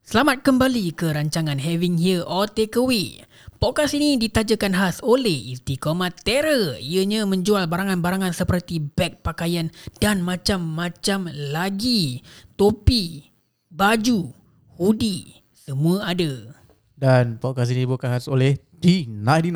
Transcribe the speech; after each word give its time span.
Selamat 0.00 0.40
kembali 0.40 0.96
ke 0.96 1.12
rancangan 1.12 1.60
Having 1.60 2.00
Here 2.00 2.24
or 2.24 2.48
Takeaway. 2.48 3.20
Podcast 3.60 3.92
ini 3.92 4.16
ditajakan 4.16 4.72
khas 4.72 5.04
oleh 5.04 5.52
Istiqomah 5.52 6.08
Terra. 6.16 6.80
Ianya 6.80 7.28
menjual 7.28 7.68
barangan-barangan 7.68 8.32
seperti 8.32 8.80
beg 8.80 9.20
pakaian 9.20 9.68
dan 10.00 10.24
macam-macam 10.24 11.28
lagi. 11.52 12.24
Topi, 12.56 13.28
baju, 13.68 14.32
hoodie, 14.80 15.44
semua 15.52 16.08
ada. 16.08 16.56
Dan 16.96 17.36
podcast 17.36 17.68
ini 17.68 17.84
bukan 17.84 18.08
khas 18.08 18.24
oleh 18.24 18.56
D99. 18.80 19.52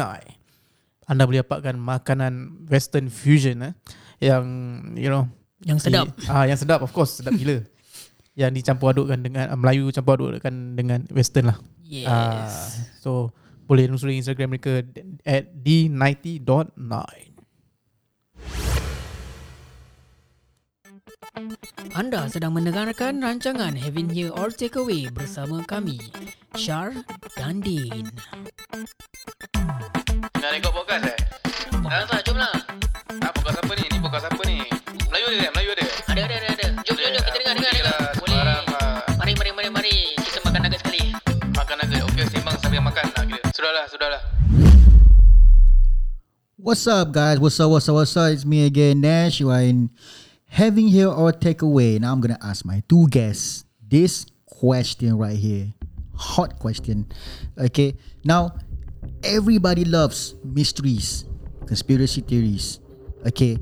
Anda 1.08 1.24
boleh 1.24 1.40
dapatkan 1.40 1.76
makanan 1.80 2.68
western 2.68 3.08
fusion 3.08 3.64
eh 3.64 3.72
yang 4.20 4.44
you 4.96 5.08
know 5.08 5.24
Yang 5.64 5.88
sedap. 5.88 6.12
Ah 6.28 6.44
yang 6.44 6.60
sedap 6.60 6.84
of 6.84 6.92
course 6.92 7.24
sedap 7.24 7.32
gila. 7.32 7.64
yang 8.34 8.50
dicampur 8.50 8.90
adukkan 8.90 9.22
dengan 9.22 9.46
uh, 9.50 9.58
Melayu 9.58 9.94
campur 9.94 10.18
adukkan 10.18 10.74
dengan 10.74 11.06
western 11.14 11.54
lah. 11.54 11.58
Yes. 11.86 12.10
Ah, 12.10 12.50
so 12.98 13.30
boleh 13.64 13.86
lusuri 13.86 14.18
Instagram 14.18 14.58
mereka 14.58 14.82
at 15.22 15.54
d90.9. 15.62 16.44
Anda 21.94 22.26
sedang 22.26 22.58
mendengarkan 22.58 23.22
rancangan 23.22 23.78
Having 23.78 24.10
Here 24.10 24.34
or 24.34 24.50
Takeaway 24.50 25.10
bersama 25.14 25.62
kami, 25.62 25.98
Shar 26.58 26.90
dan 27.38 27.62
Din. 27.62 28.10
Nak 30.38 30.50
rekod 30.50 30.74
podcast 30.74 31.06
eh? 31.06 31.18
Tak, 31.70 32.02
tak, 32.10 32.20
jom 32.26 32.38
lah. 32.38 32.54
Ah, 33.22 33.30
podcast 33.30 33.58
apa 33.62 33.72
ni? 33.78 33.84
Ni 33.86 33.98
podcast 34.02 34.26
apa 34.26 34.42
ni? 34.46 34.58
Melayu 35.10 35.26
tak? 35.38 35.50
Melayu 35.54 35.70
Sudahlah, 43.74 43.90
sudahlah. 43.90 44.22
What's 46.54 46.86
up, 46.86 47.10
guys? 47.10 47.42
What's 47.42 47.58
up? 47.58 47.74
What's 47.74 47.88
up? 47.88 47.94
What's 47.98 48.16
up? 48.16 48.30
It's 48.30 48.46
me 48.46 48.66
again, 48.66 49.00
Nash. 49.02 49.40
You 49.40 49.50
are 49.50 49.66
in 49.66 49.90
having 50.46 50.86
here 50.86 51.10
or 51.10 51.34
takeaway. 51.34 51.98
Now 51.98 52.12
I'm 52.14 52.22
gonna 52.22 52.38
ask 52.38 52.62
my 52.64 52.86
two 52.86 53.10
guests 53.10 53.66
this 53.82 54.30
question 54.46 55.18
right 55.18 55.34
here, 55.34 55.74
hot 56.14 56.54
question. 56.62 57.10
Okay. 57.58 57.98
Now, 58.22 58.54
everybody 59.26 59.84
loves 59.84 60.38
mysteries, 60.46 61.26
conspiracy 61.66 62.20
theories. 62.22 62.78
Okay, 63.26 63.58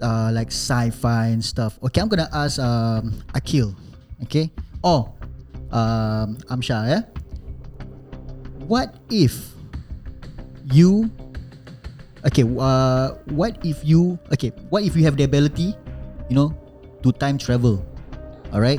uh, 0.00 0.32
like 0.32 0.48
sci-fi 0.48 1.36
and 1.36 1.44
stuff. 1.44 1.76
Okay, 1.84 2.00
I'm 2.00 2.08
gonna 2.08 2.32
ask 2.32 2.56
um, 2.56 3.12
Akil. 3.36 3.76
Okay. 4.24 4.48
Oh, 4.82 5.12
um, 5.68 6.40
Amsha. 6.48 6.80
Yeah. 6.88 7.19
What 8.70 8.94
if 9.10 9.34
you 10.70 11.10
okay 12.22 12.46
uh 12.46 13.18
what 13.34 13.58
if 13.66 13.82
you 13.82 14.14
okay 14.30 14.54
what 14.70 14.86
if 14.86 14.94
you 14.94 15.02
have 15.02 15.18
the 15.18 15.26
ability 15.26 15.74
you 16.30 16.38
know 16.38 16.54
to 17.02 17.10
time 17.10 17.34
travel? 17.34 17.82
All 18.54 18.62
right 18.62 18.78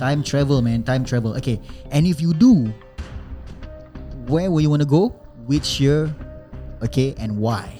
time 0.00 0.24
travel 0.24 0.64
man 0.64 0.88
time 0.88 1.04
travel. 1.04 1.36
Okay 1.36 1.60
and 1.92 2.08
if 2.08 2.16
you 2.16 2.32
do 2.32 2.72
where 4.24 4.48
will 4.48 4.64
you 4.64 4.72
want 4.72 4.80
to 4.80 4.88
go? 4.88 5.12
Which 5.44 5.84
year? 5.84 6.08
Okay 6.80 7.12
and 7.20 7.36
why? 7.36 7.76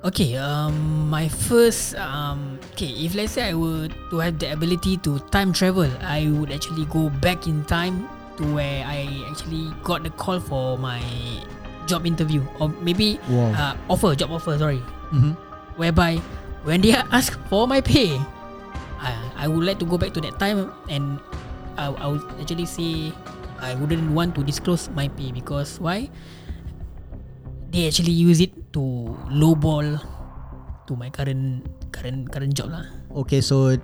Okay, 0.00 0.32
um, 0.40 1.12
my 1.12 1.28
first, 1.28 1.92
um, 2.00 2.56
okay, 2.72 2.88
if 3.04 3.12
let's 3.12 3.36
say 3.36 3.52
I 3.52 3.52
were 3.52 3.84
to 4.08 4.16
have 4.16 4.40
the 4.40 4.48
ability 4.48 4.96
to 5.04 5.20
time 5.28 5.52
travel, 5.52 5.92
I 6.00 6.24
would 6.32 6.48
actually 6.48 6.88
go 6.88 7.12
back 7.20 7.44
in 7.44 7.68
time 7.68 8.08
to 8.38 8.44
where 8.54 8.84
I 8.86 9.08
actually 9.30 9.72
got 9.82 10.02
the 10.04 10.10
call 10.10 10.38
for 10.40 10.78
my 10.78 11.00
job 11.86 12.06
interview 12.06 12.44
or 12.62 12.68
maybe 12.82 13.18
Wow. 13.28 13.50
uh, 13.52 13.74
offer, 13.90 14.14
job 14.14 14.30
offer, 14.30 14.56
sorry. 14.58 14.78
mm-hmm. 15.10 15.34
Whereby 15.76 16.16
when 16.62 16.80
they 16.82 16.92
ask 17.14 17.34
for 17.48 17.66
my 17.66 17.80
pay, 17.80 18.14
I, 19.00 19.16
I 19.36 19.48
would 19.48 19.64
like 19.64 19.78
to 19.80 19.86
go 19.88 19.96
back 19.98 20.12
to 20.14 20.20
that 20.20 20.38
time 20.38 20.70
and 20.88 21.18
I, 21.78 21.88
I 21.88 22.06
would 22.06 22.22
actually 22.40 22.66
say 22.66 23.12
I 23.60 23.74
wouldn't 23.74 24.12
want 24.12 24.34
to 24.36 24.44
disclose 24.44 24.88
my 24.92 25.08
pay 25.08 25.32
because 25.32 25.80
why? 25.80 26.08
They 27.70 27.86
actually 27.86 28.12
use 28.12 28.40
it 28.40 28.50
to 28.74 28.82
lowball 29.30 30.02
to 30.86 30.92
my 30.98 31.06
current 31.10 31.62
current 31.94 32.26
current 32.34 32.50
job 32.54 32.74
lah. 32.74 32.82
okay 33.14 33.38
so 33.38 33.78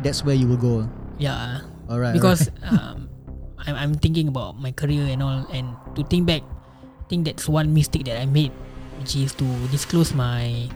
that's 0.00 0.24
where 0.24 0.32
you 0.36 0.48
will 0.48 0.60
go 0.60 0.88
Yeah. 1.20 1.60
all 1.88 2.00
right 2.00 2.16
because 2.16 2.48
um, 2.64 3.09
I'm, 3.66 3.76
I'm 3.76 3.94
thinking 3.94 4.28
about 4.28 4.58
my 4.60 4.72
career 4.72 5.04
and 5.08 5.22
all 5.22 5.44
and 5.52 5.76
to 5.96 6.04
think 6.04 6.26
back 6.26 6.42
I 7.00 7.04
think 7.08 7.26
that's 7.26 7.48
one 7.48 7.74
mistake 7.74 8.04
that 8.06 8.20
I 8.20 8.26
made 8.26 8.52
which 9.00 9.16
is 9.16 9.32
to 9.40 9.46
disclose 9.68 10.14
my 10.14 10.68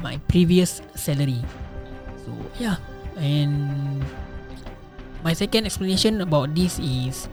my 0.00 0.16
previous 0.28 0.80
salary 0.94 1.40
so 2.24 2.30
yeah 2.58 2.76
and 3.20 4.00
my 5.24 5.32
second 5.36 5.66
explanation 5.66 6.20
about 6.20 6.54
this 6.54 6.78
is 6.80 7.28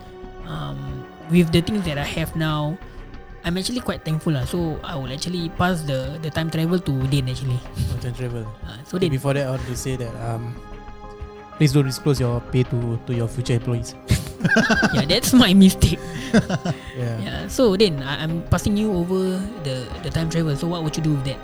um, 0.47 1.05
with 1.31 1.51
the 1.51 1.61
things 1.61 1.85
that 1.85 1.97
I 1.97 2.03
have 2.03 2.35
now 2.35 2.77
I'm 3.47 3.55
actually 3.55 3.79
quite 3.79 4.03
thankful 4.03 4.35
lah 4.35 4.43
so 4.43 4.75
I 4.83 4.99
will 4.99 5.07
actually 5.07 5.47
pass 5.55 5.79
the 5.87 6.19
the 6.19 6.27
time 6.27 6.51
travel 6.51 6.83
to 6.83 6.93
Din 7.07 7.31
actually 7.31 7.59
Macam 7.95 8.11
travel. 8.11 8.43
uh, 8.67 8.75
so 8.87 8.99
Din 8.99 9.07
Before 9.13 9.31
that 9.39 9.47
I 9.47 9.55
want 9.55 9.63
to 9.71 9.75
say 9.77 9.95
that 9.95 10.11
um 10.19 10.51
please 11.55 11.71
don't 11.71 11.87
disclose 11.87 12.19
your 12.19 12.43
pay 12.51 12.67
to 12.67 12.99
to 13.07 13.11
your 13.15 13.31
future 13.31 13.55
employees. 13.55 13.95
yeah 14.93 15.05
that's 15.05 15.33
my 15.33 15.53
mistake 15.53 15.99
Yeah. 16.97 17.17
Yeah, 17.21 17.47
so 17.47 17.77
then 17.77 18.03
I, 18.03 18.23
I'm 18.23 18.43
passing 18.49 18.75
you 18.75 18.91
over 18.91 19.39
the 19.63 19.87
the 20.03 20.09
time 20.11 20.27
travel. 20.29 20.55
So 20.59 20.67
what 20.67 20.83
would 20.83 20.91
you 20.97 21.03
do 21.03 21.13
with 21.15 21.23
that? 21.29 21.39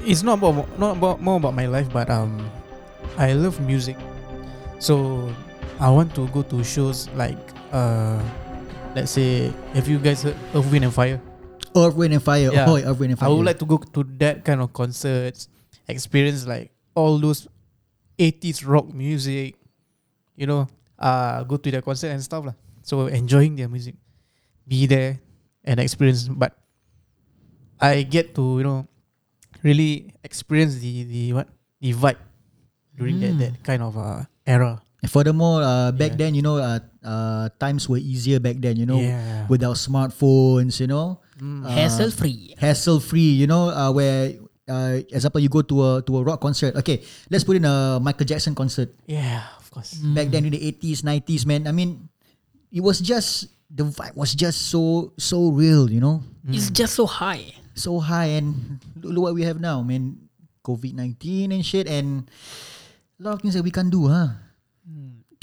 It's 0.00 0.22
not 0.22 0.38
about 0.40 0.64
not 0.78 0.96
about 0.96 1.20
more 1.20 1.36
about 1.36 1.52
my 1.52 1.66
life 1.66 1.92
but 1.92 2.08
um 2.08 2.40
I 3.20 3.34
love 3.36 3.60
music. 3.60 3.98
So 4.80 5.28
I 5.78 5.90
want 5.90 6.14
to 6.16 6.24
go 6.32 6.40
to 6.46 6.64
shows 6.64 7.10
like 7.18 7.36
uh 7.74 8.16
let's 8.96 9.12
say 9.12 9.52
have 9.76 9.86
you 9.90 9.98
guys 10.00 10.22
heard 10.24 10.36
Earth 10.56 10.66
Wind 10.72 10.84
and 10.88 10.94
Fire? 10.94 11.20
earth 11.76 11.98
wind 11.98 12.14
and 12.14 12.22
fire 12.22 12.54
Yeah. 12.54 12.70
oh 12.70 12.78
earth 12.78 12.98
wind 13.02 13.10
and 13.12 13.18
fire 13.18 13.28
I 13.28 13.32
would 13.34 13.42
like 13.44 13.58
to 13.58 13.66
go 13.66 13.78
to 13.82 14.00
that 14.22 14.44
kind 14.46 14.62
of 14.62 14.70
concerts, 14.72 15.50
experience 15.90 16.46
like 16.46 16.70
all 16.94 17.18
those 17.18 17.48
80s 18.16 18.62
rock 18.64 18.94
music, 18.94 19.58
you 20.38 20.46
know, 20.46 20.68
uh, 21.04 21.44
go 21.44 21.60
to 21.60 21.68
their 21.68 21.84
concert 21.84 22.08
and 22.16 22.24
stuff. 22.24 22.48
lah. 22.48 22.56
So 22.80 23.12
enjoying 23.12 23.60
their 23.60 23.68
music, 23.68 24.00
be 24.64 24.88
there 24.88 25.20
and 25.68 25.76
experience. 25.80 26.24
But 26.32 26.56
I 27.80 28.02
get 28.02 28.34
to, 28.36 28.58
you 28.58 28.64
know, 28.64 28.86
really 29.62 30.12
experience 30.24 30.78
the, 30.80 31.04
the 31.04 31.22
what, 31.32 31.48
the 31.80 31.92
vibe 31.92 32.20
during 32.96 33.20
that, 33.20 33.34
that 33.38 33.52
kind 33.64 33.82
of 33.82 33.96
uh, 33.98 34.24
era. 34.46 34.80
Furthermore 35.04 35.60
uh, 35.60 35.92
back 35.92 36.16
Yeah. 36.16 36.24
then 36.24 36.32
you 36.32 36.40
know 36.40 36.56
uh, 36.56 36.80
uh, 37.04 37.52
times 37.60 37.84
were 37.92 38.00
easier 38.00 38.40
back 38.40 38.56
then 38.56 38.80
you 38.80 38.88
know 38.88 39.04
Yeah. 39.04 39.44
without 39.52 39.76
smartphones 39.76 40.80
you 40.80 40.88
know 40.88 41.20
Mm. 41.36 41.66
Hassle 41.68 42.08
free. 42.14 42.54
hassle 42.56 43.00
free 43.04 43.34
you 43.36 43.44
know 43.50 43.68
uh, 43.68 43.90
where 43.92 44.32
uh, 44.70 45.02
example 45.12 45.42
you 45.44 45.50
go 45.52 45.60
to 45.66 45.76
a 45.82 45.90
to 46.06 46.16
a 46.16 46.22
rock 46.24 46.38
concert 46.40 46.72
okay 46.78 47.02
let's 47.28 47.42
put 47.44 47.58
in 47.58 47.66
a 47.66 47.98
michael 48.00 48.22
jackson 48.24 48.54
concert 48.54 48.94
Yeah, 49.04 49.42
course. 49.74 49.98
back 50.14 50.30
then 50.30 50.46
in 50.46 50.54
the 50.54 50.62
80s 50.62 51.02
90s 51.02 51.42
man 51.44 51.66
i 51.66 51.74
mean 51.74 52.06
it 52.70 52.78
was 52.80 53.02
just 53.02 53.50
the 53.70 53.82
vibe 53.82 54.14
was 54.14 54.30
just 54.34 54.70
so 54.70 55.10
so 55.18 55.50
real 55.50 55.90
you 55.90 55.98
know 55.98 56.22
It's 56.46 56.70
just 56.70 56.94
so 56.94 57.06
high. 57.10 57.50
so 57.74 57.98
high 57.98 58.38
and 58.38 58.78
look, 59.02 59.18
what 59.30 59.34
we 59.34 59.42
have 59.42 59.58
now 59.58 59.82
man 59.82 60.30
covid-19 60.62 61.50
and 61.52 61.60
shit 61.66 61.88
and 61.90 62.30
a 63.18 63.20
lot 63.24 63.34
of 63.36 63.40
things 63.42 63.54
that 63.58 63.64
we 63.66 63.74
can 63.74 63.90
do 63.90 64.06
huh 64.08 64.38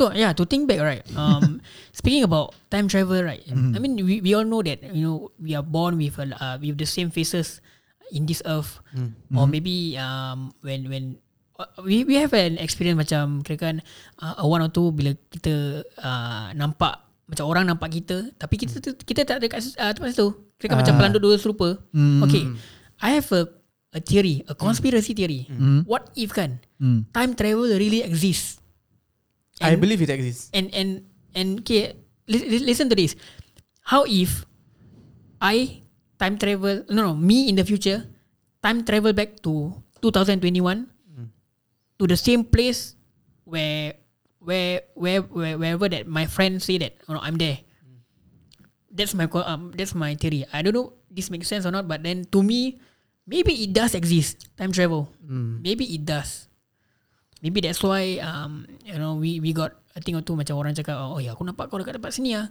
To, 0.02 0.10
yeah, 0.18 0.34
to 0.34 0.50
think 0.50 0.66
back, 0.66 0.82
right? 0.82 1.06
Um, 1.14 1.62
speaking 1.94 2.26
about 2.26 2.58
time 2.74 2.90
travel, 2.90 3.22
right? 3.22 3.44
I 3.46 3.78
mean, 3.78 4.02
we, 4.02 4.18
we 4.18 4.34
all 4.34 4.48
know 4.48 4.66
that 4.66 4.82
you 4.82 5.04
know 5.06 5.30
we 5.38 5.54
are 5.54 5.62
born 5.62 5.94
with 6.02 6.18
a, 6.18 6.26
uh, 6.42 6.56
with 6.58 6.80
the 6.82 6.90
same 6.90 7.14
faces 7.14 7.62
in 8.10 8.26
this 8.26 8.42
earth, 8.50 8.82
or 9.36 9.46
maybe 9.46 9.94
um 10.02 10.58
when 10.66 10.90
when 10.90 11.04
we 11.82 12.04
we 12.04 12.16
have 12.16 12.32
an 12.32 12.56
experience 12.58 12.96
macam 12.96 13.42
kira 13.42 13.58
kan 13.58 13.76
uh, 14.18 14.44
one 14.44 14.62
or 14.62 14.70
two 14.70 14.90
bila 14.90 15.12
kita 15.30 15.82
uh, 15.98 16.54
nampak 16.54 17.00
macam 17.26 17.46
orang 17.46 17.64
nampak 17.66 17.92
kita 17.92 18.30
tapi 18.36 18.56
kita 18.56 18.78
tu 18.78 18.92
kita 18.98 19.24
tak 19.24 19.40
ada 19.40 19.48
kat 19.48 19.64
uh, 19.76 19.92
tempat 19.92 20.12
situ. 20.12 20.30
Kira 20.56 20.72
kan 20.72 20.78
macam 20.80 20.94
Ah. 20.94 20.98
pelanduk 21.00 21.22
dua 21.22 21.36
serupa. 21.36 21.80
Okay 22.24 22.46
I 23.02 23.18
have 23.18 23.30
a 23.32 23.50
a 23.92 24.00
theory 24.00 24.46
a 24.46 24.54
conspiracy 24.54 25.12
theory. 25.12 25.48
What 25.84 26.12
if 26.14 26.32
kan 26.32 26.60
Mm. 26.78 27.06
time 27.12 27.34
travel 27.34 27.70
really 27.72 28.02
exists? 28.02 28.58
I 29.62 29.78
believe 29.78 30.02
it 30.02 30.10
exists. 30.10 30.50
and 30.52 30.74
and 30.74 31.06
and 31.32 31.62
okay 31.62 31.94
li- 32.26 32.48
li- 32.48 32.66
listen 32.66 32.90
to 32.90 32.98
this. 32.98 33.14
How 33.84 34.02
if 34.04 34.46
I 35.38 35.82
time 36.18 36.38
travel 36.38 36.86
no 36.90 37.02
no 37.04 37.14
me 37.14 37.46
in 37.46 37.58
the 37.58 37.66
future 37.66 38.06
time 38.62 38.82
travel 38.82 39.14
back 39.14 39.42
to 39.42 39.74
2021 40.02 40.86
to 42.02 42.10
the 42.10 42.18
same 42.18 42.42
place 42.42 42.98
where 43.46 43.94
where 44.42 44.90
where 44.98 45.22
where 45.22 45.54
wherever 45.54 45.86
that 45.86 46.10
my 46.10 46.26
friends 46.26 46.66
say 46.66 46.82
that 46.82 46.98
oh, 47.06 47.22
I'm 47.22 47.38
there. 47.38 47.62
That's 48.90 49.14
my 49.14 49.30
um 49.30 49.70
that's 49.78 49.94
my 49.94 50.18
theory. 50.18 50.50
I 50.50 50.66
don't 50.66 50.74
know 50.74 50.98
this 51.14 51.30
makes 51.30 51.46
sense 51.46 51.70
or 51.70 51.72
not, 51.72 51.86
but 51.86 52.02
then 52.02 52.26
to 52.34 52.42
me, 52.42 52.82
maybe 53.30 53.54
it 53.62 53.78
does 53.78 53.94
exist 53.94 54.50
time 54.58 54.74
travel. 54.74 55.14
Maybe 55.62 55.86
it 55.94 56.10
does. 56.10 56.50
Maybe 57.46 57.62
that's 57.62 57.86
why 57.86 58.18
um 58.26 58.66
you 58.82 58.98
know 58.98 59.22
we 59.22 59.38
we 59.38 59.54
got 59.54 59.78
I 59.94 60.02
think 60.02 60.18
tu 60.26 60.34
macam 60.34 60.58
orang 60.58 60.74
cakap 60.74 60.98
oh 60.98 61.22
ya 61.22 61.38
aku 61.38 61.46
nampak 61.46 61.70
kau 61.70 61.78
dekat 61.78 62.02
tempat 62.02 62.18
sini 62.18 62.34
ah. 62.34 62.50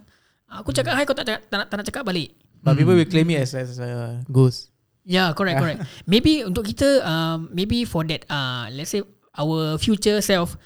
Aku 0.51 0.75
cakap 0.75 0.99
hai 0.99 1.07
kau 1.07 1.15
tak, 1.15 1.23
tak, 1.27 1.47
tak, 1.47 1.63
nak- 1.63 1.67
tak 1.71 1.75
nak 1.79 1.87
cakap 1.87 2.03
balik. 2.03 2.35
But 2.59 2.75
people 2.75 2.95
will 2.95 3.07
claim 3.07 3.31
it 3.31 3.39
as 3.39 3.55
as 3.55 3.79
a 3.79 4.19
ghost. 4.27 4.71
Yeah, 5.07 5.31
correct, 5.33 5.57
correct. 5.63 5.79
maybe 6.11 6.45
untuk 6.45 6.67
kita, 6.67 7.01
um, 7.01 7.49
maybe 7.49 7.87
for 7.89 8.05
that, 8.05 8.21
uh, 8.29 8.69
let's 8.69 8.93
say 8.93 9.01
our 9.37 9.77
future 9.77 10.19
self, 10.21 10.57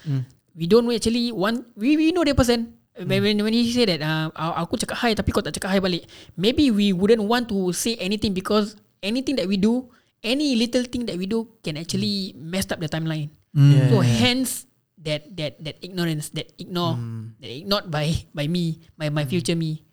we 0.55 0.65
don't 0.65 0.87
actually 0.89 1.31
want, 1.31 1.67
we 1.75 1.97
we 1.97 2.11
know 2.11 2.23
the 2.23 2.33
person. 2.33 2.73
When 2.95 3.19
when 3.27 3.43
when 3.43 3.51
he 3.51 3.67
say 3.75 3.83
that, 3.91 3.99
uh, 3.99 4.31
aku 4.31 4.79
cakap 4.79 4.95
hi 5.03 5.11
tapi 5.11 5.35
kau 5.35 5.43
tak 5.43 5.59
cakap 5.59 5.67
hi 5.67 5.79
balik. 5.83 6.07
Maybe 6.39 6.71
we 6.71 6.95
wouldn't 6.95 7.19
want 7.27 7.51
to 7.51 7.75
say 7.75 7.99
anything 7.99 8.31
because 8.31 8.79
anything 9.03 9.35
that 9.35 9.51
we 9.51 9.59
do, 9.59 9.91
any 10.23 10.55
little 10.55 10.87
thing 10.87 11.03
that 11.11 11.19
we 11.19 11.27
do 11.27 11.43
can 11.59 11.75
actually 11.75 12.31
mess 12.39 12.71
up 12.71 12.79
the 12.79 12.87
timeline. 12.87 13.35
Yeah. 13.51 13.91
So 13.91 13.99
hence 13.99 14.63
that 15.03 15.27
that 15.35 15.59
that 15.59 15.75
ignorance, 15.83 16.31
that 16.39 16.55
ignore, 16.55 16.95
that 17.43 17.51
ignored 17.51 17.91
by 17.91 18.15
by 18.31 18.47
me, 18.47 18.79
by 18.95 19.11
my 19.11 19.27
future 19.27 19.59
me. 19.59 19.83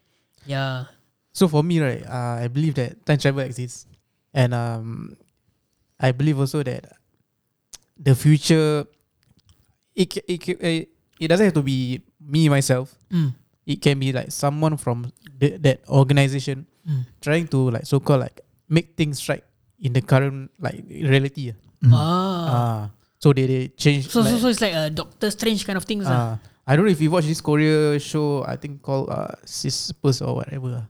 Yeah. 0.46 0.86
So 1.34 1.50
for 1.50 1.66
me, 1.66 1.82
right, 1.82 2.06
uh, 2.06 2.38
I 2.38 2.46
believe 2.46 2.78
that 2.78 3.02
time 3.02 3.18
travel 3.18 3.42
exists, 3.42 3.90
and 4.30 4.54
um, 4.54 5.18
I 5.98 6.14
believe 6.14 6.38
also 6.38 6.62
that 6.62 7.01
the 8.02 8.14
future, 8.18 8.84
it 9.94 10.10
it 10.26 10.38
ca- 10.42 10.58
eh, 10.60 10.84
it 11.22 11.28
doesn't 11.30 11.46
have 11.46 11.54
to 11.54 11.62
be 11.62 12.02
me 12.18 12.48
myself. 12.50 12.90
Mm. 13.12 13.34
It 13.66 13.78
can 13.78 13.98
be 14.02 14.10
like 14.10 14.34
someone 14.34 14.74
from 14.76 15.12
the, 15.38 15.56
that 15.62 15.86
organization 15.88 16.66
Mm. 16.82 17.06
trying 17.22 17.46
to 17.46 17.70
like 17.70 17.86
so 17.86 18.02
called 18.02 18.26
like 18.26 18.42
make 18.66 18.98
things 18.98 19.22
right 19.30 19.46
in 19.78 19.94
the 19.94 20.02
current 20.02 20.50
like 20.58 20.82
reality. 20.90 21.54
Ah. 21.86 21.94
Ah, 21.94 22.80
so 23.22 23.30
they 23.30 23.46
they 23.46 23.62
change. 23.78 24.10
So, 24.10 24.18
so 24.18 24.26
like, 24.26 24.40
so 24.42 24.48
it's 24.50 24.58
like 24.62 24.74
a 24.74 24.90
Doctor 24.90 25.30
Strange 25.30 25.62
kind 25.62 25.78
of 25.78 25.86
things. 25.86 26.02
ah. 26.10 26.10
uh, 26.10 26.32
I 26.66 26.74
don't 26.74 26.82
know 26.86 26.90
if 26.90 26.98
you 26.98 27.10
watch 27.14 27.26
this 27.30 27.38
Korea 27.38 28.02
show. 28.02 28.42
I 28.42 28.58
think 28.58 28.82
called 28.82 29.10
uh, 29.14 29.30
Sispers 29.46 30.22
or 30.26 30.42
whatever. 30.42 30.86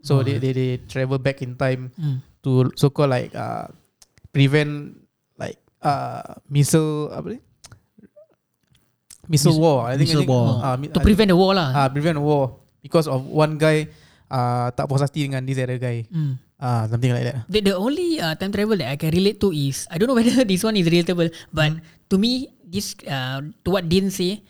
So 0.00 0.24
they, 0.24 0.40
they 0.40 0.52
they 0.56 0.70
travel 0.88 1.20
back 1.20 1.44
in 1.44 1.52
time 1.52 1.92
Mm. 2.00 2.24
to 2.48 2.72
so 2.80 2.88
called 2.88 3.12
like 3.12 3.36
uh, 3.36 3.68
prevent 4.32 4.96
uh, 5.82 6.36
missile 6.48 7.10
apa 7.10 7.26
ni? 7.34 7.38
Missile 9.26 9.52
Miss- 9.58 9.62
war. 9.62 9.78
I 9.90 9.98
think 9.98 10.06
missile 10.06 10.22
I 10.22 10.26
think, 10.26 10.30
war. 10.30 10.46
Uh, 10.62 10.76
to 10.94 11.00
prevent 11.02 11.28
the 11.34 11.38
war 11.38 11.52
lah. 11.54 11.68
uh, 11.74 11.88
prevent 11.90 12.18
war 12.22 12.62
because 12.78 13.10
of 13.10 13.26
one 13.26 13.58
guy 13.58 13.90
uh, 14.30 14.70
tak 14.70 14.86
puas 14.86 15.02
hati 15.02 15.26
dengan 15.26 15.42
this 15.42 15.58
other 15.58 15.78
guy. 15.82 16.06
Mm. 16.06 16.38
Ah, 16.56 16.88
something 16.88 17.12
like 17.12 17.26
that. 17.26 17.44
The, 17.52 17.60
the 17.60 17.74
only 17.76 18.16
uh, 18.16 18.32
time 18.38 18.48
travel 18.48 18.80
that 18.80 18.88
I 18.88 18.96
can 18.96 19.12
relate 19.12 19.36
to 19.44 19.52
is 19.52 19.84
I 19.92 19.98
don't 20.00 20.08
know 20.08 20.16
whether 20.20 20.40
this 20.46 20.64
one 20.64 20.72
is 20.78 20.88
relatable, 20.88 21.28
but 21.52 21.76
to 22.08 22.16
me, 22.16 22.48
this 22.64 22.96
uh, 23.04 23.44
to 23.60 23.68
what 23.68 23.84
Din 23.92 24.08
say, 24.08 24.40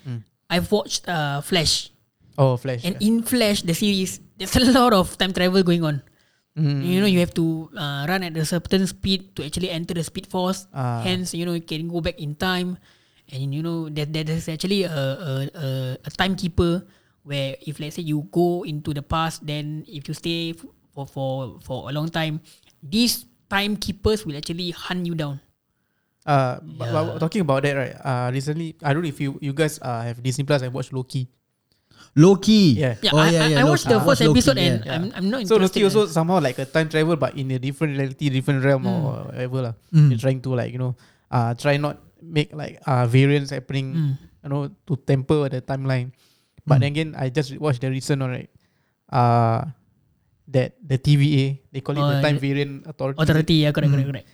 I've 0.46 0.70
watched 0.70 1.02
uh, 1.11 1.43
Flash, 1.43 1.90
Oh, 2.38 2.55
Flash. 2.61 2.84
and 2.87 2.94
in 3.02 3.25
Flash 3.26 3.67
the 3.67 3.75
series, 3.75 4.20
there's 4.38 4.55
a 4.55 4.70
lot 4.70 4.93
of 4.94 5.19
time 5.19 5.32
travel 5.34 5.64
going 5.67 5.82
on. 5.82 5.99
Mm. 6.56 6.81
You 6.81 6.99
know, 7.05 7.11
you 7.11 7.20
have 7.20 7.37
to 7.37 7.69
uh, 7.76 8.08
run 8.08 8.25
at 8.25 8.32
a 8.32 8.49
certain 8.49 8.88
speed 8.88 9.37
to 9.37 9.44
actually 9.44 9.69
enter 9.69 9.93
the 9.93 10.03
speed 10.03 10.25
force. 10.26 10.64
Ah. 10.73 11.05
Hence, 11.05 11.37
you 11.37 11.44
know, 11.44 11.53
you 11.53 11.61
can 11.61 11.85
go 11.93 12.00
back 12.00 12.17
in 12.17 12.32
time, 12.32 12.81
and 13.29 13.53
you 13.53 13.61
know 13.61 13.93
that 13.93 14.08
that 14.17 14.25
there's 14.25 14.49
actually 14.49 14.88
a 14.88 14.97
a, 14.97 15.32
a 15.53 15.67
a 16.00 16.11
timekeeper 16.17 16.81
where 17.29 17.61
if 17.61 17.76
let's 17.76 18.00
say 18.00 18.05
you 18.08 18.25
go 18.32 18.64
into 18.64 18.97
the 18.97 19.05
past, 19.05 19.44
then 19.44 19.85
if 19.85 20.08
you 20.08 20.17
stay 20.17 20.56
for 20.97 21.05
for 21.05 21.61
for 21.61 21.91
a 21.91 21.93
long 21.93 22.08
time, 22.08 22.41
these 22.81 23.29
timekeepers 23.52 24.25
will 24.25 24.41
actually 24.41 24.73
hunt 24.73 25.05
you 25.05 25.12
down. 25.12 25.37
Uh, 26.25 26.59
but, 26.81 26.91
but 26.91 27.20
talking 27.20 27.44
about 27.44 27.62
that, 27.62 27.76
right? 27.76 27.94
Uh, 28.00 28.32
recently, 28.32 28.75
I 28.82 28.97
don't 28.97 29.05
know 29.05 29.12
if 29.12 29.20
you 29.20 29.37
you 29.44 29.52
guys 29.52 29.79
uh, 29.79 30.02
have 30.09 30.25
Disney 30.25 30.49
Plus 30.49 30.64
and 30.64 30.73
watch 30.73 30.88
Loki. 30.88 31.29
Loki. 32.17 32.81
Yeah. 32.81 32.97
Yeah, 33.05 33.13
Oh, 33.13 33.21
I, 33.21 33.29
yeah, 33.31 33.45
I, 33.45 33.47
yeah, 33.53 33.61
I 33.61 33.65
watched 33.69 33.85
Loki. 33.87 33.93
the 33.93 34.01
I 34.01 34.05
first 34.05 34.09
watched 34.09 34.25
Loki, 34.25 34.39
episode 34.41 34.59
and 34.59 34.77
yeah. 34.85 34.95
I'm 34.97 35.05
I'm 35.15 35.27
not 35.29 35.41
So 35.45 35.61
interested. 35.61 35.81
Loki 35.81 35.81
also 35.85 36.03
somehow 36.09 36.41
like 36.41 36.57
a 36.59 36.65
time 36.65 36.89
travel, 36.89 37.17
but 37.21 37.37
in 37.37 37.53
a 37.53 37.59
different 37.61 37.93
reality, 38.01 38.33
different 38.33 38.65
realm 38.65 38.89
or 38.89 39.29
whatever 39.29 39.61
lah. 39.71 39.75
They're 39.93 40.17
trying 40.19 40.41
to 40.49 40.51
like 40.57 40.73
you 40.73 40.81
know, 40.81 40.97
uh, 41.31 41.53
try 41.55 41.77
not 41.77 42.01
make 42.25 42.57
like 42.57 42.81
uh 42.89 43.05
variants 43.07 43.53
happening, 43.53 44.17
you 44.43 44.49
know, 44.49 44.73
to 44.89 44.97
temper 44.97 45.49
the 45.53 45.61
timeline. 45.61 46.11
But 46.67 46.81
then 46.83 46.91
again, 46.97 47.11
I 47.15 47.29
just 47.31 47.53
watched 47.61 47.85
the 47.85 47.93
recent 47.93 48.19
one 48.25 48.33
right. 48.33 48.51
Uh, 49.07 49.71
that 50.51 50.75
the 50.83 50.99
TVA 50.99 51.59
they 51.71 51.79
call 51.85 51.95
it 51.95 52.03
Oh, 52.03 52.11
the 52.11 52.23
time 52.25 52.39
yeah. 52.39 52.49
variant 52.49 52.87
authority. 52.87 53.19
authority. 53.23 53.55
Yeah, 53.67 53.71
correct, 53.77 53.93
correct, 53.93 54.09
correct. 54.09 54.29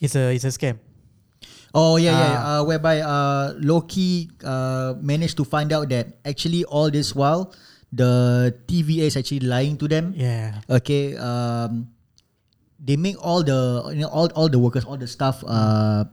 It's 0.00 0.16
a 0.16 0.32
it's 0.34 0.48
a 0.48 0.52
scam. 0.54 0.78
Oh 1.74 1.98
yeah, 1.98 2.14
yeah. 2.14 2.34
Ah. 2.38 2.46
Uh, 2.46 2.62
whereby 2.70 3.02
uh, 3.02 3.58
Loki 3.58 4.30
uh, 4.46 4.94
managed 5.02 5.34
to 5.42 5.44
find 5.44 5.74
out 5.74 5.90
that 5.90 6.22
actually 6.22 6.62
all 6.70 6.86
this 6.86 7.10
while 7.18 7.50
the 7.90 8.54
TVA 8.70 9.10
is 9.10 9.18
actually 9.18 9.42
lying 9.42 9.74
to 9.82 9.90
them. 9.90 10.14
Yeah. 10.14 10.62
Okay. 10.70 11.18
Um, 11.18 11.90
they 12.78 12.94
make 12.94 13.18
all 13.18 13.42
the 13.42 13.90
you 13.90 14.06
know 14.06 14.12
all 14.14 14.30
all 14.38 14.46
the 14.46 14.58
workers, 14.62 14.86
all 14.86 14.94
the 14.98 15.10
staff 15.10 15.42
uh 15.46 16.06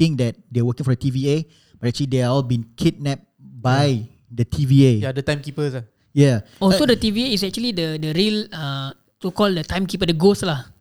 think 0.00 0.16
that 0.24 0.40
they're 0.48 0.64
working 0.64 0.88
for 0.88 0.96
the 0.96 1.00
TVA, 1.04 1.44
but 1.76 1.92
actually 1.92 2.08
they 2.08 2.24
are 2.24 2.32
all 2.32 2.42
been 2.42 2.64
kidnapped 2.74 3.28
by 3.38 4.08
the 4.32 4.44
TVA. 4.48 5.04
Yeah, 5.04 5.12
the 5.12 5.22
timekeepers. 5.22 5.76
ah. 5.76 5.84
Yeah. 6.16 6.48
Also, 6.64 6.86
the 6.88 6.96
TVA 6.96 7.34
is 7.36 7.42
actually 7.44 7.76
the 7.76 8.00
the 8.00 8.16
real 8.16 8.48
uh 8.54 8.96
to 9.20 9.28
call 9.34 9.52
the 9.52 9.66
timekeeper 9.66 10.06
the 10.08 10.16
ghost 10.16 10.46
lah. 10.48 10.73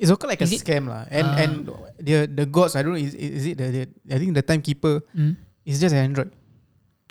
It's 0.00 0.08
also 0.08 0.24
like 0.24 0.40
a 0.40 0.48
Is 0.48 0.56
it- 0.56 0.64
scam 0.64 0.88
lah. 0.88 1.04
And 1.12 1.26
Ah. 1.28 1.42
and 1.44 1.52
the 2.00 2.24
the 2.24 2.48
gods 2.48 2.72
I 2.72 2.80
don't 2.80 2.96
know 2.96 3.02
is 3.04 3.12
is 3.12 3.44
it 3.44 3.60
the, 3.60 3.66
the 3.68 3.82
I 4.08 4.16
think 4.16 4.32
the 4.32 4.40
timekeeper 4.40 5.04
Mm. 5.12 5.36
is 5.62 5.76
just 5.76 5.92
an 5.92 6.00
android. 6.08 6.32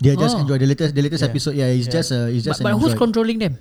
They 0.02 0.10
are 0.10 0.18
just 0.18 0.34
Oh. 0.34 0.42
enjoy 0.42 0.58
the 0.58 0.66
latest 0.66 0.98
the 0.98 1.04
latest 1.06 1.22
Yeah. 1.22 1.30
episode. 1.30 1.54
Yeah, 1.54 1.70
it's 1.70 1.86
Yeah. 1.86 2.02
just 2.02 2.10
uh, 2.10 2.26
it's 2.26 2.42
But, 2.42 2.50
just 2.50 2.60
but 2.66 2.74
an 2.74 2.82
who's 2.82 2.98
android. 2.98 3.04
controlling 3.06 3.38
them? 3.38 3.54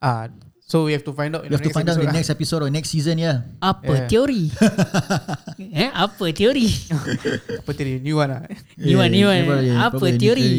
Ah, 0.00 0.32
so 0.64 0.88
we 0.88 0.96
have 0.96 1.04
to 1.04 1.12
find 1.12 1.36
out. 1.36 1.44
In 1.44 1.52
You 1.52 1.60
have 1.60 1.66
the 1.66 1.68
to 1.68 1.76
find 1.76 1.84
out 1.92 2.00
the 2.00 2.08
episode 2.08 2.16
next 2.16 2.30
episode 2.32 2.60
or 2.64 2.70
next 2.72 2.88
season. 2.88 3.20
Yeah. 3.20 3.44
Apa 3.60 3.84
Yeah. 3.84 4.08
teori? 4.08 4.48
eh, 5.76 5.90
apa 5.92 6.24
teori? 6.32 6.64
lah. 6.88 7.04
Apa 7.60 7.70
tadi 7.76 8.00
new 8.00 8.16
one 8.16 8.32
ah. 8.32 8.48
New 8.80 8.96
one, 8.96 9.12
new 9.12 9.28
one. 9.28 9.44
probably- 9.44 9.76
Apa 9.76 9.92
probably 9.92 10.16
teori? 10.16 10.50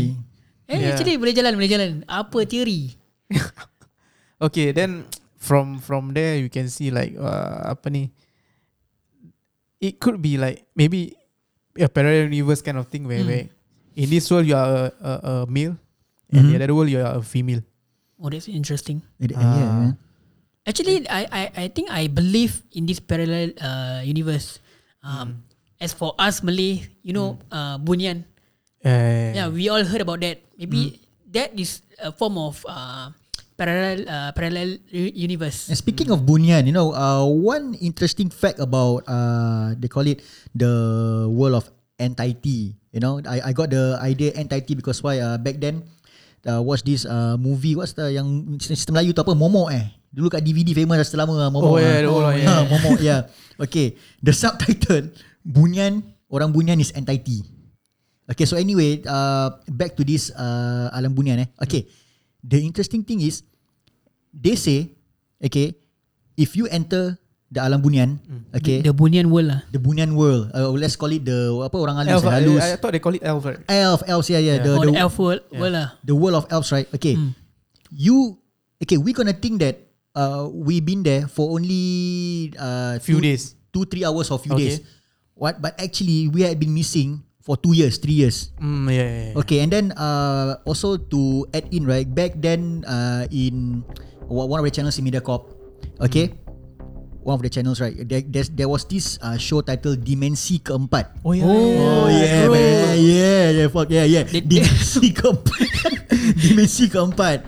Eh, 0.70 0.78
Yeah. 0.78 0.94
actually 0.94 1.18
boleh 1.18 1.34
jalan, 1.34 1.58
boleh 1.58 1.68
jalan. 1.68 1.90
Apa 2.06 2.46
teori? 2.46 2.94
Okay, 4.42 4.74
then 4.74 5.06
from 5.42 5.82
from 5.82 6.14
there 6.14 6.38
you 6.38 6.54
can 6.54 6.70
see 6.70 6.94
like 6.94 7.18
uh, 7.18 7.66
apa 7.74 7.90
ni? 7.90 8.14
It 9.82 9.98
could 9.98 10.22
be 10.22 10.38
like 10.38 10.70
maybe 10.78 11.18
a 11.82 11.90
parallel 11.90 12.30
universe 12.30 12.62
kind 12.62 12.78
of 12.78 12.86
thing 12.88 13.10
where, 13.10 13.26
Mm. 13.26 13.30
where 13.30 13.46
in 13.98 14.08
this 14.14 14.30
world 14.30 14.46
you 14.46 14.54
are 14.54 14.70
a, 14.70 14.86
a, 15.02 15.12
a 15.26 15.34
male 15.50 15.74
and 16.30 16.46
Mhm. 16.46 16.50
the 16.54 16.56
other 16.62 16.76
world 16.78 16.90
you 16.94 17.02
are 17.02 17.18
a 17.18 17.24
female. 17.26 17.66
Oh, 18.22 18.30
that's 18.30 18.46
interesting. 18.46 19.02
It- 19.18 19.34
Ah. 19.34 19.42
yeah, 19.42 19.70
man. 19.74 19.92
Actually, 20.62 21.10
I 21.10 21.22
I 21.26 21.44
I 21.58 21.66
think 21.74 21.90
I 21.90 22.06
believe 22.06 22.62
in 22.78 22.86
this 22.86 23.02
parallel 23.02 23.58
uh, 23.58 24.06
universe. 24.06 24.62
Um, 25.02 25.42
As 25.82 25.98
for 25.98 26.14
us 26.22 26.46
Malay, 26.46 26.86
you 27.02 27.10
know, 27.10 27.42
uh, 27.50 27.82
bunyan. 27.82 28.30
Uh, 28.86 29.34
Yeah, 29.34 29.50
we 29.50 29.66
all 29.66 29.82
heard 29.82 30.06
about 30.06 30.22
that. 30.22 30.38
Maybe 30.54 31.02
that 31.34 31.58
is 31.58 31.82
a 31.98 32.14
form 32.14 32.38
of 32.38 32.62
uh, 32.70 33.10
parallel 33.62 34.10
uh, 34.10 34.30
parallel 34.34 34.82
universe. 35.14 35.70
And 35.70 35.78
speaking 35.78 36.10
of 36.10 36.26
Bunyan, 36.26 36.66
you 36.66 36.74
know, 36.74 36.98
uh, 36.98 37.30
one 37.30 37.78
interesting 37.78 38.34
fact 38.34 38.58
about 38.58 39.06
uh, 39.06 39.78
they 39.78 39.86
call 39.86 40.10
it 40.10 40.26
the 40.58 40.74
world 41.30 41.62
of 41.62 41.70
entity. 42.02 42.74
You 42.90 43.06
know, 43.06 43.22
I 43.22 43.46
I 43.46 43.52
got 43.54 43.70
the 43.70 44.02
idea 44.02 44.34
entity 44.34 44.74
because 44.74 45.06
why 45.06 45.22
uh, 45.22 45.38
back 45.38 45.62
then 45.62 45.86
uh, 46.46 46.62
watch 46.62 46.82
this 46.82 47.06
uh, 47.06 47.38
movie 47.38 47.78
what's 47.78 47.94
the 47.94 48.10
yang 48.10 48.58
sistem 48.58 48.98
Melayu 48.98 49.14
tu 49.14 49.22
apa 49.22 49.34
Momo 49.38 49.70
eh 49.70 49.86
dulu 50.12 50.28
kat 50.28 50.44
DVD 50.44 50.74
famous 50.76 50.98
dah 51.06 51.08
selama 51.08 51.34
uh, 51.38 51.50
Momo 51.54 51.78
Oh, 51.78 51.80
yeah, 51.80 52.02
ah. 52.02 52.04
the 52.04 52.10
old 52.10 52.26
one, 52.26 52.36
yeah, 52.36 52.48
Ha, 52.48 52.54
yeah. 52.54 52.68
Momo 52.68 52.92
yeah 53.00 53.22
okay 53.62 53.88
the 54.20 54.34
subtitle 54.36 55.14
Bunyan 55.46 56.04
orang 56.28 56.52
Bunyan 56.52 56.82
is 56.82 56.92
entity 56.98 57.46
okay 58.28 58.44
so 58.44 58.58
anyway 58.58 59.00
uh, 59.08 59.56
back 59.72 59.96
to 59.96 60.04
this 60.04 60.34
uh, 60.36 60.92
alam 60.92 61.14
Bunyan 61.16 61.48
eh 61.48 61.50
okay 61.62 61.88
the 62.42 62.60
interesting 62.60 63.06
thing 63.06 63.22
is 63.22 63.46
they 64.34 64.56
say 64.56 64.96
okay 65.44 65.76
if 66.36 66.56
you 66.56 66.66
enter 66.72 67.20
the 67.52 67.60
alam 67.60 67.84
Bunyan 67.84 68.16
okay 68.56 68.80
The 68.80 68.96
bunyan 68.96 69.28
world 69.28 69.52
lah. 69.52 69.60
the 69.76 69.80
Bunyan 69.80 70.16
world 70.16 70.48
uh, 70.56 70.72
let's 70.72 70.96
call 70.96 71.12
it 71.12 71.28
the 71.28 71.52
apa 71.60 71.76
orang 71.76 72.00
halus 72.00 72.24
elf, 72.24 72.24
eh, 72.24 72.32
I, 72.32 72.36
halus 72.40 72.62
I 72.64 72.70
thought 72.80 72.94
they 72.96 73.04
call 73.04 73.12
it 73.16 73.24
elf 73.28 73.44
right? 73.44 73.60
elf 73.68 74.02
elves 74.08 74.32
yeah 74.32 74.40
yeah, 74.40 74.64
Yeah. 74.64 74.64
the, 74.64 74.72
Oh, 74.80 74.84
the, 74.88 74.96
the 74.96 75.02
elf 75.04 75.16
world, 75.20 75.42
world 75.52 75.76
lah. 75.76 75.88
the 76.08 76.16
world 76.16 76.36
of 76.40 76.46
elves, 76.48 76.72
right? 76.72 76.88
Okay. 76.96 77.20
Hmm. 77.20 77.36
You 77.92 78.40
okay, 78.80 78.96
we 78.96 79.12
gonna 79.12 79.36
think 79.36 79.60
that 79.60 79.84
uh 80.16 80.48
we 80.48 80.80
been 80.80 81.04
there 81.04 81.28
for 81.28 81.52
only 81.60 82.56
uh 82.56 83.04
Few 83.04 83.20
two, 83.20 83.24
days. 83.28 83.60
Two, 83.76 83.84
three 83.84 84.08
hours 84.08 84.32
or 84.32 84.40
few 84.40 84.56
Okay. 84.56 84.80
days. 84.80 84.88
What 85.36 85.60
but 85.60 85.76
actually 85.76 86.32
we 86.32 86.48
had 86.48 86.56
been 86.56 86.72
missing 86.72 87.20
for 87.44 87.60
two 87.60 87.76
years, 87.76 88.00
three 88.00 88.16
years. 88.16 88.56
Mm, 88.64 88.88
yeah, 88.88 88.96
yeah, 88.96 89.24
yeah. 89.36 89.40
Okay, 89.44 89.60
and 89.60 89.68
then 89.76 89.92
uh, 90.00 90.56
also 90.64 90.96
to 90.96 91.44
add 91.52 91.68
in 91.76 91.84
right 91.84 92.08
back 92.08 92.40
then 92.40 92.88
uh, 92.88 93.28
in 93.28 93.84
one 94.32 94.60
of 94.60 94.66
the 94.66 94.72
channels 94.72 94.96
in 94.98 95.04
MediaCorp, 95.04 95.44
okay, 96.08 96.32
one 97.22 97.36
of 97.38 97.42
the 97.44 97.50
channels 97.52 97.78
right, 97.84 97.94
there 98.08 98.24
there 98.24 98.70
was 98.70 98.86
this 98.88 99.20
uh, 99.22 99.38
show 99.38 99.62
titled 99.62 100.02
Dimensi 100.02 100.64
Keempat. 100.64 101.12
Oh 101.22 101.34
yeah. 101.36 101.46
Oh 101.46 102.08
yeah, 102.10 102.48
bro. 102.48 102.56
man. 102.56 102.96
yeah, 102.98 103.46
yeah, 103.52 103.68
fuck 103.70 103.88
yeah, 103.92 104.06
yeah. 104.08 104.24
Did- 104.24 104.50
Dimensi 104.50 105.14
keempat, 105.20 105.70
dimensi 106.40 106.86
keempat. 106.90 107.46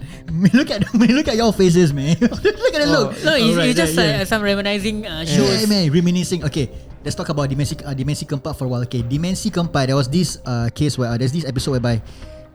Look 0.54 0.70
at 0.74 0.82
look 0.98 1.28
at 1.30 1.38
your 1.38 1.54
faces, 1.54 1.94
man. 1.94 2.18
look 2.22 2.74
at 2.74 2.82
the 2.82 2.90
look. 2.90 3.14
No, 3.22 3.38
it's, 3.38 3.54
Alright, 3.54 3.70
it's 3.74 3.80
just 3.80 3.96
yeah, 3.98 4.22
uh, 4.22 4.26
some 4.26 4.42
reminiscing 4.42 5.06
uh, 5.06 5.26
yeah. 5.26 5.30
shows. 5.30 5.66
Yeah, 5.66 5.70
man, 5.70 5.84
reminiscing. 5.94 6.42
Okay, 6.46 6.70
let's 7.06 7.14
talk 7.14 7.30
about 7.30 7.50
dimensi 7.50 7.78
uh, 7.86 7.94
dimensi 7.94 8.26
keempat 8.26 8.58
for 8.58 8.66
a 8.66 8.70
while. 8.70 8.84
Okay, 8.86 9.02
dimensi 9.06 9.50
keempat. 9.54 9.90
There 9.90 9.98
was 9.98 10.10
this 10.10 10.42
uh, 10.46 10.70
case 10.74 10.98
where 10.98 11.14
uh, 11.14 11.18
there's 11.18 11.34
this 11.34 11.46
episode 11.46 11.78
whereby 11.82 12.02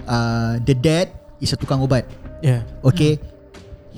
uh, 0.07 0.59
the 0.63 0.75
dad 0.75 1.15
is 1.43 1.55
a 1.55 1.59
tukang 1.59 1.83
obat. 1.83 2.07
Yeah. 2.43 2.63
Okay. 2.83 3.19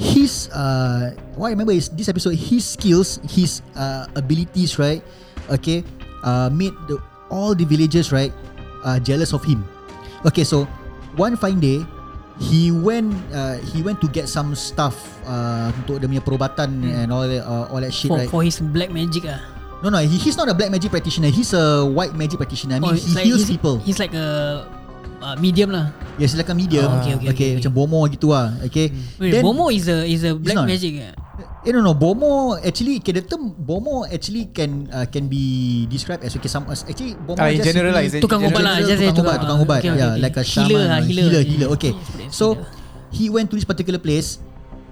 His 0.01 0.49
uh 0.57 1.13
what 1.37 1.53
I 1.53 1.53
remember 1.53 1.77
is 1.77 1.93
this 1.93 2.09
episode 2.09 2.33
his 2.41 2.65
skills, 2.65 3.21
his 3.29 3.61
uh 3.77 4.09
abilities, 4.17 4.81
right? 4.81 5.05
Okay, 5.53 5.85
uh 6.25 6.49
made 6.49 6.73
the 6.89 6.97
all 7.29 7.53
the 7.53 7.69
villagers 7.69 8.09
right 8.09 8.33
uh 8.81 8.97
jealous 8.97 9.37
of 9.37 9.45
him. 9.45 9.61
Okay, 10.25 10.41
so 10.45 10.65
one 11.21 11.37
fine 11.37 11.61
day 11.61 11.85
he 12.41 12.73
went 12.73 13.13
uh 13.37 13.61
he 13.77 13.85
went 13.85 14.01
to 14.01 14.09
get 14.09 14.25
some 14.25 14.57
stuff 14.57 14.97
uh 15.29 15.69
untuk 15.85 16.01
dia 16.01 16.09
punya 16.09 16.25
perubatan 16.25 16.81
and 16.89 17.13
all 17.13 17.29
that 17.29 17.45
uh, 17.45 17.69
all 17.69 17.85
that 17.85 17.93
shit 17.93 18.09
for, 18.09 18.17
right. 18.17 18.33
for 18.33 18.41
his 18.41 18.57
black 18.73 18.89
magic 18.89 19.29
ah. 19.29 19.37
no 19.85 19.93
no, 19.93 20.01
he, 20.01 20.17
he's 20.17 20.37
not 20.37 20.49
a 20.49 20.55
black 20.57 20.73
magic 20.73 20.89
practitioner. 20.93 21.29
He's 21.29 21.53
a 21.53 21.85
white 21.85 22.13
magic 22.13 22.37
practitioner. 22.37 22.77
I 22.77 22.81
mean, 22.81 22.93
Oh, 22.93 22.97
he 22.97 23.13
like- 23.17 23.25
heals 23.25 23.45
he's, 23.45 23.53
people. 23.57 23.81
He's 23.81 23.97
like 24.01 24.13
a 24.13 24.65
uh, 25.21 25.37
medium 25.41 25.73
lah. 25.73 25.93
Yes, 26.21 26.37
like 26.37 26.47
a 26.47 26.55
medium. 26.55 26.85
Oh, 26.85 27.01
okay, 27.01 27.17
okay, 27.17 27.27
okay, 27.27 27.33
okay. 27.33 27.51
macam 27.57 27.73
bomo 27.73 28.01
gitu 28.07 28.29
lah. 28.29 28.53
Okay. 28.61 28.93
Wait, 29.17 29.33
Then- 29.33 29.41
Bomo 29.41 29.73
is 29.73 29.89
a 29.89 30.05
is 30.05 30.21
a 30.21 30.37
black 30.37 30.53
not. 30.55 30.69
magic. 30.69 31.01
ah. 31.01 31.17
Eh 31.61 31.73
no 31.73 31.81
no 31.81 31.93
Bomo 31.93 32.57
actually 32.57 33.01
okay, 33.01 33.13
the 33.13 33.25
term 33.25 33.53
Bomo 33.53 34.05
actually 34.05 34.49
can 34.49 34.85
uh, 34.89 35.09
can 35.09 35.29
be 35.29 35.85
described 35.89 36.21
as 36.21 36.33
okay 36.33 36.49
some 36.49 36.69
as- 36.69 36.85
actually 36.85 37.17
Bomo 37.17 37.37
Ah, 37.37 37.49
in 37.49 37.61
just 37.61 37.69
general 37.69 37.93
lah, 37.93 38.05
it- 38.05 38.21
Tukang 38.21 38.45
ubat 38.45 38.61
lah, 38.61 38.77
just 38.81 39.01
tukang 39.01 39.25
ubat 39.25 39.37
tukang- 39.41 39.61
ubat 39.61 39.81
okay, 39.81 39.93
okay, 39.93 40.01
yeah 40.01 40.13
okay. 40.13 40.21
like 40.21 40.37
a 40.37 40.45
shaman 40.45 40.69
Healer 40.69 40.85
lah, 40.85 40.93
uh, 40.93 41.01
healer. 41.01 41.25
healer 41.25 41.43
healer 41.45 41.69
okay 41.73 41.93
Yes, 41.93 42.09
yes, 42.17 42.31
so 42.33 42.45
he 43.09 43.29
went 43.29 43.49
to 43.49 43.57
this 43.57 43.65
particular 43.65 43.97
place 43.97 44.41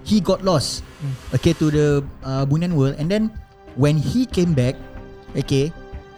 he 0.04 0.20
got 0.20 0.40
lost 0.40 0.80
Hmm. 1.00 1.12
okay 1.32 1.52
to 1.52 1.68
the 1.68 1.86
uh, 2.20 2.44
Bunyan 2.44 2.72
world 2.72 2.96
and 2.96 3.08
then 3.08 3.28
when 3.76 3.96
he 3.96 4.24
came 4.24 4.52
back 4.52 4.76
okay 5.36 5.68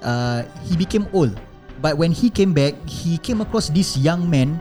uh, 0.01 0.43
he 0.65 0.75
became 0.75 1.07
old 1.11 1.35
but 1.79 1.95
when 1.95 2.11
he 2.11 2.27
came 2.27 2.51
back 2.51 2.75
he 2.87 3.19
came 3.19 3.39
across 3.39 3.67
this 3.69 3.95
young 3.95 4.27
man 4.27 4.59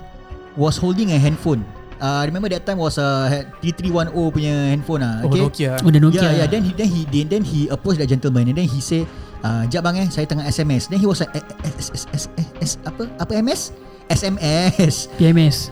was 0.58 0.78
holding 0.78 1.12
a 1.14 1.20
handphone 1.20 1.62
uh, 2.00 2.24
remember 2.26 2.50
that 2.50 2.66
time 2.66 2.80
was 2.80 2.98
a 2.98 3.46
uh, 3.46 3.62
3310 3.62 4.34
punya 4.34 4.56
handphone 4.74 5.04
ah 5.04 5.22
Oh, 5.24 5.30
okay 5.30 5.44
Nokia. 5.44 5.72
Oh, 5.84 5.92
the 5.92 6.02
Nokia. 6.02 6.24
Yeah, 6.24 6.34
yeah. 6.44 6.48
Then 6.48 6.64
he 6.64 6.72
then 6.74 6.90
he 6.90 7.02
then, 7.06 7.26
then 7.28 7.44
he 7.44 7.68
approached 7.68 8.00
that 8.00 8.10
gentleman 8.10 8.48
and 8.50 8.58
then 8.58 8.68
he 8.68 8.80
say, 8.80 9.06
uh, 9.44 9.68
"Jap 9.68 9.84
bang 9.86 10.00
eh, 10.00 10.08
saya 10.10 10.26
tengah 10.26 10.48
SMS." 10.48 10.88
Then 10.88 11.04
he 11.04 11.08
was 11.08 11.20
like, 11.20 11.32
"Eh, 11.36 11.44
eh, 11.44 11.74
S, 11.78 11.92
S, 11.94 12.04
S, 12.16 12.24
S, 12.40 12.48
S, 12.64 12.72
apa 12.88 13.06
apa 13.20 13.32
MS? 13.36 13.76
SMS. 14.10 15.06
PMS. 15.22 15.70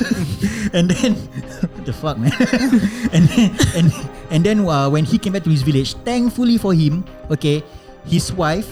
And 0.76 0.92
then 0.92 1.16
what 1.64 1.84
the 1.88 1.96
fuck 1.96 2.20
man? 2.20 2.30
and 3.16 3.24
then 3.32 3.48
and 3.72 3.86
and 4.28 4.40
then 4.44 4.58
uh, 4.68 4.86
when 4.92 5.08
he 5.08 5.16
came 5.16 5.32
back 5.32 5.48
to 5.48 5.50
his 5.50 5.64
village, 5.64 5.96
thankfully 6.04 6.60
for 6.60 6.76
him, 6.76 7.02
okay, 7.32 7.64
his 8.04 8.30
wife 8.36 8.68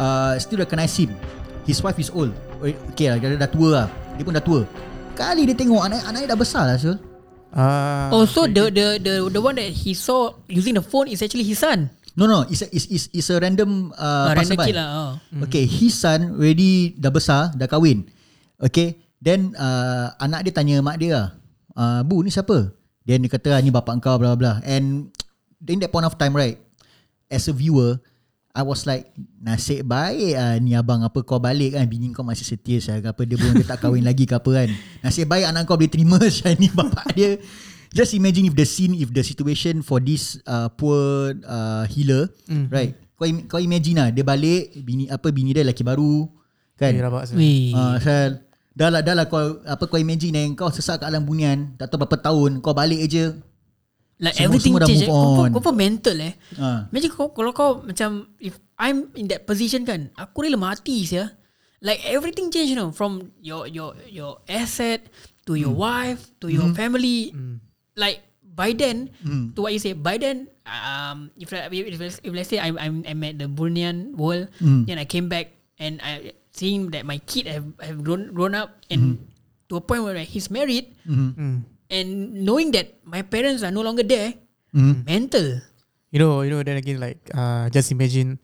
uh, 0.00 0.40
still 0.40 0.58
recognize 0.64 0.96
him. 0.96 1.12
His 1.68 1.84
wife 1.84 2.00
is 2.00 2.08
old. 2.10 2.32
Okay 2.96 3.12
lah, 3.12 3.20
dia 3.20 3.36
dah 3.36 3.46
tua 3.46 3.68
lah. 3.68 3.86
Dia 4.14 4.22
pun 4.22 4.34
dah 4.34 4.44
tua. 4.44 4.62
Kali 5.14 5.46
dia 5.46 5.54
tengok 5.54 5.82
anak 5.82 6.02
anak 6.06 6.18
dia 6.26 6.30
dah 6.34 6.38
besar 6.38 6.64
lah, 6.66 6.76
Syul. 6.78 6.98
Ah. 7.54 8.10
Oh, 8.10 8.26
so 8.26 8.50
the 8.50 8.66
the 8.66 8.98
the 8.98 9.14
the 9.30 9.38
one 9.38 9.54
that 9.54 9.70
he 9.70 9.94
saw 9.94 10.34
using 10.50 10.74
the 10.74 10.82
phone 10.82 11.06
is 11.06 11.22
actually 11.22 11.46
his 11.46 11.58
son. 11.58 11.86
No 12.14 12.30
no, 12.30 12.46
it's 12.46 12.62
a, 12.62 12.70
it's, 12.70 12.86
it's, 12.86 13.06
it's 13.10 13.26
a 13.30 13.42
random 13.42 13.90
uh, 13.94 14.30
Uh, 14.30 14.38
random 14.38 14.54
passerby. 14.58 14.70
kid 14.70 14.76
lah. 14.78 14.88
Oh. 14.94 15.12
Okay, 15.46 15.66
his 15.66 15.94
son 15.94 16.38
already 16.38 16.94
dah 16.94 17.10
besar, 17.10 17.50
dah 17.54 17.66
kahwin. 17.66 18.06
Okay, 18.58 19.02
then 19.18 19.50
uh, 19.58 20.14
anak 20.22 20.46
dia 20.46 20.54
tanya 20.54 20.78
mak 20.78 20.98
dia 20.98 21.10
lah, 21.10 21.26
uh, 21.74 22.00
Bu 22.06 22.22
ni 22.22 22.30
siapa? 22.30 22.70
Then 23.02 23.26
dia 23.26 23.30
kata, 23.34 23.58
"Ah, 23.58 23.62
ni 23.62 23.74
bapak 23.74 23.98
kau 23.98 24.14
bla 24.18 24.34
bla 24.34 24.38
bla. 24.38 24.52
And 24.62 25.10
in 25.66 25.82
that 25.82 25.90
point 25.90 26.06
of 26.06 26.14
time 26.14 26.34
right, 26.34 26.58
as 27.26 27.50
a 27.50 27.54
viewer, 27.54 27.98
I 28.54 28.62
was 28.62 28.86
like, 28.86 29.10
nasib 29.42 29.90
baik 29.90 30.38
ah 30.38 30.54
ni 30.62 30.78
abang 30.78 31.02
apa 31.02 31.26
kau 31.26 31.42
balik 31.42 31.74
kan, 31.74 31.90
bini 31.90 32.14
kau 32.14 32.22
masih 32.22 32.46
setia 32.46 32.78
saya 32.78 33.02
ke 33.02 33.10
apa, 33.10 33.26
dia 33.26 33.34
belum 33.34 33.58
dia 33.58 33.66
tak 33.66 33.82
kahwin 33.82 34.06
lagi 34.10 34.30
ke 34.30 34.38
apa 34.38 34.46
kan. 34.46 34.70
Nasib 35.02 35.26
baik 35.26 35.50
anak 35.50 35.66
kau 35.66 35.74
boleh 35.74 35.90
terima 35.90 36.22
saya 36.30 36.54
ni 36.54 36.70
bapak 36.70 37.18
dia. 37.18 37.42
Just 37.90 38.14
imagine 38.14 38.46
if 38.46 38.54
the 38.54 38.62
scene, 38.62 38.94
if 38.94 39.10
the 39.10 39.26
situation 39.26 39.82
for 39.82 39.98
this 39.98 40.38
uh, 40.46 40.70
poor 40.70 41.34
uh, 41.42 41.82
healer, 41.90 42.30
mm-hmm. 42.46 42.70
right? 42.70 42.94
Kau, 43.18 43.26
im- 43.26 43.46
kau 43.50 43.58
imagine 43.58 43.98
lah, 43.98 44.08
dia 44.14 44.22
balik, 44.22 44.70
bini 44.86 45.10
apa 45.10 45.34
bini 45.34 45.50
dia 45.50 45.66
lelaki 45.66 45.82
baru, 45.82 46.30
kan? 46.78 46.94
Saya. 47.26 47.38
Weh. 47.38 47.74
Ah, 47.74 47.98
dah 48.74 48.88
lah, 48.90 49.02
dah 49.02 49.14
lah 49.18 49.26
kau, 49.26 49.62
apa 49.66 49.82
kau 49.86 49.98
imagine 49.98 50.34
eh, 50.34 50.46
kau 50.54 50.70
sesak 50.70 51.02
kat 51.02 51.10
alam 51.10 51.26
bunian, 51.26 51.74
tak 51.74 51.90
tahu 51.90 52.06
berapa 52.06 52.18
tahun, 52.22 52.62
kau 52.62 52.74
balik 52.74 53.02
aja. 53.02 53.34
Like 54.22 54.38
Semua- 54.38 54.46
everything 54.46 54.74
semua 54.78 54.86
change. 54.86 55.04
Kau, 55.10 55.58
kau 55.58 55.74
mental 55.74 56.16
eh. 56.22 56.34
Ah. 56.54 56.86
Imagine 56.94 57.10
kau, 57.10 57.34
kalau 57.34 57.50
kau 57.50 57.82
macam 57.82 58.30
if 58.38 58.54
I'm 58.78 59.10
in 59.18 59.26
that 59.30 59.42
position 59.42 59.82
kan, 59.82 60.14
aku 60.14 60.46
rela 60.46 60.54
mati 60.54 61.02
sia. 61.02 61.34
Like 61.82 62.00
everything 62.06 62.48
change 62.48 62.70
you 62.72 62.78
know 62.78 62.94
from 62.94 63.34
your 63.42 63.66
your 63.68 63.92
your 64.08 64.40
asset 64.46 65.04
to 65.44 65.52
your 65.58 65.74
wife 65.74 66.30
to 66.40 66.48
your 66.48 66.70
family. 66.72 67.34
Like 67.92 68.22
by 68.40 68.70
then 68.72 69.10
to 69.52 69.58
what 69.66 69.74
you 69.74 69.82
say 69.82 69.92
by 69.92 70.16
then 70.16 70.46
um 70.64 71.34
if 71.36 71.50
if, 71.52 71.68
if, 71.74 72.00
if 72.22 72.30
let's 72.32 72.48
say 72.48 72.62
I'm 72.62 72.78
I'm 72.80 73.02
I'm 73.04 73.20
at 73.26 73.36
the 73.36 73.50
Bruneian 73.50 74.14
world 74.14 74.48
then 74.62 74.96
I 74.96 75.04
came 75.04 75.26
back 75.28 75.58
and 75.76 75.98
I 76.00 76.32
seeing 76.54 76.94
that 76.94 77.02
my 77.04 77.18
kid 77.18 77.50
have 77.50 77.66
have 77.82 78.00
grown 78.00 78.30
grown 78.32 78.54
up 78.54 78.78
and 78.88 79.20
to 79.68 79.76
a 79.76 79.82
point 79.82 80.06
where 80.06 80.16
he's 80.22 80.48
married 80.48 80.94
Mm. 81.04 81.66
And 81.90 82.42
knowing 82.44 82.72
that 82.72 82.98
my 83.04 83.20
parents 83.20 83.62
are 83.62 83.72
no 83.72 83.82
longer 83.82 84.02
there 84.02 84.34
mental 85.06 85.60
You 86.14 86.22
know, 86.22 86.46
you 86.46 86.50
know. 86.54 86.62
Then 86.62 86.78
again, 86.78 87.02
like, 87.02 87.18
uh, 87.34 87.66
just 87.74 87.90
imagine 87.90 88.38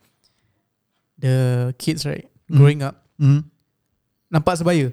the 1.14 1.70
kids, 1.78 2.02
right, 2.02 2.26
growing 2.50 2.82
up, 2.82 3.06
Hmm. 3.14 3.47
nampak 4.26 4.59
sebaya. 4.59 4.90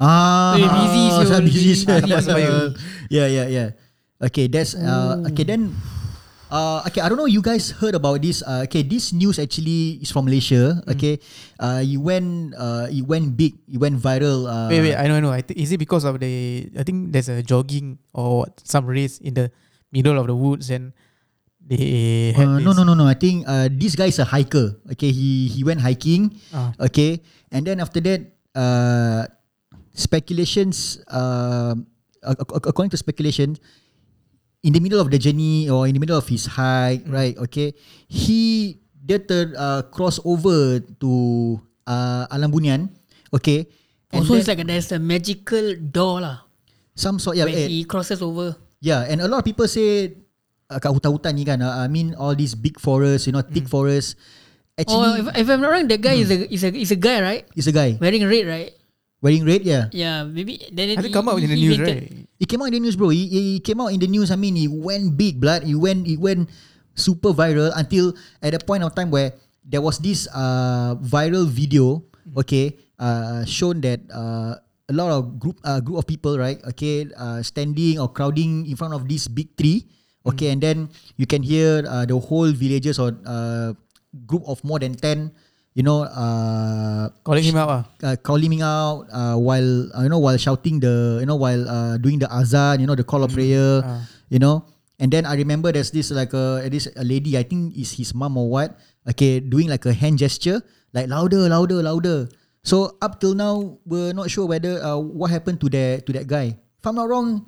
Ah, 0.00 0.56
Eh, 0.56 0.64
busy. 0.64 1.02
Syal, 1.20 1.40
busy 1.44 1.72
Busy. 1.76 1.84
Nampak 1.84 2.24
sebaya. 2.24 2.72
Yeah, 3.12 3.28
yeah, 3.28 3.46
yeah. 3.52 3.68
Okay, 4.16 4.48
that's 4.48 4.72
uh, 4.72 5.20
okay 5.28 5.44
then. 5.44 5.76
Uh, 6.46 6.86
okay, 6.86 7.02
I 7.02 7.08
don't 7.10 7.18
know. 7.18 7.26
You 7.26 7.42
guys 7.42 7.74
heard 7.74 7.94
about 7.98 8.22
this? 8.22 8.38
Uh, 8.40 8.62
okay, 8.70 8.86
this 8.86 9.10
news 9.12 9.38
actually 9.42 9.98
is 9.98 10.14
from 10.14 10.30
Malaysia. 10.30 10.78
Okay, 10.86 11.18
uh, 11.58 11.82
it 11.82 11.98
went 11.98 12.54
uh, 12.54 12.86
it 12.86 13.02
went 13.02 13.34
big. 13.34 13.58
It 13.66 13.82
went 13.82 13.98
viral. 13.98 14.46
Uh, 14.46 14.70
wait, 14.70 14.80
wait. 14.80 14.94
I 14.94 15.10
know, 15.10 15.18
I 15.18 15.22
know. 15.22 15.34
I 15.34 15.42
think 15.42 15.58
is 15.58 15.74
it 15.74 15.82
because 15.82 16.06
of 16.06 16.22
the? 16.22 16.70
I 16.78 16.86
think 16.86 17.10
there's 17.10 17.26
a 17.28 17.42
jogging 17.42 17.98
or 18.14 18.46
some 18.62 18.86
race 18.86 19.18
in 19.18 19.34
the 19.34 19.50
middle 19.90 20.14
of 20.14 20.30
the 20.30 20.38
woods, 20.38 20.70
and 20.70 20.94
they 21.58 22.30
Uh, 22.38 22.62
no, 22.62 22.70
no, 22.78 22.86
no, 22.86 22.94
no. 22.94 23.10
I 23.10 23.18
think 23.18 23.42
uh, 23.42 23.66
this 23.66 23.98
guy 23.98 24.06
is 24.14 24.22
a 24.22 24.28
hiker. 24.30 24.78
Okay, 24.94 25.10
he 25.10 25.50
he 25.50 25.66
went 25.66 25.82
hiking. 25.82 26.30
Ah. 26.54 26.70
Okay, 26.78 27.26
and 27.50 27.66
then 27.66 27.82
after 27.82 27.98
that, 28.06 28.22
uh, 28.54 29.26
speculations. 29.98 31.02
Uh, 31.10 31.74
ac- 32.22 32.38
ac- 32.38 32.66
according 32.70 32.94
to 32.94 32.98
speculation, 32.98 33.58
in 34.62 34.72
the 34.72 34.80
middle 34.80 35.00
of 35.00 35.10
the 35.10 35.18
journey 35.18 35.68
or 35.68 35.88
in 35.88 35.92
the 35.92 36.00
middle 36.00 36.16
of 36.16 36.28
his 36.28 36.46
hike, 36.46 37.04
right? 37.08 37.36
Okay, 37.48 37.74
he 38.08 38.76
dia 38.96 39.18
ter 39.18 39.52
uh, 39.58 39.82
cross 39.90 40.20
over 40.24 40.80
to 41.02 41.12
uh, 41.84 42.24
Alam 42.30 42.52
Bunian. 42.52 42.80
Okay, 43.34 43.66
and 44.14 44.22
also 44.22 44.34
then 44.34 44.40
it's 44.40 44.48
like 44.48 44.62
there's 44.64 44.90
a 44.92 45.00
magical 45.02 45.74
door 45.78 46.22
lah 46.22 46.46
some 46.96 47.20
sort 47.20 47.36
yeah, 47.36 47.44
when 47.44 47.54
eh, 47.54 47.68
he 47.68 47.84
crosses 47.84 48.24
over 48.24 48.56
Yeah, 48.80 49.08
and 49.08 49.24
a 49.24 49.28
lot 49.28 49.40
of 49.40 49.46
people 49.48 49.68
say 49.68 50.14
uh, 50.68 50.78
kat 50.78 50.92
hutan-hutan 50.92 51.32
ni 51.36 51.44
kan, 51.48 51.58
uh, 51.64 51.80
I 51.80 51.88
mean 51.88 52.12
all 52.16 52.36
these 52.36 52.52
big 52.52 52.76
forests, 52.76 53.24
you 53.24 53.32
know, 53.32 53.40
thick 53.40 53.68
forests. 53.68 54.14
oh 54.16 54.80
Actually, 54.84 55.08
if, 55.24 55.26
if 55.42 55.46
I'm 55.48 55.60
not 55.64 55.72
wrong 55.72 55.88
that 55.88 56.00
guy 56.04 56.20
is 56.20 56.28
a 56.28 56.44
is 56.52 56.62
a 56.64 56.70
is 56.70 56.92
a 56.92 57.00
guy 57.00 57.24
right 57.24 57.44
is 57.56 57.64
a 57.64 57.72
guy 57.72 57.96
wearing 57.96 58.20
red 58.28 58.44
right 58.44 58.72
wearing 59.26 59.42
red. 59.42 59.66
Yeah, 59.66 59.90
yeah 59.90 60.22
maybe 60.22 60.62
then 60.70 60.94
I 60.94 61.02
think 61.02 61.10
come 61.10 61.26
out 61.26 61.42
in 61.42 61.50
the 61.50 61.58
news, 61.58 61.82
right? 61.82 62.06
it 62.38 62.46
came 62.46 62.62
out 62.62 62.70
in 62.70 62.78
the 62.78 62.82
news, 62.86 62.94
bro. 62.94 63.10
He, 63.10 63.26
he 63.26 63.42
came 63.58 63.82
out 63.82 63.90
in 63.90 63.98
the 63.98 64.06
news. 64.06 64.30
I 64.30 64.38
mean, 64.38 64.54
it 64.54 64.70
went 64.70 65.18
big, 65.18 65.42
blood. 65.42 65.66
It 65.66 65.74
went, 65.74 66.06
it 66.06 66.22
went 66.22 66.46
super 66.94 67.34
viral 67.34 67.74
until 67.74 68.14
at 68.38 68.54
a 68.54 68.62
point 68.62 68.86
of 68.86 68.94
time 68.94 69.10
where 69.10 69.34
there 69.66 69.82
was 69.82 69.98
this 69.98 70.30
uh, 70.30 70.94
viral 71.02 71.50
video. 71.50 72.06
Okay, 72.38 72.78
uh, 72.98 73.46
shown 73.46 73.82
that 73.82 74.02
uh, 74.10 74.58
a 74.90 74.94
lot 74.94 75.10
of 75.10 75.38
group 75.38 75.58
uh, 75.62 75.78
group 75.82 75.98
of 75.98 76.06
people, 76.06 76.38
right? 76.38 76.58
Okay, 76.74 77.06
uh, 77.18 77.42
standing 77.42 77.98
or 77.98 78.10
crowding 78.10 78.66
in 78.66 78.74
front 78.74 78.94
of 78.94 79.06
this 79.06 79.26
big 79.26 79.54
tree. 79.56 79.86
Okay, 80.26 80.50
and 80.50 80.58
then 80.58 80.90
you 81.14 81.26
can 81.26 81.42
hear 81.46 81.86
uh, 81.86 82.02
the 82.02 82.18
whole 82.18 82.50
villagers 82.50 82.98
or 82.98 83.14
uh, 83.22 83.78
group 84.26 84.42
of 84.50 84.58
more 84.66 84.82
than 84.82 84.98
ten 84.98 85.30
you 85.76 85.84
know, 85.84 86.08
uh, 86.08 87.12
Calling 87.20 87.44
him 87.44 87.60
out 87.60 87.68
ah. 87.68 87.82
uh, 88.00 88.16
calling 88.16 88.48
him 88.56 88.64
out 88.64 89.04
uh, 89.12 89.36
while 89.36 89.92
uh, 89.92 90.00
you 90.00 90.08
know 90.08 90.18
while 90.18 90.40
shouting 90.40 90.80
the 90.80 91.20
you 91.20 91.28
know 91.28 91.36
while 91.36 91.60
uh, 91.68 92.00
doing 92.00 92.16
the 92.16 92.28
azan, 92.32 92.80
you 92.80 92.88
know 92.88 92.96
the 92.96 93.04
call 93.04 93.20
of 93.20 93.30
prayer, 93.36 93.84
Ah. 93.84 94.08
you 94.32 94.40
know. 94.40 94.64
And 94.96 95.12
then 95.12 95.28
I 95.28 95.36
remember 95.36 95.68
there's 95.76 95.92
this 95.92 96.08
like 96.08 96.32
a 96.32 96.64
this 96.72 96.88
a 96.96 97.04
lady 97.04 97.36
I 97.36 97.44
think 97.44 97.76
is 97.76 97.92
his 97.92 98.16
mom 98.16 98.40
or 98.40 98.48
what. 98.48 98.80
Okay, 99.04 99.38
doing 99.44 99.68
like 99.68 99.84
a 99.84 99.92
hand 99.92 100.16
gesture, 100.16 100.64
like 100.96 101.12
louder, 101.12 101.44
louder, 101.52 101.84
louder. 101.84 102.32
So 102.64 102.96
up 103.04 103.20
till 103.20 103.36
now, 103.36 103.76
we're 103.84 104.16
not 104.16 104.32
sure 104.32 104.48
whether 104.48 104.80
uh, 104.80 104.96
what 104.96 105.28
happened 105.30 105.60
to 105.60 105.68
that 105.76 106.08
to 106.08 106.10
that 106.16 106.24
guy. 106.26 106.56
If 106.56 106.82
I'm 106.88 106.96
not 106.96 107.06
wrong, 107.12 107.44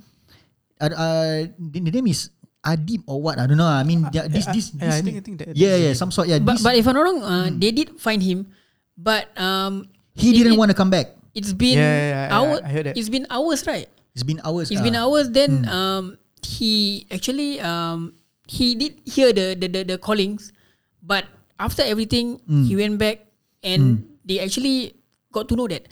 uh, 0.78 0.92
uh, 0.92 1.48
the 1.56 1.90
name 1.90 2.06
is 2.12 2.30
Adib 2.66 3.02
or 3.06 3.22
what? 3.22 3.38
I 3.38 3.46
don't 3.46 3.56
know. 3.60 3.70
I 3.70 3.84
mean, 3.86 4.06
yeah, 4.12 4.26
this 4.26 4.46
this, 4.50 4.74
yeah, 4.74 4.90
this 4.90 4.94
I 4.98 5.00
think 5.02 5.16
I 5.16 5.22
think 5.22 5.36
that. 5.40 5.54
yeah, 5.54 5.76
yeah, 5.78 5.92
some 5.94 6.10
sort. 6.10 6.26
Yeah, 6.28 6.42
But 6.42 6.58
this, 6.58 6.62
but 6.66 6.74
if 6.74 6.84
I'm 6.86 6.94
not 6.98 7.04
wrong, 7.06 7.20
uh, 7.22 7.48
they 7.54 7.70
did 7.70 7.98
find 8.02 8.18
him, 8.22 8.50
but 8.98 9.30
um, 9.38 9.88
he 10.14 10.34
didn't 10.34 10.54
it- 10.54 10.60
want 10.60 10.70
to 10.70 10.76
come 10.76 10.90
back. 10.90 11.14
It's 11.38 11.54
been 11.54 11.78
Yeah, 11.78 11.86
yeah, 11.94 12.08
yeah, 12.26 12.34
hour, 12.34 12.54
I 12.64 12.70
heard 12.72 12.86
that. 12.90 12.94
It's 12.98 13.06
been 13.12 13.22
hours, 13.30 13.62
right? 13.62 13.86
It's 14.14 14.26
been 14.26 14.42
hours. 14.42 14.74
It's 14.74 14.80
uh, 14.80 14.82
been 14.82 14.98
hours. 14.98 15.30
Then 15.30 15.70
um, 15.70 16.18
he 16.42 17.06
actually 17.14 17.62
um, 17.62 18.18
he 18.50 18.74
did 18.74 18.98
hear 19.06 19.30
the 19.30 19.54
the 19.54 19.68
the, 19.70 19.80
the 19.94 19.96
callings, 20.02 20.50
but 20.98 21.30
after 21.62 21.86
everything, 21.86 22.42
he 22.66 22.74
went 22.74 22.98
back 22.98 23.22
and 23.62 24.02
they 24.26 24.42
actually 24.42 24.98
got 25.30 25.46
to 25.46 25.54
know 25.54 25.70
that 25.70 25.86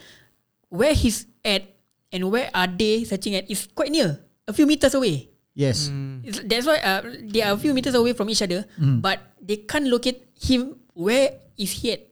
where 0.66 0.94
he's 0.98 1.30
at 1.46 1.62
and 2.10 2.26
where 2.34 2.50
are 2.50 2.66
they 2.66 3.06
searching 3.06 3.38
at 3.38 3.46
is 3.46 3.70
quite 3.70 3.94
near, 3.94 4.18
a 4.48 4.52
few 4.52 4.66
meters 4.66 4.94
away. 4.98 5.30
Yes. 5.56 5.88
It's, 6.20 6.44
that's 6.44 6.68
why 6.68 6.76
uh, 6.84 7.00
they 7.32 7.40
are 7.40 7.56
a 7.56 7.58
few 7.58 7.72
meters 7.72 7.96
away 7.96 8.12
from 8.12 8.28
each 8.28 8.44
other, 8.44 8.68
but 8.76 9.24
they 9.40 9.64
can't 9.64 9.88
locate 9.88 10.28
him. 10.36 10.76
Where 10.92 11.32
is 11.56 11.72
he 11.80 11.96
at? 11.96 12.04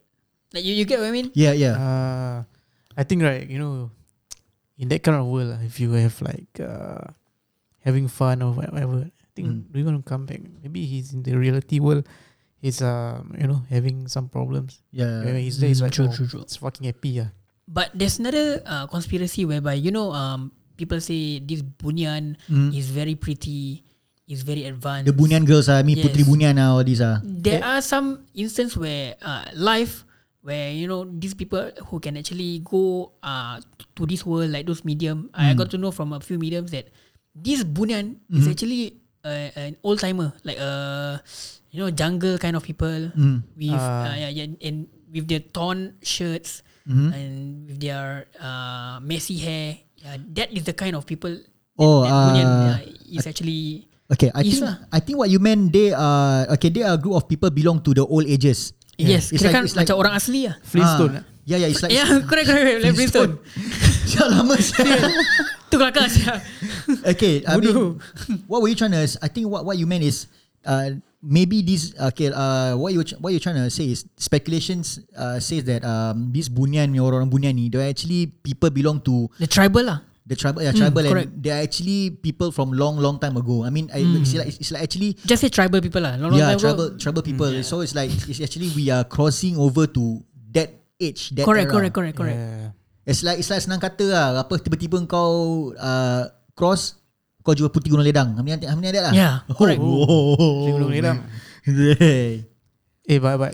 Like 0.57 0.65
you, 0.65 0.73
you 0.73 0.89
get 0.89 0.99
what 0.99 1.09
I 1.09 1.15
mean? 1.15 1.29
Yeah, 1.37 1.53
yeah. 1.53 1.75
Uh, 1.77 2.37
I 2.97 3.05
think 3.05 3.21
right, 3.21 3.45
you 3.45 3.59
know, 3.61 3.91
in 4.81 4.89
that 4.89 5.05
kind 5.05 5.21
of 5.21 5.29
world, 5.29 5.53
ah, 5.59 5.63
if 5.63 5.77
you 5.77 5.93
have 5.93 6.17
like 6.25 6.49
uh, 6.57 7.05
having 7.85 8.09
fun 8.09 8.41
or 8.41 8.57
whatever, 8.57 9.05
I 9.13 9.27
think 9.37 9.69
we're 9.75 9.85
gonna 9.85 10.01
come 10.01 10.25
back. 10.25 10.41
Maybe 10.63 10.87
he's 10.89 11.13
in 11.13 11.21
the 11.23 11.37
reality 11.37 11.81
world. 11.85 12.09
He's 12.65 12.81
um, 12.81 13.37
you 13.37 13.45
know, 13.45 13.61
having 13.69 14.09
some 14.09 14.33
problems. 14.33 14.81
yeah. 14.89 15.21
When 15.21 15.37
he's 15.37 15.61
there, 15.61 15.69
he's 15.69 15.83
like, 15.85 15.93
true, 15.93 16.09
oh, 16.09 16.17
true, 16.17 16.27
true. 16.27 16.41
it's 16.41 16.57
fucking 16.57 16.87
happy. 16.89 17.21
ah. 17.21 17.29
But 17.69 17.93
there's 17.93 18.17
another 18.23 18.63
uh, 18.65 18.87
conspiracy 18.89 19.45
whereby 19.45 19.75
you 19.75 19.91
know 19.93 20.13
um 20.17 20.53
people 20.77 21.01
say 21.01 21.39
this 21.41 21.63
bunyan 21.63 22.37
is 22.75 22.91
very 22.91 23.15
pretty, 23.15 23.83
is 24.29 24.43
very 24.43 24.65
advanced. 24.65 25.07
The 25.07 25.13
Bunyan 25.13 25.45
girls 25.45 25.69
are, 25.69 25.79
I 25.79 25.85
mean 25.85 25.99
Yes. 26.01 26.07
Putri 26.09 26.25
Bunyan 26.25 26.59
ah, 26.59 26.77
all 26.79 26.85
these 26.85 27.01
are. 27.01 27.21
There 27.25 27.61
are 27.63 27.81
some 27.85 28.25
instances 28.35 28.77
where 28.77 29.15
uh, 29.23 29.45
life 29.55 30.05
where 30.45 30.69
you 30.73 30.85
know 30.89 31.05
these 31.09 31.33
people 31.33 31.73
who 31.89 31.97
can 32.01 32.17
actually 32.21 32.61
go 32.65 33.13
uh 33.25 33.61
to 33.97 34.03
this 34.05 34.25
world 34.29 34.53
like 34.53 34.67
those 34.69 34.85
medium. 34.85 35.31
I 35.33 35.53
got 35.57 35.71
to 35.73 35.79
know 35.81 35.91
from 35.93 36.13
a 36.13 36.21
few 36.21 36.37
mediums 36.37 36.71
that 36.73 36.89
this 37.35 37.65
bunyan 37.65 38.21
is 38.33 38.45
actually 38.49 39.01
uh, 39.25 39.49
an 39.57 39.77
old 39.83 40.01
timer, 40.01 40.33
like 40.45 40.57
a 40.61 41.21
you 41.73 41.81
know 41.81 41.89
jungle 41.91 42.37
kind 42.39 42.57
of 42.57 42.63
people 42.65 43.09
with 43.57 43.73
Ah. 43.77 44.13
uh, 44.13 44.17
yeah, 44.21 44.31
yeah, 44.33 44.53
and 44.65 44.89
with 45.13 45.29
their 45.29 45.41
torn 45.41 45.97
shirts 46.05 46.61
and 47.13 47.65
with 47.65 47.81
their 47.81 48.29
uh, 48.37 49.01
messy 49.01 49.41
hair. 49.41 49.84
Yeah, 50.05 50.21
that 50.37 50.49
is 50.53 50.69
the 50.69 50.77
kind 50.77 50.93
of 50.93 51.09
people. 51.09 51.33
Oh, 51.81 52.05
that 52.05 52.13
bunyan 52.13 52.45
ah, 52.47 52.77
uh, 52.77 53.17
is 53.17 53.25
actually. 53.25 53.89
Okay, 54.05 54.29
I 54.37 54.45
Is 54.45 54.61
think 54.61 54.69
lah. 54.69 54.77
I 54.93 55.01
think 55.01 55.17
what 55.17 55.33
you 55.33 55.41
meant 55.41 55.73
they 55.73 55.97
are 55.97 56.45
okay. 56.61 56.69
They 56.69 56.85
are 56.85 56.93
a 56.95 57.01
group 57.01 57.17
of 57.17 57.25
people 57.25 57.49
belong 57.49 57.81
to 57.89 57.97
the 57.97 58.05
old 58.05 58.29
ages. 58.29 58.77
Yes, 59.01 59.33
It's 59.33 59.41
kira 59.41 59.49
like- 59.49 59.57
kan 59.57 59.63
it's 59.65 59.73
like- 59.75 59.89
macam 59.89 59.97
orang 59.97 60.13
asli 60.21 60.45
lah. 60.45 60.61
Flintstone. 60.61 61.13
Ah, 61.19 61.49
yeah, 61.49 61.59
yeah. 61.65 61.73
It's 61.73 61.81
like 61.81 61.91
Yeah, 61.97 62.21
correct, 62.29 62.47
correct, 62.53 62.63
correct. 62.69 62.83
Like 62.85 62.95
Flintstone. 63.01 63.33
Siapa 64.13 64.29
lama 64.29 64.55
sial. 64.61 65.01
Tu 65.73 65.75
kelakar 65.81 66.07
siap. 66.13 66.39
Okay, 67.17 67.41
I 67.49 67.57
mean, 67.57 67.97
what 68.45 68.61
were 68.61 68.69
you 68.69 68.77
trying 68.77 68.93
to? 68.93 69.01
I 69.25 69.29
think 69.33 69.49
what 69.49 69.65
what 69.65 69.81
you 69.81 69.89
meant 69.89 70.05
is, 70.05 70.29
uh, 70.69 71.01
maybe 71.25 71.65
this. 71.65 71.97
Okay, 72.13 72.29
uh, 72.29 72.77
what 72.77 72.93
you 72.93 73.01
what 73.19 73.33
you 73.33 73.41
trying 73.41 73.57
to 73.57 73.73
say 73.73 73.89
is 73.91 74.05
speculations. 74.21 75.01
Uh, 75.17 75.41
says 75.41 75.65
that 75.65 75.81
um, 75.83 76.29
this 76.31 76.53
bunyan, 76.53 76.93
ni, 76.93 77.01
orang-orang 77.01 77.33
bunyan 77.33 77.57
ni, 77.57 77.73
they 77.73 77.89
actually 77.89 78.29
people 78.45 78.69
belong 78.69 79.01
to 79.09 79.33
The 79.41 79.49
tribal 79.49 79.89
lah. 79.89 80.01
the 80.27 80.37
tribal, 80.37 80.65
yeah, 80.65 80.73
tribal, 80.73 81.05
and 81.05 81.13
correct. 81.13 81.31
they 81.37 81.53
are 81.53 81.61
actually 81.61 82.09
people 82.09 82.49
from 82.49 82.73
long, 82.73 82.97
long 82.97 83.21
time 83.21 83.37
ago. 83.37 83.61
I 83.65 83.69
mean, 83.69 83.93
I, 83.93 84.01
it's, 84.01 84.33
like, 84.33 84.49
it's 84.49 84.73
like 84.73 84.83
actually 84.83 85.21
Just 85.25 85.45
say 85.45 85.53
tribal 85.53 85.81
people 85.81 86.01
lah. 86.01 86.17
Long, 86.17 86.33
long 86.33 86.41
yeah, 86.41 86.57
time 86.57 86.61
tribal 86.65 86.87
ago. 86.89 86.97
tribal 86.97 87.23
people. 87.23 87.53
So 87.63 87.81
it's 87.85 87.95
like 87.95 88.09
it's 88.09 88.41
actually 88.41 88.73
we 88.73 88.89
are 88.89 89.05
crossing 89.05 89.61
over 89.61 89.87
to 89.87 90.25
that 90.57 90.73
age, 90.97 91.29
that 91.37 91.45
Correct, 91.45 91.69
era. 91.69 91.73
correct, 91.77 91.95
correct, 91.95 92.17
correct. 92.17 92.41
Yeah. 92.41 92.73
It's 93.05 93.21
like 93.21 93.37
it's 93.37 93.53
like 93.53 93.61
senang 93.61 93.85
kata 93.85 94.05
lah. 94.09 94.27
Apa 94.49 94.57
tiba-tiba 94.57 95.05
kau 95.05 95.77
uh, 95.77 96.33
cross 96.57 96.97
kau 97.45 97.53
jual 97.53 97.69
putih 97.69 97.93
gunung 97.93 98.09
ledang. 98.09 98.33
Many 98.41 98.57
like 98.65 98.97
that 98.97 99.05
lah? 99.05 99.13
Yeah, 99.13 99.35
correct. 99.53 99.77
Oh, 99.85 100.65
Gunung 100.75 100.91
Ledang. 100.91 101.21
Hey. 102.01 102.45
Eh, 103.05 103.21
but 103.21 103.37
but 103.37 103.53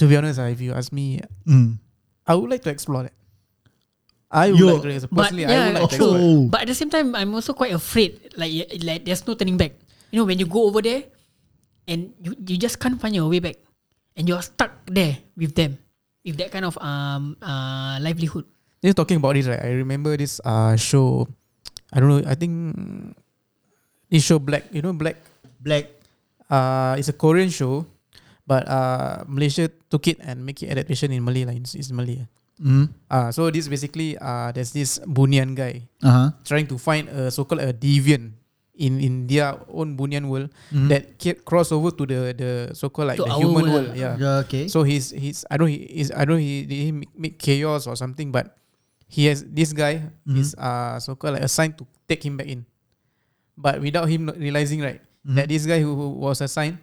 to 0.00 0.08
be 0.08 0.16
honest, 0.16 0.40
ah, 0.40 0.48
if 0.48 0.56
you 0.56 0.72
ask 0.72 0.88
me, 0.88 1.20
Mm. 1.44 1.76
I 2.24 2.32
would 2.32 2.48
like 2.48 2.64
to 2.64 2.72
explore 2.72 3.04
that. 3.04 3.12
I 4.32 4.48
would 4.48 4.56
Yo. 4.56 4.72
like 4.72 4.88
to 4.88 4.92
explore. 4.96 5.12
But 5.12 5.22
Personally, 5.28 5.44
I 5.44 5.50
yeah, 5.52 5.60
would 5.60 5.76
like 5.76 5.84
to 5.84 5.96
true. 6.00 6.08
explore. 6.16 6.16
Oh. 6.16 6.40
But 6.48 6.58
at 6.64 6.68
the 6.72 6.78
same 6.80 6.88
time, 6.88 7.12
I'm 7.12 7.36
also 7.36 7.52
quite 7.52 7.76
afraid. 7.76 8.32
Like, 8.40 8.72
like 8.80 9.04
there's 9.04 9.20
no 9.28 9.36
turning 9.36 9.60
back. 9.60 9.76
You 10.08 10.16
know, 10.16 10.24
when 10.24 10.40
you 10.40 10.48
go 10.48 10.64
over 10.64 10.80
there, 10.80 11.12
and 11.84 12.16
you 12.24 12.32
you 12.40 12.56
just 12.56 12.80
can't 12.80 12.96
find 12.96 13.12
your 13.12 13.28
way 13.28 13.44
back, 13.44 13.60
and 14.16 14.24
you're 14.24 14.40
stuck 14.40 14.72
there 14.88 15.20
with 15.36 15.52
them, 15.52 15.76
with 16.24 16.40
that 16.40 16.48
kind 16.48 16.64
of 16.64 16.80
um 16.80 17.36
uh 17.44 18.00
livelihood. 18.00 18.48
Just 18.80 18.96
talking 18.96 19.20
about 19.20 19.36
this, 19.36 19.44
right? 19.44 19.60
I 19.60 19.76
remember 19.76 20.16
this 20.16 20.40
uh 20.40 20.72
show. 20.80 21.28
I 21.92 22.00
don't 22.00 22.08
know. 22.10 22.22
I 22.26 22.34
think 22.34 22.54
this 24.10 24.22
show 24.22 24.38
Black. 24.38 24.66
You 24.72 24.82
know 24.82 24.92
Black. 24.94 25.16
Black. 25.60 25.90
Uh, 26.50 26.96
it's 26.98 27.08
a 27.10 27.14
Korean 27.16 27.50
show, 27.50 27.86
but 28.46 28.66
uh, 28.66 29.22
Malaysia 29.26 29.70
took 29.90 30.06
it 30.10 30.18
and 30.22 30.42
make 30.42 30.62
it 30.62 30.70
adaptation 30.70 31.12
in 31.14 31.22
Malay. 31.22 31.44
Like 31.46 31.62
it's, 31.62 31.74
it's 31.74 31.90
Malay. 31.94 32.26
Mm. 32.60 32.92
Uh, 33.08 33.32
so 33.32 33.48
this 33.48 33.68
basically 33.72 34.18
uh, 34.20 34.52
there's 34.52 34.72
this 34.76 35.00
Bunyan 35.08 35.54
guy 35.56 35.88
Uh-huh. 36.04 36.28
trying 36.44 36.68
to 36.68 36.76
find 36.76 37.08
a 37.08 37.30
so-called 37.32 37.62
a 37.64 37.72
deviant 37.72 38.36
in 38.76 39.00
in 39.00 39.24
their 39.32 39.56
own 39.72 39.96
Bunyan 39.96 40.28
world 40.28 40.52
that 40.92 41.16
ca- 41.16 41.40
cross 41.40 41.72
over 41.72 41.88
to 41.88 42.04
the 42.04 42.20
the 42.36 42.50
so-called 42.76 43.16
like 43.16 43.20
To 43.20 43.24
the 43.24 43.32
human 43.40 43.64
world 43.72 43.88
world. 43.88 43.96
Yeah. 43.96 44.12
Yeah, 44.20 44.44
okay. 44.44 44.68
So 44.68 44.84
he's 44.84 45.08
he's 45.08 45.48
I 45.48 45.56
don't 45.56 45.72
he 45.72 45.88
is 45.88 46.12
I 46.12 46.28
don't 46.28 46.40
he 46.42 46.68
did 46.68 46.80
he 46.84 46.90
make 47.16 47.40
chaos 47.40 47.88
or 47.88 47.96
something, 47.96 48.28
but 48.28 48.59
he 49.10 49.26
has 49.26 49.42
this 49.42 49.74
guy 49.74 50.06
is 50.24 50.54
uh 50.54 50.96
so 51.02 51.18
called 51.18 51.34
like 51.34 51.44
assigned 51.44 51.74
to 51.74 51.82
take 52.06 52.22
him 52.22 52.38
back 52.38 52.46
in, 52.46 52.62
but 53.58 53.82
without 53.82 54.06
him 54.06 54.30
not 54.30 54.38
realizing 54.38 54.80
right 54.80 55.02
that 55.26 55.50
this 55.50 55.66
guy 55.66 55.82
who, 55.82 55.92
who 55.92 56.06
was 56.22 56.38
assigned 56.40 56.78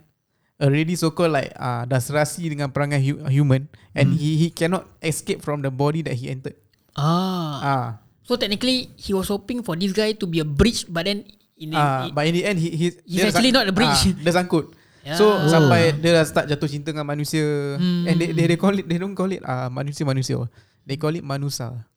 already 0.59 0.93
so 0.93 1.09
called 1.09 1.31
like 1.31 1.53
uh 1.55 1.87
dah 1.87 2.03
serasi 2.03 2.51
dengan 2.51 2.67
perangai 2.69 2.99
hu- 2.99 3.23
human 3.31 3.65
and 3.95 4.11
he 4.13 4.35
he 4.35 4.47
cannot 4.51 4.85
escape 4.99 5.39
from 5.39 5.63
the 5.63 5.71
body 5.71 6.03
that 6.03 6.13
he 6.13 6.27
entered. 6.27 6.57
Ah. 6.93 7.55
Ah, 7.61 7.87
So 8.27 8.35
technically, 8.35 8.91
he 8.99 9.15
was 9.15 9.31
hoping 9.31 9.63
for 9.63 9.79
this 9.79 9.95
guy 9.95 10.11
to 10.11 10.27
be 10.27 10.43
a 10.43 10.47
bridge, 10.47 10.83
but 10.91 11.07
then 11.07 11.23
in 11.55 11.71
the, 11.71 11.79
ah, 11.79 12.11
but 12.11 12.27
in 12.27 12.35
the 12.35 12.43
end 12.43 12.59
he 12.59 12.75
he 12.75 12.85
He's 13.07 13.23
actually 13.23 13.55
sang- 13.55 13.63
not 13.63 13.71
a 13.71 13.73
bridge. 13.73 14.03
Ah, 14.03 14.19
dia 14.19 14.33
sangkut. 14.35 14.67
Yeah. 15.07 15.15
So 15.15 15.31
Oh. 15.31 15.47
sampai 15.47 15.95
dia 16.03 16.19
dah 16.19 16.27
start 16.27 16.51
jatuh 16.51 16.67
cinta 16.67 16.91
dengan 16.91 17.07
manusia 17.07 17.39
and 17.79 18.19
they, 18.19 18.35
they 18.35 18.43
they 18.51 18.59
call 18.59 18.75
it 18.75 18.83
they 18.91 18.99
don't 18.99 19.15
call 19.15 19.31
it 19.31 19.39
uh, 19.39 19.71
manusia 19.71 20.03
manusia. 20.03 20.35
They 20.83 20.99
call 20.99 21.15
it 21.15 21.23
manusa. 21.23 21.87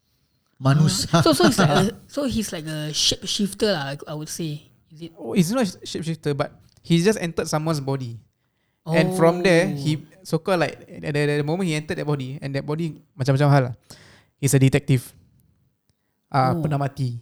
Manusia. 0.61 1.09
so 1.25 1.33
so 1.33 1.49
he's 1.49 1.57
like 1.59 1.73
a, 1.73 1.83
so 2.14 2.20
he's 2.29 2.51
like 2.53 2.68
a 2.68 2.92
shapeshifter 2.92 3.73
lah. 3.73 3.96
I- 3.96 4.07
I 4.12 4.14
would 4.14 4.29
say. 4.29 4.68
Is 4.92 5.09
it? 5.09 5.12
Oh, 5.16 5.33
it's 5.33 5.49
not 5.49 5.64
shapeshifter, 5.83 6.37
but 6.37 6.53
he 6.85 7.01
just 7.01 7.16
entered 7.16 7.49
someone's 7.49 7.81
body. 7.81 8.20
And 8.85 9.14
from 9.14 9.40
there, 9.40 9.70
he 9.70 10.03
so 10.27 10.37
called 10.37 10.61
like 10.61 10.83
at 10.83 11.14
the, 11.14 11.40
the 11.40 11.46
moment 11.46 11.70
he 11.70 11.79
entered 11.79 11.94
that 11.96 12.05
body, 12.05 12.37
and 12.42 12.51
that 12.53 12.66
body 12.66 12.99
macam-macam 13.14 13.49
hal 13.49 13.62
lah. 13.70 13.75
He's 14.37 14.53
a 14.53 14.59
detective. 14.59 15.14
Ah, 16.27 16.53
Oh. 16.55 16.62
pernah 16.62 16.77
mati. 16.77 17.18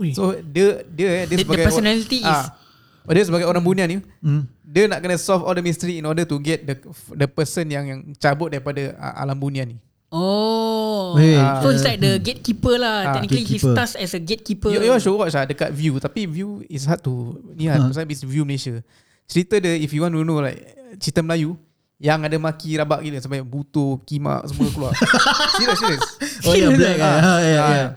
Ui. 0.00 0.10
So 0.16 0.32
dia 0.40 0.80
dia 0.88 1.28
dia 1.28 1.36
The- 1.36 1.36
the 1.36 1.44
sebagai 1.44 1.66
personality 1.68 2.18
is- 2.24 2.28
ah, 2.40 2.56
oh, 3.04 3.12
dia 3.12 3.24
sebagai 3.24 3.44
orang 3.44 3.60
bunyan 3.60 3.86
ni, 3.86 3.98
Mm. 4.24 4.42
dia 4.64 4.84
nak 4.88 4.98
kena 5.04 5.16
solve 5.20 5.44
all 5.44 5.52
the 5.52 5.60
mystery 5.60 6.00
in 6.00 6.06
order 6.08 6.24
to 6.24 6.36
get 6.40 6.64
the 6.64 6.74
the 7.12 7.28
person 7.28 7.68
yang 7.68 7.84
yang 7.84 8.00
cabut 8.16 8.48
daripada 8.48 8.96
uh, 8.96 9.14
alam 9.20 9.36
bunyan 9.36 9.76
ni. 9.76 9.78
Oh, 10.08 10.69
Wait, 11.14 11.36
so 11.62 11.66
he's 11.70 11.82
uh, 11.82 11.88
like 11.88 11.98
the 11.98 12.12
gatekeeper 12.18 12.74
lah. 12.76 12.94
Ah, 13.02 13.04
Technically, 13.18 13.44
he 13.44 13.56
gatekeeper. 13.58 13.74
starts 13.74 13.94
as 13.96 14.10
a 14.14 14.20
gatekeeper. 14.20 14.70
You, 14.70 14.80
you 14.80 14.94
should 14.98 15.16
watch 15.16 15.34
lah 15.34 15.44
dekat 15.44 15.70
View 15.72 15.96
Tapi 15.96 16.24
View 16.24 16.62
is 16.66 16.84
hard 16.86 17.00
to 17.02 17.36
Ni 17.54 17.66
lah 17.66 17.80
Huh. 17.80 17.90
Pasal 17.90 18.06
it's 18.06 18.22
View 18.22 18.44
Malaysia 18.44 18.80
Cerita 19.24 19.58
dia 19.58 19.74
If 19.74 19.90
you 19.90 20.02
want 20.02 20.14
to 20.14 20.22
know 20.22 20.38
like 20.38 20.58
Cerita 20.98 21.20
Melayu 21.20 21.54
Yang 22.00 22.20
ada 22.32 22.36
maki 22.40 22.70
rabak 22.76 23.04
gila 23.04 23.18
Sampai 23.20 23.44
butuh 23.44 24.00
Kimak 24.02 24.48
semua 24.48 24.68
keluar 24.72 24.92
Serius 25.60 25.78
serius 25.78 26.04
Oh 26.48 26.54
yeah, 26.56 26.70
black. 26.72 26.96
Ah, 26.96 27.06
ah, 27.06 27.38
yeah, 27.40 27.60
ah. 27.60 27.70
yeah. 27.74 27.90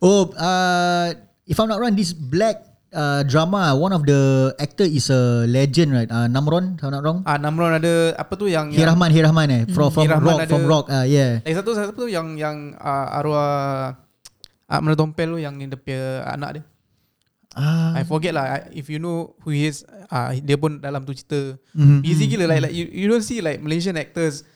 Oh, 0.00 0.32
uh, 0.32 1.12
if 1.44 1.60
I'm 1.60 1.68
not 1.68 1.76
wrong, 1.76 1.92
this 1.92 2.16
black 2.16 2.64
uh, 2.92 3.22
drama, 3.22 3.72
one 3.72 3.90
of 3.90 4.02
the 4.02 4.20
actor 4.56 4.84
is 4.84 5.08
a 5.08 5.46
legend, 5.46 5.90
right? 5.90 6.10
Uh, 6.10 6.26
Namron, 6.26 6.74
if 6.74 6.82
I'm 6.82 6.90
not 6.90 7.02
wrong. 7.02 7.20
Ah 7.24 7.36
Namron 7.36 7.76
ada 7.76 8.14
apa 8.14 8.34
tu 8.34 8.46
yang 8.46 8.70
Hir 8.70 8.84
yang, 8.84 8.94
Rahman, 8.94 9.10
Hir 9.10 9.24
Rahman 9.26 9.48
eh, 9.50 9.62
from 9.70 9.90
from 9.90 10.04
Hir 10.06 10.18
Rahman 10.18 10.26
Rock, 10.26 10.38
ada- 10.42 10.50
from 10.50 10.62
Rock. 10.64 10.84
Uh, 10.88 11.06
yeah. 11.06 11.42
Eh 11.42 11.54
satu 11.54 11.72
satu 11.72 11.92
tu 11.94 12.06
yang 12.06 12.34
yang 12.34 12.74
uh, 12.76 13.18
arwah 13.18 13.94
uh, 14.66 14.78
Mana 14.78 14.94
Tompel 14.94 15.34
tu 15.34 15.38
yang 15.38 15.54
dia 15.56 15.74
punya 15.74 16.02
anak 16.26 16.50
dia. 16.58 16.62
Ah, 17.50 17.98
I 17.98 18.06
forget 18.06 18.30
lah 18.30 18.70
if 18.70 18.86
you 18.86 19.02
know 19.02 19.34
who 19.42 19.50
he 19.50 19.66
is 19.66 19.82
uh, 20.06 20.30
dia 20.38 20.54
pun 20.54 20.78
dalam 20.78 21.02
tu 21.02 21.10
cerita 21.10 21.58
Mhm. 21.74 22.06
easy 22.06 22.30
gila 22.30 22.46
like 22.46 22.62
like 22.62 22.74
you, 22.74 22.86
you 22.86 23.10
don't 23.10 23.26
see 23.26 23.42
like 23.42 23.58
Malaysian 23.58 23.98
actors 23.98 24.46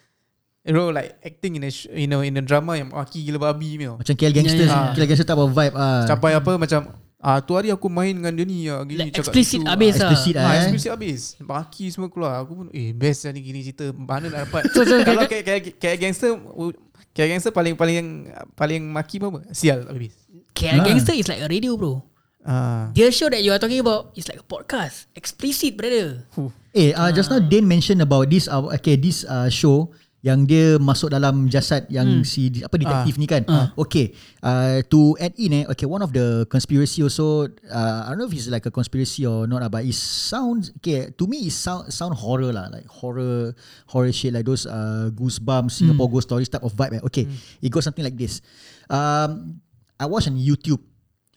you 0.62 0.70
know 0.70 0.94
like 0.94 1.18
acting 1.18 1.58
in 1.58 1.66
a 1.66 1.74
sh- 1.74 1.90
you 1.90 2.06
know 2.06 2.22
in 2.22 2.38
a 2.38 2.44
drama 2.46 2.78
yang 2.78 2.94
maki 2.94 3.26
gila 3.26 3.42
babi 3.42 3.74
you 3.74 3.82
know. 3.82 3.98
macam 3.98 4.14
KL 4.14 4.30
Gangsters, 4.30 4.70
Ya, 4.70 4.78
ya, 4.78 4.86
ya. 4.86 4.94
KL 4.94 5.06
Gangsters 5.10 5.26
type 5.26 5.42
of 5.42 5.50
vibe. 5.50 5.74
Ah, 5.74 6.06
Capai 6.06 6.38
apa 6.38 6.54
macam 6.54 6.80
ah 7.24 7.40
tu 7.40 7.56
hari 7.56 7.72
aku 7.72 7.88
main 7.88 8.12
dengan 8.12 8.28
dia 8.30 8.44
ni 8.44 8.68
ah 8.68 8.84
gini 8.84 9.08
Like 9.08 9.16
explicit 9.16 9.64
habis 9.64 9.96
lah. 9.96 10.12
Explicit 10.12 10.34
Ah, 10.36 10.44
ah, 10.44 10.52
eh. 10.52 10.60
explicit 10.60 10.90
habis. 10.92 11.20
Maki 11.40 11.84
semua 11.88 12.12
keluar. 12.12 12.44
Aku 12.44 12.52
pun 12.54 12.66
eh 12.68 12.92
best 12.92 13.24
lah 13.24 13.32
ni 13.32 13.40
gini 13.40 13.64
cerita. 13.64 13.88
Mana 13.90 14.28
nak 14.28 14.44
dapat. 14.44 14.68
So, 14.76 14.84
so, 14.84 15.00
Kalau 15.00 15.24
kayak- 15.24 15.40
kayak 15.42 15.60
kayak 15.64 15.80
kayak 15.80 15.96
gangster 15.98 16.36
kayak 17.16 17.28
gangster 17.32 17.48
paling 17.50 17.74
paling 17.74 18.28
paling 18.52 18.84
maki 18.84 19.16
apa? 19.16 19.40
Sial 19.50 19.88
habis. 19.88 20.12
KL 20.52 20.78
Nah. 20.78 20.84
Gangster 20.84 21.16
is 21.16 21.24
like 21.24 21.40
a 21.40 21.48
radio 21.48 21.74
bro. 21.74 22.04
Ah. 22.44 22.92
The 22.92 23.08
show 23.08 23.32
that 23.32 23.40
you 23.40 23.48
are 23.50 23.58
talking 23.58 23.80
about 23.80 24.12
is 24.12 24.28
like 24.28 24.36
a 24.36 24.44
podcast. 24.44 25.08
Explicit 25.16 25.80
brother. 25.80 26.28
Eh, 26.76 26.92
uh, 26.92 27.08
just 27.08 27.32
now 27.32 27.40
Dane 27.40 27.64
mention 27.64 28.04
about 28.04 28.28
this 28.28 28.44
uh, 28.46 28.60
okay, 28.68 29.00
this 29.00 29.24
uh, 29.24 29.48
show 29.48 29.88
yang 30.24 30.48
dia 30.48 30.80
masuk 30.80 31.12
dalam 31.12 31.52
jasad 31.52 31.84
yang 31.92 32.08
Hmm. 32.08 32.24
si 32.24 32.48
apa 32.64 32.80
detektif 32.80 33.12
Ah. 33.12 33.20
ni 33.20 33.26
kan. 33.28 33.42
Okay, 33.76 34.16
uh, 34.40 34.80
to 34.88 35.12
add 35.20 35.36
in 35.36 35.52
eh, 35.52 35.64
okay, 35.68 35.84
one 35.84 36.00
of 36.00 36.16
the 36.16 36.48
conspiracy 36.48 37.04
also 37.04 37.44
uh, 37.68 38.08
I 38.08 38.16
don't 38.16 38.24
know 38.24 38.28
if 38.28 38.32
it's 38.32 38.48
like 38.48 38.64
a 38.64 38.72
conspiracy 38.72 39.28
or 39.28 39.44
not, 39.44 39.60
lah, 39.60 39.68
but 39.68 39.84
it 39.84 39.92
sounds 39.92 40.72
okay 40.80 41.12
to 41.12 41.24
me 41.28 41.44
it 41.44 41.52
sound 41.52 41.92
sound 41.92 42.16
horror 42.16 42.56
lah, 42.56 42.72
like 42.72 42.88
horror 42.88 43.52
horror 43.92 44.08
shit 44.16 44.32
like 44.32 44.48
those 44.48 44.64
uh, 44.64 45.12
goosebumps, 45.12 45.76
Singapore 45.84 46.08
ghost 46.08 46.32
stories 46.32 46.48
type 46.48 46.64
of 46.64 46.72
vibe. 46.72 46.96
Eh. 46.96 47.02
Okay, 47.04 47.28
it 47.60 47.68
goes 47.68 47.84
something 47.84 48.00
like 48.02 48.16
this. 48.16 48.40
Um, 48.88 49.60
I 50.00 50.08
watched 50.08 50.32
on 50.32 50.40
YouTube. 50.40 50.80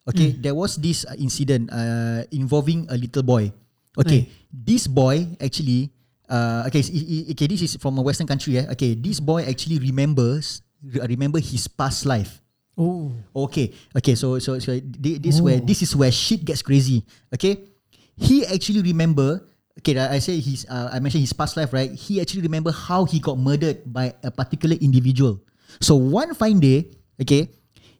Okay, 0.08 0.32
there 0.32 0.56
was 0.56 0.80
this 0.80 1.04
uh, 1.04 1.19
incident 1.19 1.67
uh, 1.67 2.23
involving 2.32 2.88
a 2.88 2.95
little 2.95 3.28
boy. 3.28 3.52
Okay, 4.00 4.32
this 4.47 4.88
boy 4.88 5.36
actually, 5.43 5.91
uh, 6.30 6.68
okay, 6.68 6.80
s- 6.80 6.92
i- 6.92 7.08
i- 7.08 7.26
okay, 7.34 7.48
this 7.48 7.62
is 7.63 7.76
from 7.80 7.98
a 7.98 8.04
Western 8.04 8.28
country. 8.28 8.58
Eh? 8.60 8.66
Okay, 8.76 8.96
this 8.96 9.20
boy 9.20 9.44
actually 9.44 9.80
remembers 9.80 10.62
remember 10.84 11.40
his 11.40 11.68
past 11.68 12.06
life. 12.06 12.40
Oh. 12.78 13.10
Okay, 13.34 13.74
okay, 13.98 14.13
so 14.13 14.38
so 14.38 14.60
so 14.62 14.78
thi- 14.78 15.18
this 15.18 15.42
where 15.42 15.58
this 15.58 15.82
is 15.82 15.92
where 15.98 16.13
shit 16.13 16.46
gets 16.46 16.62
crazy. 16.62 17.02
Okay, 17.34 17.66
he 18.13 18.46
actually 18.46 18.86
remember. 18.86 19.42
Okay, 19.78 19.98
I 19.98 20.18
say 20.22 20.38
his. 20.42 20.66
Uh, 20.70 20.90
I 20.94 20.98
mentioned 21.02 21.22
his 21.26 21.34
past 21.34 21.58
life, 21.58 21.74
right? 21.74 21.90
He 21.90 22.22
actually 22.22 22.46
remember 22.46 22.70
how 22.74 23.06
he 23.06 23.18
got 23.18 23.38
murdered 23.38 23.82
by 23.86 24.13
a 24.26 24.30
particular 24.30 24.74
individual. 24.78 25.42
So 25.82 25.94
one 25.98 26.34
fine 26.34 26.58
day, 26.62 26.90
okay, 27.22 27.50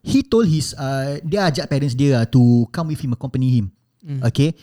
he 0.02 0.22
told 0.26 0.46
his. 0.50 0.74
Uh, 0.78 1.22
dia 1.26 1.46
ajak 1.50 1.70
parents 1.70 1.94
dia 1.94 2.22
uh, 2.22 2.26
to 2.30 2.66
come 2.74 2.90
with 2.94 3.02
him, 3.02 3.14
accompany 3.14 3.62
him. 3.62 3.70
Okay, 4.30 4.54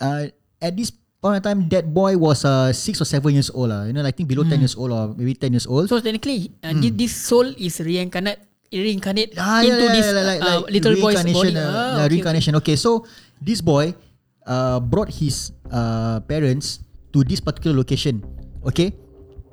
uh, 0.00 0.30
at 0.62 0.72
this 0.74 0.94
point 1.24 1.40
of 1.40 1.44
time, 1.48 1.64
that 1.72 1.88
boy 1.88 2.20
was 2.20 2.44
uh, 2.44 2.68
six 2.76 3.00
or 3.00 3.08
seven 3.08 3.32
years 3.32 3.48
old. 3.48 3.72
Uh, 3.72 3.88
you 3.88 3.96
know, 3.96 4.04
I 4.04 4.12
think 4.12 4.28
below 4.28 4.44
ten 4.44 4.60
years 4.60 4.76
old 4.76 4.92
or 4.92 5.16
maybe 5.16 5.32
ten 5.32 5.56
years 5.56 5.64
old. 5.64 5.88
So 5.88 5.96
technically, 6.04 6.52
uh, 6.60 6.76
this, 6.76 6.92
this 6.92 7.12
soul 7.16 7.48
is 7.56 7.80
reincarnate 7.80 8.44
reincarnate 8.68 9.32
Ah, 9.40 9.64
into 9.64 9.80
yeah, 9.80 9.94
this 9.96 10.06
yeah, 10.12 10.20
like, 10.20 10.40
uh, 10.44 10.60
like 10.60 10.72
little 10.76 10.96
boy's 11.00 11.24
body. 11.24 11.56
Uh, 11.56 11.64
Ah, 11.64 11.72
yeah, 11.72 12.04
okay, 12.04 12.20
reincarnation. 12.20 12.52
Okay. 12.60 12.76
so 12.76 13.08
this 13.40 13.64
boy 13.64 13.96
uh, 14.44 14.76
brought 14.84 15.08
his 15.08 15.56
uh, 15.72 16.20
parents 16.28 16.84
to 17.16 17.24
this 17.24 17.40
particular 17.40 17.72
location. 17.72 18.20
Okay, 18.68 18.92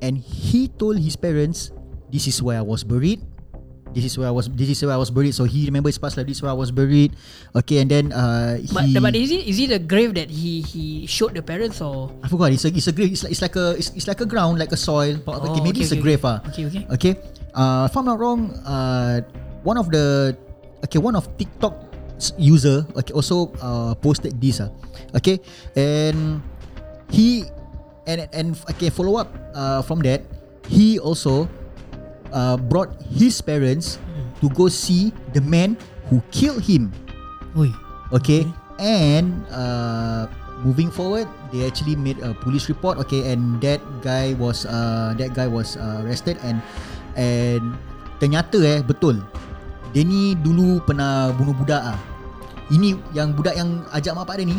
and 0.04 0.20
he 0.20 0.68
told 0.68 1.00
his 1.00 1.16
parents, 1.16 1.72
"This 2.12 2.28
is 2.28 2.44
where 2.44 2.60
I 2.60 2.66
was 2.68 2.84
buried. 2.84 3.24
This 3.94 4.06
is 4.08 4.18
where 4.18 4.28
I 4.28 4.34
was. 4.34 4.48
This 4.48 4.72
is 4.72 4.80
where 4.84 4.96
I 4.96 5.00
was 5.00 5.12
buried." 5.12 5.36
So 5.36 5.44
he 5.44 5.68
remember 5.68 5.92
his 5.92 6.00
past 6.00 6.16
life. 6.16 6.26
This 6.28 6.40
is 6.40 6.44
where 6.44 6.52
I 6.52 6.58
was 6.58 6.72
buried. 6.72 7.16
Okay, 7.56 7.84
and 7.84 7.92
then 7.92 8.12
uh, 8.16 8.58
But, 8.72 8.88
he. 8.88 8.96
but 9.00 9.14
is 9.16 9.32
it 9.32 9.44
is 9.48 9.58
it 9.60 9.72
a 9.76 9.80
grave 9.80 10.16
that 10.16 10.32
he 10.32 10.62
he 10.64 11.06
showed 11.08 11.36
the 11.36 11.44
parents 11.44 11.80
or? 11.84 12.12
I 12.24 12.28
forgot. 12.32 12.52
It's 12.56 12.64
a 12.64 12.72
it's 12.72 12.88
a 12.88 12.96
grave. 12.96 13.12
It's 13.12 13.24
like 13.24 13.32
it's 13.36 13.44
like 13.44 13.56
a 13.60 13.76
it's, 13.76 13.90
it's 13.96 14.08
like 14.08 14.22
a 14.24 14.28
ground, 14.30 14.58
like 14.60 14.72
a 14.72 14.80
soil. 14.80 15.20
But 15.20 15.44
okay, 15.44 15.60
Oh, 15.60 15.64
maybe 15.64 15.84
okay, 15.84 15.86
it's 15.86 15.94
a 15.94 16.00
okay, 16.00 16.06
grave. 16.06 16.24
Ah. 16.24 16.40
Okay, 16.48 16.64
okay. 16.72 16.84
Okay. 16.96 17.14
Uh, 17.52 17.88
if 17.90 17.94
I'm 18.00 18.08
not 18.08 18.20
wrong, 18.20 18.56
uh, 18.64 19.22
one 19.68 19.76
of 19.76 19.92
the 19.92 20.36
okay, 20.88 21.00
one 21.00 21.20
of 21.20 21.28
TikTok 21.36 21.76
user 22.38 22.86
okay 22.96 23.12
also 23.12 23.52
uh, 23.60 23.92
posted 24.00 24.40
this. 24.40 24.62
Uh, 24.64 24.70
okay, 25.18 25.42
and 25.76 26.40
he 27.12 27.44
and 28.08 28.24
and 28.32 28.56
okay 28.72 28.88
follow 28.90 29.20
up 29.20 29.28
uh, 29.54 29.82
from 29.84 30.00
that, 30.08 30.24
he 30.72 30.96
also 31.00 31.50
uh, 32.32 32.58
brought 32.58 32.92
his 33.12 33.40
parents 33.40 34.00
to 34.42 34.50
go 34.58 34.68
see 34.68 35.14
the 35.32 35.44
man 35.44 35.78
who 36.10 36.20
killed 36.34 36.64
him. 36.64 36.92
Oi. 37.56 37.72
Okay, 38.12 38.44
and 38.76 39.32
uh, 39.56 40.28
moving 40.68 40.92
forward, 40.92 41.32
they 41.56 41.64
actually 41.64 41.96
made 41.96 42.20
a 42.20 42.36
police 42.44 42.68
report. 42.68 43.00
Okay, 43.08 43.32
and 43.32 43.64
that 43.64 43.80
guy 44.04 44.36
was 44.36 44.68
uh, 44.68 45.16
that 45.16 45.32
guy 45.32 45.48
was 45.48 45.80
uh, 45.80 46.04
arrested 46.04 46.36
and 46.44 46.60
and 47.16 47.64
ternyata 48.20 48.60
eh 48.60 48.80
betul. 48.84 49.24
Dia 49.96 50.04
ni 50.04 50.36
dulu 50.40 50.84
pernah 50.84 51.32
bunuh 51.36 51.56
budak 51.56 51.96
ah. 51.96 52.00
Ini 52.72 52.96
yang 53.12 53.36
budak 53.36 53.56
yang 53.56 53.84
ajak 53.92 54.16
mak 54.16 54.28
pak 54.28 54.40
dia 54.40 54.48
ni 54.48 54.58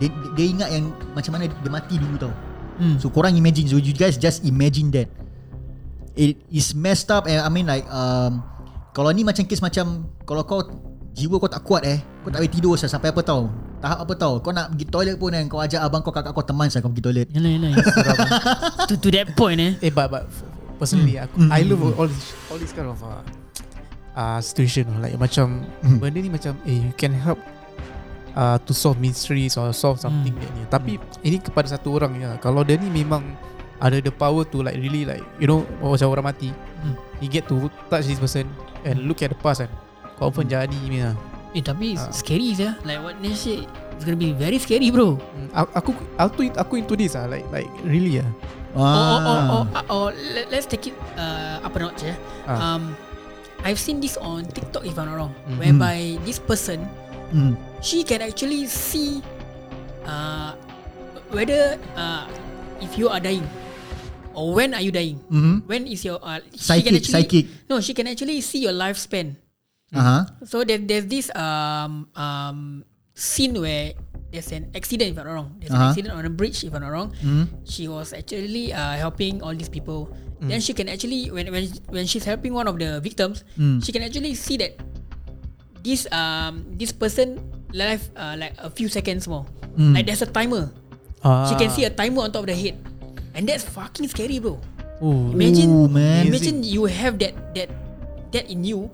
dia, 0.00 0.08
dia 0.32 0.46
ingat 0.48 0.68
yang 0.72 0.92
macam 1.12 1.36
mana 1.36 1.44
dia 1.48 1.70
mati 1.72 2.00
dulu 2.00 2.16
tau. 2.16 2.32
Hmm. 2.80 2.96
So 2.96 3.12
korang 3.12 3.36
imagine 3.36 3.68
So 3.68 3.76
you 3.76 3.92
guys 3.92 4.16
just 4.16 4.40
imagine 4.48 4.88
that 4.96 5.12
It 6.14 6.42
is 6.50 6.74
messed 6.74 7.08
up 7.08 7.24
and 7.24 7.38
I 7.38 7.48
mean 7.48 7.64
like 7.64 7.86
um, 7.86 8.42
Kalau 8.90 9.10
ni 9.10 9.22
macam 9.22 9.44
kes 9.44 9.60
macam 9.60 10.06
Kalau 10.22 10.42
kau 10.42 10.60
Jiwa 11.10 11.38
kau 11.38 11.46
tak 11.46 11.62
kuat 11.62 11.82
eh 11.84 11.98
Kau 12.22 12.30
tak 12.30 12.42
boleh 12.42 12.50
tidur 12.50 12.74
sah, 12.74 12.86
Sampai 12.86 13.10
apa 13.10 13.22
tau 13.22 13.46
Tahap 13.78 14.02
apa 14.02 14.12
tau 14.14 14.38
Kau 14.38 14.50
nak 14.50 14.74
pergi 14.74 14.86
toilet 14.86 15.16
pun 15.16 15.30
kan 15.30 15.46
Kau 15.46 15.58
ajak 15.58 15.80
abang 15.80 16.02
kau 16.02 16.10
kakak 16.10 16.30
kau 16.30 16.42
teman 16.42 16.66
sah 16.66 16.78
Kau 16.78 16.90
pergi 16.90 17.04
toilet 17.04 17.26
Yalah, 17.30 17.50
yalah. 17.50 17.70
to, 18.86 18.94
to 18.94 19.08
that 19.10 19.30
point 19.34 19.58
eh. 19.58 19.72
Eh 19.80 19.90
but 19.90 20.10
but 20.10 20.26
personally 20.76 21.14
aku 21.14 21.36
Mm. 21.36 21.50
I 21.52 21.60
love 21.62 21.82
all 21.94 22.08
this 22.08 22.26
all 22.48 22.56
this 22.56 22.72
kind 22.72 22.88
of 22.88 22.96
uh, 23.00 23.20
uh, 24.16 24.40
situation 24.40 24.88
like 24.98 25.12
macam 25.14 25.62
Mm. 25.84 25.98
benda 26.00 26.18
ni 26.18 26.30
macam 26.32 26.56
eh 26.64 26.80
you 26.80 26.94
can 26.96 27.12
help 27.12 27.36
uh, 28.32 28.56
to 28.64 28.72
solve 28.72 28.96
mysteries 28.96 29.54
or 29.54 29.70
solve 29.70 30.00
something 30.00 30.32
Mm. 30.32 30.40
that 30.40 30.50
ni. 30.56 30.62
Tapi 30.66 30.90
ini 31.22 31.36
kepada 31.36 31.68
satu 31.68 31.92
orang 31.94 32.16
je. 32.16 32.30
Kalau 32.40 32.64
dia 32.64 32.76
ni 32.76 32.88
memang 32.88 33.20
ada 33.80 33.96
the 33.98 34.12
power 34.12 34.44
to 34.44 34.60
like 34.60 34.76
really 34.76 35.08
like 35.08 35.24
you 35.40 35.48
know 35.48 35.64
macam 35.80 36.12
orang 36.12 36.26
mati. 36.28 36.50
Mm. 36.84 36.94
You 37.20 37.28
get 37.28 37.44
to 37.48 37.68
touch 37.88 38.04
this 38.04 38.16
person 38.16 38.48
and 38.84 39.04
look 39.04 39.20
at 39.20 39.32
the 39.32 39.38
past 39.40 39.64
kan. 39.64 39.70
Confirm 40.16 40.48
Mm. 40.48 40.52
jadi 40.52 40.78
ni 40.86 40.98
lah. 41.00 41.16
Eh 41.50 41.64
tapi 41.64 41.96
Ah. 41.98 42.12
scary 42.12 42.54
sah. 42.54 42.76
Like 42.84 43.00
what 43.00 43.16
Nash 43.18 43.42
said, 43.42 43.64
it's 43.96 44.04
gonna 44.04 44.20
be 44.20 44.30
very 44.32 44.60
scary 44.60 44.92
bro. 44.92 45.16
Mm, 45.16 45.48
Aku 45.50 45.70
aku 45.74 45.90
aku, 46.14 46.40
aku 46.54 46.72
into 46.78 46.94
this 46.94 47.16
ah 47.16 47.26
like 47.26 47.44
like 47.50 47.66
really 47.82 48.20
ah. 48.20 48.28
Or, 48.70 48.86
or, 48.86 49.18
or, 49.18 49.18
Ah. 49.26 49.48
or, 49.50 49.62
or 49.90 50.06
let, 50.14 50.46
let's 50.54 50.62
take 50.64 50.92
it 50.92 50.96
uh, 51.18 51.58
up 51.58 51.74
a 51.74 51.78
notch. 51.82 52.06
Yeah. 52.06 52.14
Ah. 52.46 52.78
Um, 52.78 52.94
I've 53.60 53.82
seen 53.82 53.98
this 53.98 54.14
on 54.16 54.46
TikTok 54.46 54.86
if 54.86 54.94
I'm 54.94 55.10
not 55.10 55.18
wrong, 55.18 55.34
Mhm. 55.50 55.58
whereby 55.58 55.98
this 56.22 56.38
person 56.38 56.86
Mm. 57.34 57.58
she 57.82 58.06
can 58.06 58.22
actually 58.22 58.64
see 58.66 59.18
uh, 60.02 60.54
whether 61.30 61.76
uh, 61.94 62.26
if 62.78 62.94
you 62.94 63.06
are 63.06 63.18
dying 63.18 63.44
or 64.34 64.54
when 64.54 64.74
are 64.74 64.80
you 64.82 64.90
dying. 64.92 65.18
Mhm. 65.30 65.66
When 65.66 65.86
is 65.86 66.04
your 66.04 66.18
uh, 66.22 66.40
she 66.54 66.56
can 66.56 66.60
Psychic 66.60 66.94
actually, 67.00 67.12
Psychic 67.14 67.44
No, 67.68 67.80
she 67.80 67.92
can 67.94 68.06
actually 68.06 68.40
see 68.40 68.62
your 68.64 68.72
lifespan. 68.74 69.36
uh-huh. 69.94 70.22
So 70.46 70.62
there, 70.62 70.78
there's 70.78 71.06
this 71.10 71.28
um 71.34 72.06
um 72.14 72.84
scene 73.14 73.58
where 73.58 73.92
there's 74.30 74.54
an 74.54 74.70
accident 74.74 75.10
if 75.12 75.18
I'm 75.18 75.26
not 75.26 75.34
wrong. 75.34 75.48
There's 75.58 75.74
Uh-huh. 75.74 75.82
an 75.82 75.90
accident 75.90 76.12
on 76.14 76.22
a 76.24 76.32
bridge 76.32 76.62
if 76.62 76.70
I'm 76.70 76.82
not 76.86 76.94
wrong. 76.94 77.10
mm. 77.18 77.50
She 77.66 77.90
was 77.90 78.14
actually 78.14 78.70
uh, 78.72 78.94
helping 78.96 79.42
all 79.42 79.52
these 79.52 79.68
people. 79.68 80.14
Mm. 80.38 80.48
Then 80.54 80.60
she 80.62 80.72
can 80.72 80.86
actually 80.88 81.28
when 81.34 81.50
when 81.50 81.66
when 81.90 82.06
she's 82.06 82.24
helping 82.24 82.54
one 82.54 82.70
of 82.70 82.78
the 82.78 83.02
victims, 83.02 83.42
Mm. 83.58 83.82
she 83.84 83.90
can 83.92 84.06
actually 84.06 84.32
see 84.38 84.56
that 84.62 84.78
this 85.82 86.06
um 86.14 86.64
this 86.78 86.92
person 86.94 87.40
life 87.74 88.08
uh, 88.14 88.36
like 88.38 88.54
a 88.62 88.70
few 88.70 88.86
seconds 88.88 89.26
more. 89.26 89.44
Mm. 89.76 89.94
Like 89.98 90.06
there's 90.06 90.22
a 90.22 90.30
timer. 90.30 90.70
Ah. 91.20 91.44
She 91.50 91.54
can 91.60 91.68
see 91.68 91.84
a 91.84 91.92
timer 91.92 92.24
on 92.24 92.32
top 92.32 92.46
of 92.46 92.50
the 92.50 92.56
head, 92.56 92.78
and 93.34 93.48
that's 93.48 93.64
fucking 93.64 94.08
scary, 94.08 94.38
bro. 94.38 94.58
Oh. 95.00 95.32
Imagine, 95.32 95.70
Ooh, 95.70 95.88
man. 95.88 96.26
imagine 96.28 96.62
you 96.62 96.84
have 96.84 97.18
that 97.24 97.32
that 97.56 97.70
that 98.32 98.50
in 98.50 98.64
you, 98.64 98.90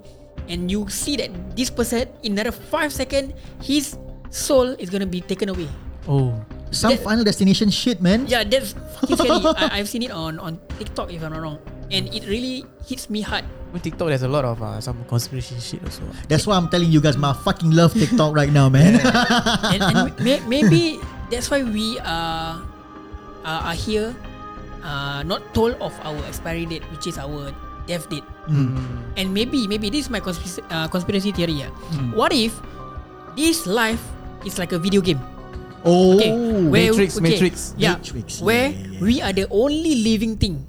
and 0.47 0.71
you 0.71 0.87
see 0.89 1.17
that 1.19 1.29
this 1.55 1.69
person 1.69 2.07
in 2.23 2.33
another 2.39 2.51
five 2.55 2.91
second, 2.95 3.35
his 3.61 3.97
soul 4.31 4.71
is 4.79 4.89
gonna 4.89 5.07
be 5.09 5.19
taken 5.21 5.49
away. 5.49 5.67
Oh. 6.07 6.33
Some 6.71 6.91
That- 6.95 7.03
final 7.03 7.23
destination 7.23 7.71
shit 7.71 8.03
man 8.03 8.27
Yeah, 8.27 8.43
that's 8.43 8.75
fucking 8.99 9.15
scary. 9.15 9.39
I, 9.55 9.79
I've 9.79 9.87
seen 9.87 10.03
it 10.03 10.11
on 10.11 10.35
on 10.35 10.59
TikTok 10.75 11.15
if 11.15 11.23
I'm 11.23 11.31
not 11.31 11.39
wrong. 11.39 11.59
and 11.95 12.11
it 12.11 12.27
really 12.27 12.67
hits 12.83 13.07
me 13.07 13.23
hard. 13.23 13.47
On 13.71 13.79
TikTok, 13.79 14.11
there's 14.11 14.23
a 14.23 14.31
lot 14.31 14.43
of 14.43 14.59
uh, 14.59 14.75
some 14.83 14.99
conspiracy 15.07 15.55
shit 15.63 15.79
also. 15.83 16.03
That's 16.27 16.43
why 16.43 16.59
I'm 16.59 16.67
telling 16.67 16.91
you 16.91 16.99
guys, 16.99 17.15
my 17.15 17.31
fucking 17.31 17.71
love 17.71 17.95
TikTok 17.95 18.35
right 18.35 18.51
now, 18.51 18.67
man. 18.67 18.99
and, 19.71 19.79
and 19.83 20.11
may, 20.19 20.39
maybe 20.43 20.99
that's 21.31 21.47
why 21.47 21.63
we 21.63 21.95
are 22.03 22.59
uh, 23.47 23.71
are 23.71 23.77
here, 23.79 24.11
uh, 24.83 25.23
not 25.23 25.41
told 25.55 25.79
of 25.79 25.95
our 26.03 26.19
expiry 26.27 26.67
date, 26.67 26.83
which 26.91 27.07
is 27.07 27.15
our 27.15 27.55
death 27.87 28.11
date. 28.11 28.27
And 29.15 29.31
maybe 29.31 29.63
maybe 29.71 29.87
this 29.87 30.05
is 30.05 30.09
my 30.11 30.19
conspiracy, 30.19 30.61
uh, 30.67 30.91
conspiracy 30.91 31.31
theory. 31.31 31.63
Yeah. 31.63 31.71
What 32.11 32.35
if 32.35 32.51
this 33.39 33.63
life 33.63 34.03
is 34.43 34.59
like 34.59 34.75
a 34.75 34.79
video 34.79 34.99
game? 34.99 35.23
oh, 35.87 36.19
Okay, 36.19 36.31
where 36.67 36.91
Matrix, 36.91 37.15
okay, 37.15 37.23
Matrix. 37.23 37.55
yeah, 37.79 37.95
Matrix, 37.95 38.43
where 38.43 38.75
yeah, 38.75 38.91
yeah. 38.91 38.99
we 38.99 39.13
are 39.23 39.31
the 39.31 39.47
only 39.47 40.03
living 40.03 40.35
thing. 40.35 40.67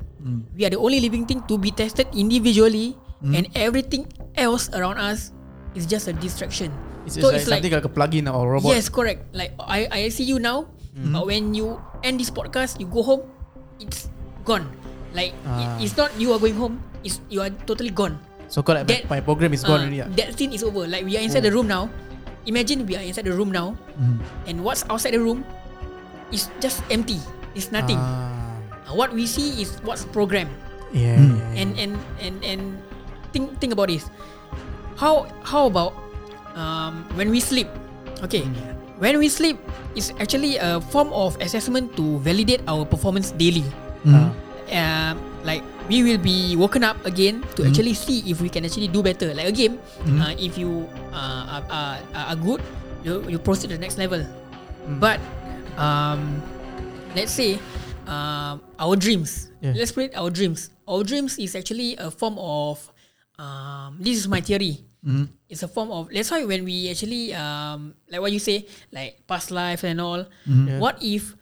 We 0.55 0.69
are 0.69 0.71
the 0.71 0.77
only 0.79 1.01
living 1.01 1.25
thing 1.25 1.41
to 1.49 1.57
be 1.57 1.73
tested 1.73 2.07
individually, 2.13 2.95
and 3.25 3.49
everything 3.57 4.07
else 4.37 4.69
around 4.77 5.01
us 5.01 5.33
is 5.75 5.89
just 5.89 6.07
a 6.07 6.13
distraction. 6.13 6.69
It's 7.09 7.17
just 7.17 7.25
like 7.25 7.41
something 7.41 7.73
like, 7.73 7.89
a 7.89 7.89
plugin 7.89 8.29
or 8.29 8.61
robot. 8.61 8.77
Yes, 8.77 8.93
correct. 8.93 9.33
Like 9.33 9.57
I, 9.57 9.89
I 9.89 10.01
see 10.13 10.29
you 10.29 10.37
now, 10.37 10.69
but 11.13 11.27
when 11.27 11.55
you 11.55 11.79
end 12.03 12.19
this 12.19 12.31
podcast, 12.31 12.79
you 12.81 12.87
go 12.87 13.03
home, 13.03 13.23
it's 13.79 14.11
gone. 14.45 14.67
Like 15.15 15.33
Ah. 15.47 15.79
it, 15.79 15.89
it's 15.89 15.95
not 15.97 16.13
you 16.19 16.33
are 16.35 16.41
going 16.43 16.57
home. 16.59 16.83
It's 17.03 17.23
you 17.31 17.41
are 17.41 17.51
totally 17.65 17.91
gone. 17.95 18.19
So 18.49 18.61
called 18.65 18.83
like 18.83 18.89
That- 18.89 19.07
my, 19.09 19.21
program 19.21 19.53
is 19.53 19.63
gone 19.63 19.81
Ah, 19.81 19.85
already. 19.87 20.01
ah. 20.03 20.09
That 20.17 20.35
scene 20.37 20.53
is 20.53 20.65
over. 20.65 20.85
Like 20.89 21.05
we 21.05 21.17
are 21.17 21.23
inside 21.25 21.45
the 21.45 21.53
room 21.53 21.69
now. 21.69 21.89
Imagine 22.49 22.89
we 22.89 22.97
are 22.97 23.05
inside 23.05 23.29
the 23.29 23.37
room 23.37 23.53
now, 23.53 23.77
and 24.49 24.65
what's 24.65 24.81
outside 24.89 25.13
the 25.13 25.21
room 25.21 25.45
is 26.33 26.49
just 26.65 26.81
empty. 26.89 27.21
It's 27.53 27.69
nothing. 27.69 28.01
Ah, 28.01 28.57
Uh, 28.89 28.97
what 28.97 29.13
we 29.13 29.29
see 29.29 29.61
is 29.61 29.77
what's 29.85 30.09
programmed. 30.09 30.49
yeah, 30.97 31.21
yeah, 31.21 31.29
yeah. 31.29 31.61
And 31.61 31.71
and 31.77 31.93
and 32.25 32.35
and 32.41 32.61
think 33.37 33.53
think 33.61 33.77
about 33.77 33.93
this. 33.93 34.09
How 34.97 35.29
how 35.45 35.69
about 35.69 35.93
um, 36.57 37.05
when 37.21 37.29
we 37.29 37.37
sleep? 37.45 37.69
Okay, 38.25 38.49
when 38.99 39.19
we 39.19 39.29
sleep, 39.29 39.59
it's 39.95 40.13
actually 40.19 40.59
a 40.59 40.81
form 40.93 41.11
of 41.15 41.39
assessment 41.41 41.97
to 41.97 42.19
validate 42.21 42.63
our 42.69 42.85
performance 42.85 43.31
daily. 43.35 43.65
Ah, 44.07 44.31
Um, 44.69 45.17
like 45.49 45.65
we 45.89 46.05
will 46.05 46.21
be 46.21 46.53
woken 46.53 46.85
up 46.85 47.01
again 47.09 47.41
to 47.57 47.65
actually 47.65 47.97
see 47.97 48.21
if 48.29 48.45
we 48.45 48.53
can 48.53 48.69
actually 48.69 48.85
do 48.93 49.01
better. 49.01 49.33
Like 49.33 49.49
a 49.49 49.55
game, 49.57 49.81
uh, 50.21 50.37
if 50.37 50.61
you 50.61 50.85
uh, 51.09 51.57
are, 51.57 51.65
are, 51.73 51.97
are 52.13 52.37
good, 52.37 52.61
you 53.01 53.25
you 53.33 53.41
proceed 53.41 53.73
to 53.73 53.81
the 53.81 53.81
next 53.81 53.97
level. 53.97 54.21
But 55.01 55.25
um, 55.81 56.45
let's 57.17 57.33
say 57.33 57.57
um, 58.05 58.61
our 58.77 58.93
dreams. 58.93 59.49
Yeah. 59.65 59.73
Let's 59.73 59.89
put 59.97 60.13
it 60.13 60.21
our 60.21 60.29
dreams. 60.29 60.69
Our 60.85 61.01
dreams 61.01 61.41
is 61.41 61.57
actually 61.57 61.97
a 61.97 62.13
form 62.13 62.37
of 62.37 62.85
um, 63.41 63.97
this 64.05 64.21
is 64.21 64.29
my 64.29 64.45
theory. 64.45 64.85
It's 65.49 65.63
a 65.63 65.69
form 65.71 65.89
of 65.91 66.11
that's 66.13 66.29
why 66.31 66.45
when 66.45 66.65
we 66.65 66.91
actually 66.91 67.33
um, 67.33 67.95
like 68.11 68.21
what 68.21 68.33
you 68.33 68.43
say 68.43 68.67
like 68.93 69.25
past 69.27 69.51
life 69.51 69.85
and 69.85 70.01
all. 70.01 70.27
Yeah. 70.45 70.79
What 70.83 71.01
if 71.01 71.33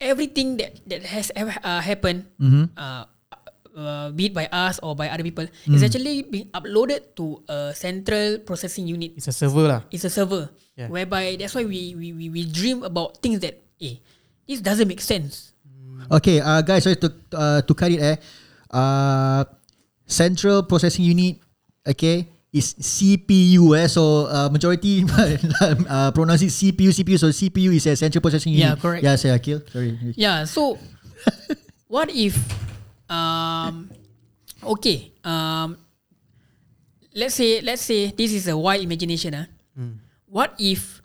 everything 0.00 0.56
that 0.60 0.78
that 0.86 1.02
has 1.08 1.32
ever 1.34 1.56
uh, 1.64 1.80
happened, 1.80 2.28
uh, 2.76 3.08
uh, 3.76 4.08
be 4.12 4.30
it 4.30 4.34
by 4.36 4.46
us 4.52 4.78
or 4.84 4.94
by 4.94 5.08
other 5.08 5.24
people, 5.24 5.48
is 5.68 5.82
actually 5.82 6.22
being 6.22 6.48
uploaded 6.52 7.16
to 7.16 7.42
a 7.48 7.72
central 7.74 8.38
processing 8.44 8.86
unit. 8.86 9.16
It's 9.16 9.28
a 9.28 9.34
server 9.36 9.66
lah. 9.68 9.80
It's 9.90 10.04
a 10.04 10.12
server 10.12 10.48
Yeah. 10.76 10.92
whereby 10.92 11.40
that's 11.40 11.56
why 11.56 11.64
we, 11.64 11.96
we, 11.96 12.12
we, 12.12 12.28
we 12.28 12.44
dream 12.44 12.84
about 12.84 13.16
things 13.24 13.40
that 13.40 13.56
eh 13.80 13.96
this 14.44 14.60
doesn't 14.60 14.84
make 14.84 15.00
sense. 15.00 15.56
Okay, 16.12 16.36
uh, 16.44 16.60
guys, 16.60 16.84
sorry 16.84 17.00
to 17.00 17.08
uh, 17.32 17.64
to 17.64 17.72
cut 17.72 17.88
it. 17.88 17.98
Eh, 18.04 18.16
uh, 18.70 19.42
Central 20.04 20.68
Processing 20.68 21.08
Unit. 21.08 21.40
Okay, 21.80 22.28
is 22.56 22.72
CPU. 22.80 23.76
Eh, 23.76 23.86
so 23.86 24.26
uh, 24.32 24.48
majority 24.48 25.04
uh, 25.88 26.10
pronounce 26.16 26.42
it 26.42 26.52
CPU. 26.52 26.88
CPU. 26.90 27.20
So 27.20 27.28
CPU 27.28 27.76
is 27.76 27.84
a 27.86 27.94
Central 27.96 28.24
Processing 28.24 28.56
Unit. 28.56 28.72
Yeah, 28.72 28.74
correct. 28.80 29.04
Yeah, 29.04 29.16
saya 29.20 29.36
Akil. 29.36 29.60
Sorry. 29.68 29.92
Yeah. 30.16 30.48
So, 30.48 30.80
what 31.92 32.08
if, 32.08 32.34
um, 33.12 33.92
okay, 34.64 35.12
um, 35.20 35.76
let's 37.12 37.36
say 37.36 37.60
let's 37.60 37.84
say 37.84 38.12
this 38.16 38.32
is 38.32 38.48
a 38.48 38.56
wild 38.56 38.80
imagination. 38.80 39.36
Ah, 39.36 39.46
what 40.24 40.56
if 40.56 41.04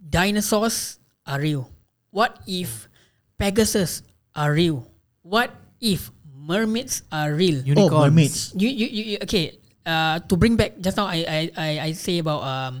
dinosaurs 0.00 1.00
are 1.24 1.40
real? 1.40 1.68
What 2.12 2.40
if 2.48 2.88
Pegasus 3.36 4.04
are 4.36 4.52
real? 4.52 4.88
What 5.24 5.52
if 5.80 6.08
mermaids 6.24 7.04
are 7.12 7.36
real? 7.36 7.60
Oh, 7.76 7.92
mermaids. 7.92 8.56
you, 8.56 8.68
you, 8.68 8.86
you 8.88 9.16
okay 9.22 9.60
uh, 9.88 10.20
to 10.28 10.36
bring 10.36 10.54
back 10.54 10.76
just 10.78 11.00
now 11.00 11.08
I 11.08 11.24
I, 11.24 11.40
I, 11.56 11.70
I 11.88 11.90
say 11.96 12.20
about 12.20 12.44
um 12.44 12.72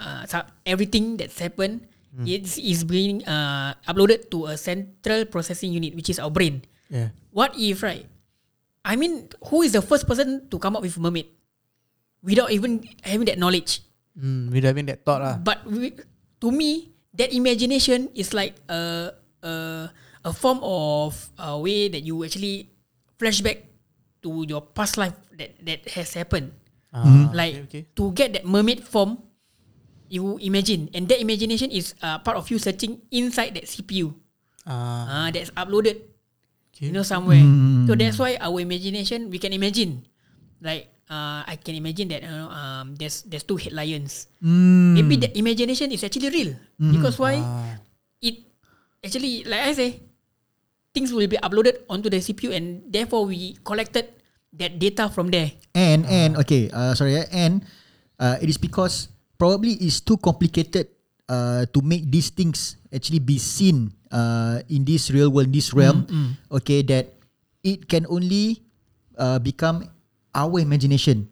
uh, 0.00 0.24
so 0.24 0.40
everything 0.64 1.20
that's 1.20 1.36
happened 1.38 1.84
it's 2.26 2.58
is 2.58 2.82
being 2.82 3.22
uh, 3.28 3.78
uploaded 3.86 4.26
to 4.34 4.50
a 4.50 4.56
central 4.58 5.22
processing 5.28 5.70
unit 5.70 5.94
which 5.94 6.08
is 6.10 6.18
our 6.18 6.32
brain 6.32 6.64
Yeah. 6.88 7.12
what 7.30 7.52
if 7.54 7.84
right 7.84 8.08
I 8.82 8.96
mean 8.96 9.28
who 9.52 9.60
is 9.62 9.76
the 9.76 9.84
first 9.84 10.08
person 10.08 10.48
to 10.48 10.56
come 10.58 10.74
up 10.74 10.82
with 10.82 10.96
mermaid 10.98 11.28
without 12.24 12.50
even 12.50 12.82
having 13.04 13.28
that 13.28 13.38
knowledge 13.38 13.84
Mm, 14.18 14.50
without 14.50 14.74
having 14.74 14.90
that 14.90 15.06
thought 15.06 15.22
lah. 15.22 15.36
but 15.38 15.62
we, 15.62 15.94
to 16.42 16.48
me 16.50 16.90
that 17.14 17.30
imagination 17.30 18.10
is 18.18 18.34
like 18.34 18.58
a 18.66 19.14
a, 19.46 19.52
a 20.26 20.32
form 20.34 20.58
of 20.58 21.14
a 21.38 21.54
way 21.54 21.86
that 21.86 22.02
you 22.02 22.18
actually 22.26 22.66
flashback 23.14 23.67
to 24.28 24.44
your 24.44 24.60
past 24.60 25.00
life 25.00 25.16
that 25.40 25.56
that 25.64 25.80
has 25.96 26.12
happened. 26.12 26.52
Ah, 26.92 27.04
like 27.36 27.68
okay, 27.68 27.84
okay. 27.84 27.96
to 27.96 28.12
get 28.16 28.32
that 28.32 28.44
mermaid 28.48 28.80
form 28.84 29.20
you 30.08 30.40
imagine. 30.40 30.88
And 30.96 31.04
that 31.08 31.20
imagination 31.20 31.68
is 31.72 31.92
uh, 32.00 32.16
part 32.20 32.36
of 32.36 32.48
you 32.48 32.56
searching 32.56 33.00
inside 33.12 33.52
that 33.56 33.68
CPU 33.68 34.12
Ah, 34.68 35.04
uh, 35.08 35.28
that's 35.32 35.52
uploaded. 35.56 36.00
Okay. 36.72 36.88
you 36.88 36.92
know 36.92 37.04
somewhere. 37.04 37.40
So 37.88 37.96
that's 37.98 38.16
why 38.20 38.36
our 38.40 38.56
imagination 38.60 39.28
we 39.32 39.40
can 39.40 39.52
imagine. 39.52 40.04
Like 40.64 40.88
uh, 41.08 41.44
I 41.44 41.56
can 41.60 41.74
imagine 41.76 42.08
that 42.12 42.22
uh, 42.24 42.48
um, 42.52 42.94
there's 42.96 43.24
there's 43.28 43.44
two 43.44 43.56
head 43.60 43.72
lions 43.72 44.28
Mm. 44.40 44.94
maybe 44.96 45.16
the 45.18 45.30
imagination 45.36 45.90
is 45.92 46.04
actually 46.04 46.30
real. 46.30 46.52
Because 46.78 47.16
why? 47.18 47.40
Ah, 47.42 47.76
it 48.22 48.46
actually 49.04 49.42
like 49.44 49.62
I 49.68 49.72
say 49.76 49.90
things 50.94 51.12
will 51.12 51.28
be 51.28 51.38
uploaded 51.38 51.84
onto 51.90 52.08
the 52.10 52.18
CPU 52.22 52.50
and 52.54 52.82
therefore 52.90 53.26
we 53.28 53.58
collected 53.62 54.17
that 54.58 54.78
data 54.78 55.08
from 55.08 55.30
there 55.30 55.54
And 55.78 56.02
and 56.10 56.34
okay, 56.42 56.66
uh, 56.74 56.90
sorry, 56.98 57.14
eh, 57.22 57.30
and 57.30 57.62
uh, 58.18 58.34
it 58.42 58.50
is 58.50 58.58
because 58.58 59.14
probably 59.38 59.78
it's 59.78 60.02
too 60.02 60.18
complicated 60.18 60.90
uh, 61.30 61.70
to 61.70 61.78
make 61.86 62.10
these 62.10 62.34
things 62.34 62.74
actually 62.90 63.22
be 63.22 63.38
seen 63.38 63.94
uh, 64.10 64.58
in 64.66 64.82
this 64.82 65.06
real 65.14 65.30
world, 65.30 65.46
in 65.46 65.54
this 65.54 65.70
realm. 65.70 66.02
Okay, 66.50 66.82
that 66.90 67.14
it 67.62 67.86
can 67.86 68.10
only 68.10 68.66
uh, 69.14 69.38
become 69.38 69.86
our 70.34 70.58
imagination. 70.58 71.30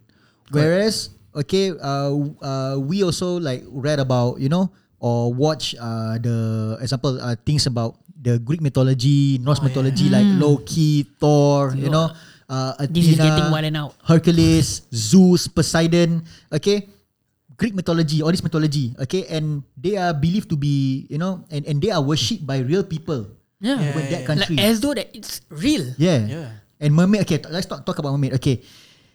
Whereas, 0.55 1.11
okay, 1.35 1.75
uh, 1.75 2.15
uh, 2.39 2.79
we 2.79 3.03
also 3.03 3.43
like 3.43 3.67
read 3.67 3.99
about 3.99 4.39
you 4.39 4.47
know 4.47 4.71
or 5.03 5.35
watch 5.35 5.75
uh, 5.75 6.23
the 6.23 6.79
example 6.79 7.19
uh, 7.19 7.35
things 7.43 7.67
about 7.67 7.99
the 8.15 8.39
Greek 8.39 8.63
mythology, 8.63 9.43
Norse 9.43 9.59
mythology 9.59 10.07
like 10.07 10.27
Loki, 10.39 11.03
Thor, 11.19 11.75
you 11.75 11.91
know. 11.91 12.15
Uh, 12.49 12.75
This 12.87 13.11
is 13.11 13.19
getting 13.19 13.51
wild 13.51 13.67
and 13.67 13.77
out. 13.77 13.93
Hercules, 14.07 14.87
Zeus, 14.95 15.51
Poseidon, 15.51 16.23
okay? 16.55 16.87
Greek 17.59 17.75
mythology, 17.75 18.21
all 18.23 18.31
this 18.31 18.45
mythology, 18.45 18.95
okay? 19.01 19.27
And 19.27 19.65
they 19.77 19.97
are 19.97 20.13
believed 20.15 20.49
to 20.51 20.57
be, 20.57 21.07
you 21.11 21.19
know, 21.19 21.43
and, 21.51 21.67
and 21.67 21.81
they 21.83 21.91
are 21.91 22.03
worshipped 22.05 22.47
by 22.47 22.61
real 22.61 22.85
people 22.85 23.27
yeah, 23.59 23.81
Yeah, 23.81 23.97
in 23.99 24.05
that 24.13 24.21
yeah. 24.23 24.27
country. 24.29 24.55
like 24.57 24.67
as 24.69 24.79
though 24.85 24.93
that 24.95 25.09
it's 25.17 25.41
real 25.49 25.91
yeah. 25.97 26.21
Yeah. 26.29 26.49
And 26.79 26.93
mermaid, 26.95 27.25
okay, 27.25 27.39
t- 27.41 27.49
let's 27.49 27.65
talk, 27.67 27.83
talk 27.89 27.99
about 27.99 28.13
mermaid. 28.13 28.35
Okay. 28.37 28.61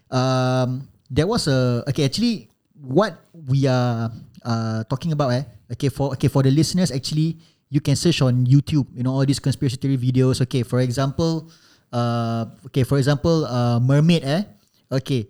Um, 0.10 0.90
there 1.10 1.28
was 1.30 1.48
a, 1.48 1.86
okay, 1.88 2.06
actually, 2.06 2.50
what 2.74 3.22
we 3.32 3.68
are 3.68 4.10
uh, 4.44 4.84
talking 4.90 5.12
about, 5.14 5.30
eh? 5.38 5.44
Okay, 5.78 5.90
for 5.90 6.12
okay 6.18 6.28
for 6.28 6.42
the 6.44 6.50
listeners, 6.52 6.90
actually, 6.92 7.38
you 7.70 7.80
can 7.80 7.96
search 7.96 8.20
on 8.26 8.44
YouTube, 8.50 8.90
you 8.98 9.04
know, 9.06 9.14
all 9.14 9.24
these 9.26 9.40
conspiracy 9.40 9.78
theory 9.78 9.96
videos. 10.02 10.42
Okay, 10.42 10.64
for 10.66 10.82
example, 10.82 11.48
uh, 11.92 12.48
okay, 12.68 12.84
for 12.84 12.98
example, 12.98 13.46
uh, 13.46 13.80
mermaid, 13.80 14.24
eh? 14.24 14.44
Okay, 14.92 15.28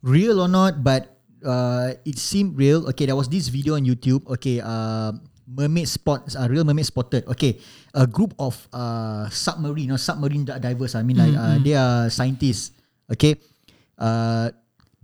real 0.00 0.40
or 0.40 0.48
not, 0.48 0.84
but 0.84 1.16
uh, 1.44 1.92
it 2.04 2.16
seemed 2.16 2.56
real. 2.56 2.88
Okay, 2.92 3.04
there 3.04 3.16
was 3.16 3.28
this 3.28 3.48
video 3.48 3.76
on 3.76 3.84
YouTube. 3.84 4.24
Okay, 4.38 4.60
uh, 4.60 5.12
mermaid 5.44 5.88
spot, 5.88 6.24
uh, 6.36 6.48
real 6.48 6.64
mermaid 6.64 6.86
spotted. 6.86 7.28
Okay, 7.28 7.60
a 7.92 8.06
group 8.08 8.32
of 8.38 8.56
uh, 8.72 9.28
submarine 9.28 9.92
or 9.92 10.00
submarine 10.00 10.44
divers. 10.44 10.94
I 10.94 11.02
mean, 11.04 11.20
like 11.20 11.36
uh, 11.36 11.58
they 11.60 11.76
are 11.76 12.08
scientists. 12.08 12.72
Okay, 13.12 13.36
uh, 14.00 14.48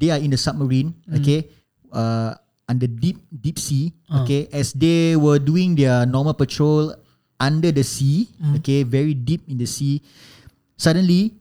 they 0.00 0.08
are 0.08 0.20
in 0.20 0.32
the 0.32 0.40
submarine. 0.40 0.96
Okay, 1.20 1.52
uh, 1.92 2.32
under 2.64 2.88
deep 2.88 3.20
deep 3.28 3.60
sea. 3.60 3.92
Okay, 4.24 4.48
as 4.52 4.72
they 4.72 5.16
were 5.20 5.36
doing 5.38 5.76
their 5.76 6.08
normal 6.08 6.32
patrol 6.32 6.96
under 7.36 7.68
the 7.72 7.84
sea. 7.84 8.28
Okay, 8.56 8.84
very 8.88 9.12
deep 9.12 9.44
in 9.48 9.60
the 9.60 9.68
sea. 9.68 10.00
Suddenly, 10.80 11.36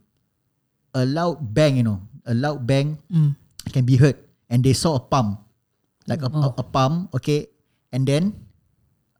a 0.91 1.07
loud 1.07 1.39
bang, 1.39 1.79
you 1.79 1.85
know, 1.87 2.03
a 2.27 2.35
loud 2.35 2.67
bang 2.67 2.99
Mm. 3.07 3.39
can 3.71 3.87
be 3.87 3.95
heard, 3.95 4.19
and 4.51 4.59
they 4.59 4.75
saw 4.75 4.99
a 4.99 5.03
pump, 5.03 5.39
like 6.11 6.19
a, 6.19 6.27
Oh. 6.27 6.51
a, 6.59 6.59
a 6.59 6.65
pump, 6.67 7.15
okay, 7.15 7.47
and 7.95 8.03
then 8.03 8.35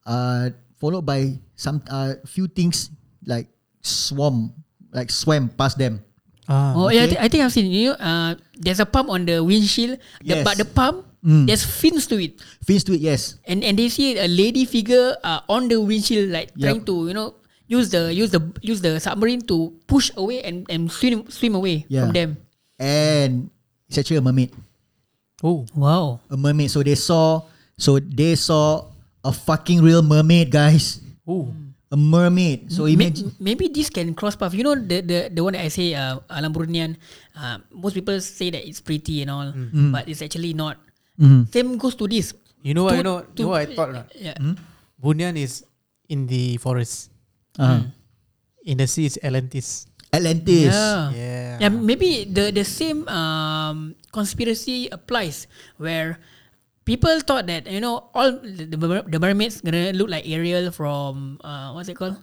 uh, 0.04 0.52
followed 0.76 1.08
by 1.08 1.40
some 1.56 1.80
uh, 1.88 2.20
few 2.28 2.52
things 2.52 2.92
like 3.24 3.48
swarm, 3.80 4.52
like 4.92 5.08
swam 5.08 5.48
past 5.56 5.80
them. 5.80 6.04
Ah, 6.50 6.74
Oh 6.76 6.90
yeah, 6.90 7.06
I, 7.06 7.06
okay. 7.06 7.14
thi- 7.16 7.22
I 7.24 7.28
think 7.30 7.42
I've 7.46 7.54
seen. 7.54 7.70
You 7.70 7.94
know, 7.94 7.98
uh, 8.02 8.32
there's 8.58 8.82
a 8.82 8.90
pump 8.90 9.08
on 9.14 9.24
the 9.30 9.40
windshield, 9.40 10.02
the, 10.20 10.42
Yes. 10.42 10.44
but 10.44 10.58
the 10.60 10.66
pump 10.68 11.06
Mm. 11.24 11.46
there's 11.48 11.62
fins 11.68 12.08
to 12.10 12.16
it, 12.20 12.40
Fins 12.64 12.84
to 12.88 12.96
it, 12.96 13.04
yes. 13.04 13.38
and 13.48 13.60
and 13.64 13.76
they 13.80 13.88
see 13.92 14.16
a 14.20 14.26
lady 14.28 14.64
figure 14.66 15.16
uh, 15.24 15.44
on 15.52 15.68
the 15.72 15.78
windshield, 15.80 16.32
like 16.32 16.50
Yup. 16.56 16.64
trying 16.64 16.82
to 16.90 17.12
you 17.12 17.16
know 17.16 17.39
use 17.70 17.94
the 17.94 18.10
use 18.12 18.34
the 18.34 18.42
use 18.66 18.82
the 18.82 18.98
submarine 19.00 19.46
to 19.46 19.72
push 19.86 20.10
away 20.18 20.42
and 20.42 20.66
and 20.68 20.90
swim 20.90 21.30
swim 21.30 21.54
away 21.56 21.86
Yeah. 21.88 22.10
from 22.10 22.18
them. 22.18 22.30
And 22.82 23.54
it's 23.88 23.96
actually 24.02 24.18
a 24.18 24.26
mermaid. 24.26 24.50
Oh, 25.46 25.64
Wow. 25.78 26.20
A 26.28 26.36
mermaid. 26.36 26.68
So 26.72 26.84
they 26.84 26.96
saw, 27.00 27.48
so 27.80 27.96
they 28.00 28.36
saw 28.36 28.92
a 29.24 29.32
fucking 29.32 29.80
real 29.80 30.02
mermaid, 30.04 30.52
guys. 30.52 31.00
oh, 31.28 31.54
A 31.90 31.98
mermaid. 31.98 32.70
So 32.70 32.86
May- 32.86 32.94
imagine. 32.94 33.34
maybe 33.42 33.66
this 33.66 33.90
can 33.90 34.14
cross 34.14 34.36
path. 34.38 34.54
You 34.54 34.62
know 34.62 34.78
the 34.78 35.02
the 35.02 35.20
the 35.34 35.42
one 35.42 35.58
that 35.58 35.66
I 35.66 35.74
say 35.74 35.98
uh, 35.98 36.22
Alam 36.30 36.54
Brunian. 36.54 37.02
Uh, 37.34 37.58
most 37.74 37.98
people 37.98 38.14
say 38.22 38.54
that 38.54 38.62
it's 38.62 38.78
pretty 38.78 39.26
and 39.26 39.30
all, 39.34 39.50
but 39.90 40.06
it's 40.06 40.22
actually 40.22 40.54
not. 40.54 40.78
Mhm. 41.18 41.50
Same 41.50 41.82
goes 41.82 41.98
to 41.98 42.06
this. 42.06 42.34
you 42.62 42.78
know 42.78 42.86
what? 42.86 42.94
To- 42.94 43.02
You 43.02 43.06
know, 43.10 43.18
you 43.26 43.34
to- 43.34 43.42
know 43.42 43.50
what 43.58 43.62
I 43.66 43.68
thought. 43.74 43.90
Right? 43.96 44.10
Yeah. 44.14 44.38
Bunyan 45.02 45.34
is 45.40 45.66
in 46.14 46.30
the 46.30 46.62
forest. 46.62 47.09
Uh, 47.60 47.84
In 48.64 48.78
the 48.78 48.88
sea, 48.88 49.08
it's 49.08 49.18
Atlantis. 49.24 49.88
Atlantis. 50.14 50.72
Yeah. 50.72 51.12
Yeah. 51.12 51.58
Yeah, 51.64 51.72
maybe 51.72 52.24
the 52.28 52.52
the 52.52 52.64
same 52.64 53.04
um, 53.08 53.96
conspiracy 54.12 54.88
applies 54.92 55.46
where 55.78 56.18
people 56.84 57.14
thought 57.24 57.46
that 57.48 57.66
you 57.70 57.80
know 57.84 58.10
all 58.14 58.32
the, 58.42 58.66
the, 58.66 58.78
mer- 58.78 59.06
the 59.08 59.20
mermaids 59.20 59.62
gonna 59.62 59.92
look 59.94 60.10
like 60.10 60.26
Ariel 60.28 60.72
from 60.74 61.38
uh, 61.44 61.72
what's 61.78 61.88
it 61.90 61.96
called, 61.98 62.18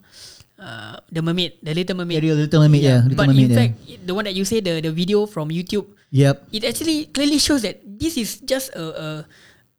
uh, 0.61 0.99
the 1.15 1.23
mermaid, 1.23 1.57
the 1.63 1.73
Little 1.73 1.97
Mermaid. 2.03 2.19
Ariel, 2.21 2.37
Little 2.37 2.63
Mermaid, 2.67 2.83
yeah. 2.85 3.01
Little 3.07 3.17
but 3.17 3.27
Mermaid, 3.31 3.45
in 3.45 3.51
yeah. 3.51 3.59
fact, 3.61 3.75
the 4.07 4.15
one 4.15 4.25
that 4.27 4.35
you 4.35 4.45
say 4.45 4.59
the 4.61 4.81
the 4.83 4.91
video 4.93 5.25
from 5.29 5.49
YouTube, 5.55 5.87
Yep. 6.11 6.53
it 6.53 6.63
actually 6.67 7.07
clearly 7.13 7.39
shows 7.39 7.63
that 7.63 7.81
this 7.85 8.17
is 8.19 8.43
just 8.43 8.75
a 8.75 8.83
a 8.83 9.09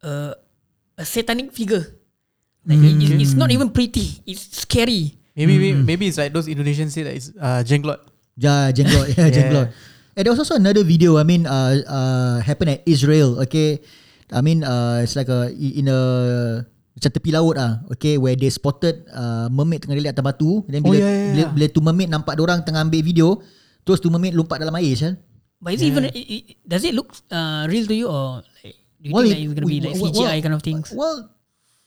a, 0.04 0.10
a 0.96 1.04
satanic 1.04 1.52
figure. 1.52 1.84
Like 2.64 2.80
it- 2.82 2.98
it's, 3.04 3.30
it's 3.30 3.36
not 3.36 3.52
even 3.52 3.68
pretty. 3.74 4.20
It's 4.24 4.64
scary. 4.64 5.17
Maybe 5.38 5.54
maybe, 5.54 5.70
maybe 5.86 6.04
it's 6.10 6.18
like 6.18 6.34
those 6.34 6.50
Indonesians 6.50 6.90
say 6.90 7.06
that 7.06 7.14
it's 7.14 7.30
uh, 7.38 7.62
jenglot. 7.62 8.02
Ja, 8.34 8.74
jenglot. 8.74 9.06
Yeah, 9.14 9.26
Yeah. 9.30 9.30
jenglot. 9.30 9.66
And 10.18 10.22
there 10.26 10.34
was 10.34 10.42
also 10.42 10.58
another 10.58 10.82
video, 10.82 11.14
I 11.14 11.22
mean, 11.22 11.46
uh, 11.46 11.78
uh, 11.86 12.36
happened 12.42 12.74
at 12.74 12.80
Israel, 12.82 13.38
okay? 13.46 13.78
I 14.34 14.42
mean, 14.42 14.66
uh, 14.66 15.06
it's 15.06 15.14
like 15.14 15.30
a, 15.30 15.46
in 15.54 15.86
a, 15.86 16.00
macam 16.98 17.10
tepi 17.14 17.30
laut 17.30 17.54
ah, 17.54 17.78
okay, 17.94 18.18
where 18.18 18.34
they 18.34 18.50
spotted 18.50 19.06
uh, 19.14 19.46
mermaid 19.46 19.78
tengah 19.86 19.94
relax 19.94 20.18
atas 20.18 20.26
batu. 20.26 20.66
Then 20.66 20.82
Oh, 20.82 20.90
bila, 20.90 20.98
yeah, 20.98 21.06
yeah, 21.06 21.30
bila, 21.30 21.42
yeah. 21.46 21.50
bila 21.54 21.66
tu 21.70 21.78
mermaid 21.78 22.10
nampak 22.10 22.34
orang 22.34 22.66
tengah 22.66 22.82
ambil 22.82 22.98
video, 23.06 23.38
terus 23.86 24.02
tu 24.02 24.10
mermaid 24.10 24.34
lompat 24.34 24.58
dalam 24.58 24.74
air, 24.74 24.98
kan? 24.98 25.14
But 25.62 25.78
is 25.78 25.82
it 25.82 25.90
even 25.94 26.02
it, 26.10 26.14
it, 26.18 26.42
does 26.66 26.82
it 26.82 26.94
look 26.98 27.14
uh, 27.30 27.70
real 27.70 27.86
to 27.86 27.94
you 27.94 28.10
or 28.10 28.42
like, 28.58 28.74
do 28.98 29.06
you 29.06 29.14
Well, 29.14 29.22
think 29.22 29.30
it- 29.30 29.38
like 29.38 29.42
it's 29.46 29.54
gonna 29.54 29.70
be 29.70 29.78
like 29.86 29.94
CGI 29.94 30.18
well, 30.18 30.42
kind 30.42 30.54
of 30.58 30.62
things? 30.66 30.86
Well, 30.90 31.16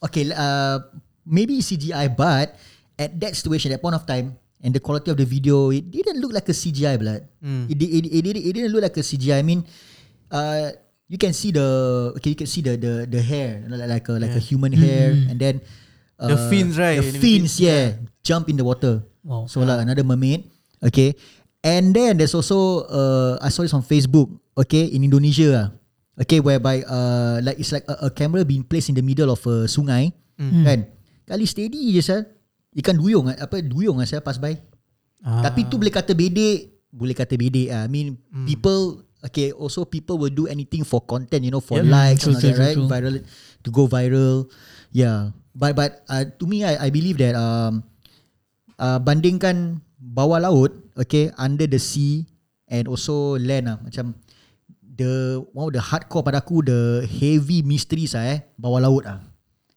okay, 0.07 0.23
uh, 0.31 0.87
maybe 1.27 1.59
CGI, 1.59 2.07
but 2.15 2.55
at 3.01 3.17
that 3.17 3.33
situation, 3.33 3.73
that 3.73 3.81
point 3.81 3.97
of 3.97 4.05
time, 4.05 4.37
and 4.61 4.69
the 4.69 4.79
quality 4.79 5.09
of 5.09 5.17
the 5.17 5.25
video, 5.25 5.73
it 5.73 5.89
didn't 5.89 6.21
look 6.21 6.29
like 6.29 6.45
a 6.45 6.53
CGI, 6.53 7.01
blood. 7.01 7.25
It, 7.41 7.77
di- 7.81 7.91
it, 7.97 8.03
it, 8.13 8.21
didn't, 8.21 8.43
it 8.45 8.53
didn't 8.53 8.71
look 8.71 8.85
like 8.85 8.93
a 8.93 9.01
CGI. 9.01 9.41
I 9.41 9.41
mean, 9.41 9.65
uh, 10.29 10.69
you 11.09 11.17
can 11.17 11.33
see 11.33 11.49
the 11.49 11.65
okay, 12.21 12.29
you 12.31 12.39
can 12.39 12.45
see 12.45 12.61
the 12.61 12.77
the 12.77 12.93
the 13.09 13.21
hair, 13.25 13.65
like 13.65 13.89
like 13.89 14.05
a 14.07 14.13
like 14.21 14.35
a 14.37 14.39
human 14.39 14.69
hair, 14.71 15.11
and 15.17 15.41
then 15.41 15.65
uh, 16.21 16.29
The 16.29 16.37
fins, 16.53 16.77
right? 16.77 17.01
The 17.01 17.09
In 17.09 17.17
fins, 17.17 17.57
yeah, 17.57 17.97
jump 18.21 18.47
in 18.53 18.55
the 18.55 18.63
water. 18.63 19.01
Wow. 19.25 19.49
So 19.49 19.65
like 19.65 19.81
another 19.81 20.05
mermaid. 20.05 20.45
Okay. 20.85 21.17
And 21.65 21.93
then 21.93 22.17
there's 22.21 22.33
also 22.37 22.85
uh, 22.89 23.33
I 23.41 23.49
saw 23.49 23.65
this 23.65 23.73
on 23.73 23.81
Facebook. 23.81 24.29
Okay, 24.53 24.93
in 24.93 25.01
Indonesia. 25.01 25.49
ah. 25.57 25.67
Okay, 26.21 26.37
whereby 26.37 26.85
uh, 26.85 27.41
like 27.41 27.57
it's 27.57 27.73
like 27.73 27.85
a, 27.89 28.05
a 28.05 28.09
camera 28.13 28.45
being 28.45 28.61
placed 28.61 28.93
in 28.93 28.95
the 28.97 29.01
middle 29.01 29.33
of 29.33 29.41
a 29.49 29.65
sungai. 29.65 30.13
Kan? 30.37 30.79
Kali 31.25 31.45
steady 31.45 31.93
je 31.93 32.01
sah. 32.01 32.21
Ikan 32.71 32.95
duyung 32.95 33.27
ah, 33.27 33.35
apa 33.35 33.59
duyung 33.59 33.99
ah 33.99 34.07
saya 34.07 34.23
pass 34.23 34.39
by. 34.39 34.55
Ah. 35.21 35.43
Tapi 35.43 35.67
tu 35.67 35.75
boleh 35.75 35.91
kata 35.91 36.15
bedek, 36.15 36.87
boleh 36.87 37.15
kata 37.15 37.35
bedek 37.35 37.67
ah. 37.71 37.83
I 37.83 37.89
mean 37.91 38.15
people 38.47 39.03
okay 39.21 39.51
also 39.51 39.83
people 39.83 40.15
will 40.17 40.31
do 40.33 40.47
anything 40.47 40.87
for 40.87 41.03
content, 41.03 41.43
you 41.43 41.51
know, 41.51 41.59
for 41.59 41.83
Yeah. 41.83 41.91
likes 41.91 42.23
True, 42.23 42.33
and 42.33 42.39
all 42.39 42.41
true, 42.41 42.51
that, 42.55 42.63
right? 42.63 42.75
true. 42.79 42.87
Viral 42.87 43.15
to 43.61 43.69
go 43.69 43.83
viral. 43.85 44.37
Yeah. 44.95 45.35
But 45.51 45.75
but 45.75 46.07
uh, 46.07 46.25
to 46.39 46.45
me 46.47 46.63
I, 46.63 46.87
I 46.87 46.89
believe 46.89 47.19
that 47.19 47.35
um 47.35 47.83
uh, 48.79 49.03
bandingkan 49.03 49.83
bawah 49.99 50.39
laut, 50.39 50.71
okay, 50.95 51.29
under 51.35 51.67
the 51.67 51.77
sea 51.77 52.23
and 52.71 52.87
also 52.87 53.35
land 53.35 53.67
ah 53.67 53.77
macam 53.83 54.15
the 54.79 55.43
one 55.51 55.67
of 55.67 55.75
the 55.75 55.83
hardcore 55.83 56.23
pada 56.23 56.39
aku 56.39 56.63
the 56.63 57.03
heavy 57.03 57.67
mysteries 57.67 58.15
ah 58.15 58.23
eh 58.23 58.47
bawah 58.55 58.79
laut 58.79 59.03
ah. 59.03 59.19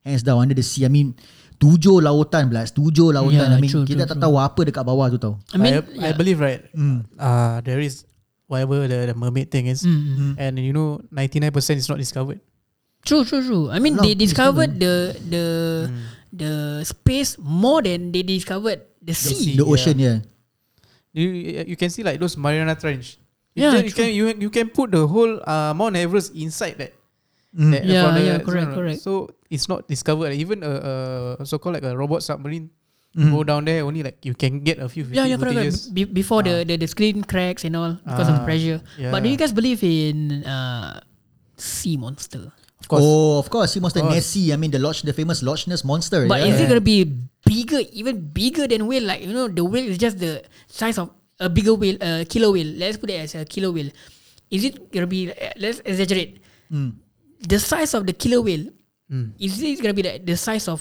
Hands 0.07 0.21
down 0.23 0.47
under 0.47 0.55
the 0.55 0.63
sea. 0.63 0.85
I 0.87 0.93
mean 0.93 1.17
tujuh 1.65 2.05
lautan 2.05 2.53
belas, 2.53 2.77
tujuh 2.77 3.09
lautan. 3.17 3.49
Yeah, 3.49 3.57
I 3.57 3.61
mean 3.65 3.73
true, 3.73 3.89
kita 3.89 4.05
true, 4.05 4.11
tak 4.13 4.21
true. 4.21 4.25
tahu 4.29 4.37
apa 4.37 4.61
dekat 4.69 4.85
bawah 4.85 5.09
tu 5.09 5.17
tau. 5.17 5.35
I 5.51 5.57
mean, 5.57 5.81
I, 5.81 5.81
I 6.03 6.13
believe 6.13 6.37
right. 6.45 6.61
Uh, 7.17 7.65
there 7.65 7.81
is 7.81 8.05
whatever 8.45 8.85
the, 8.85 9.09
the 9.09 9.17
mermaid 9.17 9.49
thing 9.49 9.73
is, 9.73 9.81
Mm. 9.89 10.37
and 10.37 10.61
you 10.61 10.77
know, 10.77 11.01
ninety 11.09 11.41
nine 11.41 11.49
percent 11.57 11.81
is 11.81 11.89
not 11.89 11.97
discovered. 11.97 12.45
True, 13.09 13.25
true, 13.25 13.41
true. 13.41 13.65
I 13.73 13.81
mean, 13.81 13.97
lot 13.97 14.05
they 14.05 14.13
discovered 14.13 14.77
the 14.77 15.17
the 15.17 15.45
the 16.29 16.53
space 16.85 17.41
more 17.41 17.81
than 17.81 18.13
they 18.13 18.21
discovered 18.21 18.85
the 19.01 19.17
sea. 19.17 19.33
sea. 19.33 19.57
The 19.57 19.65
Yeah. 19.65 19.73
ocean 19.73 19.97
yeah. 19.97 20.19
You 21.15 21.29
you 21.65 21.77
can 21.81 21.89
see 21.89 22.03
like 22.03 22.19
those 22.21 22.35
Mariana 22.37 22.75
Trench. 22.77 23.17
You 23.55 23.65
Yeah, 23.65 23.73
can, 23.79 23.85
you 23.87 23.93
can 23.95 24.09
you 24.11 24.25
you 24.49 24.51
can 24.51 24.67
put 24.69 24.91
the 24.91 25.07
whole 25.07 25.39
uh, 25.47 25.71
Mount 25.73 25.95
Everest 25.95 26.35
inside 26.35 26.75
that. 26.83 26.93
Mm. 27.55 27.71
that- 27.71 27.85
Yeah, 27.87 28.11
the- 28.11 28.25
yeah, 28.27 28.39
correct, 28.43 28.69
so- 28.71 28.75
correct. 28.75 28.99
So 29.01 29.13
it's 29.51 29.69
not 29.71 29.87
discovered. 29.87 30.35
Even 30.35 30.63
a, 30.67 31.39
a 31.41 31.47
so 31.47 31.59
called 31.63 31.79
like 31.79 31.87
a 31.87 31.95
robot 31.97 32.23
submarine 32.27 32.71
Mm. 33.15 33.31
go 33.31 33.47
down 33.47 33.63
there 33.63 33.87
only 33.87 34.03
like 34.03 34.19
you 34.27 34.35
can 34.35 34.59
get 34.67 34.83
a 34.83 34.91
few 34.91 35.07
Yeah, 35.07 35.23
yeah, 35.23 35.39
correct. 35.39 35.55
correct. 35.55 35.95
Be- 35.95 36.11
before 36.11 36.43
the, 36.43 36.67
the 36.67 36.75
the 36.75 36.91
screen 36.91 37.23
cracks 37.23 37.63
and 37.63 37.79
all 37.79 37.95
because 38.03 38.27
of 38.27 38.43
the 38.43 38.43
Ah, 38.43 38.49
pressure. 38.51 38.83
But 38.99 39.23
do 39.23 39.31
you 39.31 39.39
guys 39.39 39.55
believe 39.55 39.87
in 39.87 40.43
uh, 40.43 40.99
sea 41.55 41.95
monster? 41.95 42.51
Of 42.83 42.91
course. 42.91 43.07
Oh, 43.07 43.39
of 43.39 43.47
course. 43.55 43.71
Sea 43.71 43.79
monster 43.79 44.03
Of 44.03 44.11
course. 44.11 44.19
Nessie. 44.19 44.51
I 44.51 44.59
mean 44.59 44.75
the 44.75 44.83
Loch, 44.83 44.99
the 45.07 45.15
famous 45.15 45.47
Loch 45.47 45.63
Ness 45.71 45.87
monster. 45.87 46.27
But 46.27 46.43
yeah. 46.43 46.51
is 46.51 46.59
it 46.59 46.67
gonna 46.67 46.83
be 46.83 47.07
bigger, 47.47 47.87
even 47.95 48.19
bigger 48.35 48.67
than 48.67 48.91
whale? 48.91 49.07
Like 49.07 49.23
you 49.23 49.31
know, 49.31 49.47
the 49.47 49.63
whale 49.63 49.87
is 49.87 49.95
just 49.97 50.19
the 50.19 50.43
size 50.67 50.99
of 50.99 51.15
a 51.39 51.47
bigger 51.47 51.79
whale, 51.79 51.95
a 52.03 52.27
killer 52.27 52.51
whale. 52.51 52.67
Let's 52.75 52.99
put 52.99 53.15
it 53.15 53.23
as 53.23 53.39
a 53.39 53.47
killer 53.47 53.71
whale. 53.71 53.95
Is 54.51 54.67
it 54.67 54.91
gonna 54.91 55.07
be? 55.07 55.31
uh, 55.31 55.55
Let's 55.55 55.79
exaggerate. 55.87 56.43
Mm. 56.67 56.99
The 57.45 57.59
size 57.61 57.93
of 57.95 58.07
the 58.07 58.13
killer 58.17 58.41
whale 58.43 58.71
Mm. 59.05 59.37
is 59.37 59.61
it 59.61 59.85
gonna 59.85 59.93
be 59.93 60.01
the, 60.01 60.17
the 60.17 60.33
size 60.33 60.65
of 60.65 60.81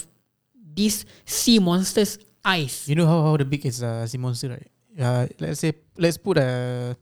this 0.55 1.03
sea 1.27 1.59
monster's 1.59 2.15
eyes? 2.39 2.87
You 2.87 2.95
know 2.95 3.05
how, 3.05 3.19
how 3.21 3.35
the 3.35 3.43
big 3.43 3.65
is 3.67 3.83
uh, 3.83 4.07
sea 4.07 4.15
monster, 4.17 4.47
right? 4.55 4.71
Uh, 4.95 5.27
let's 5.43 5.59
say 5.59 5.75
let's 5.99 6.15
put 6.15 6.37
a 6.39 6.95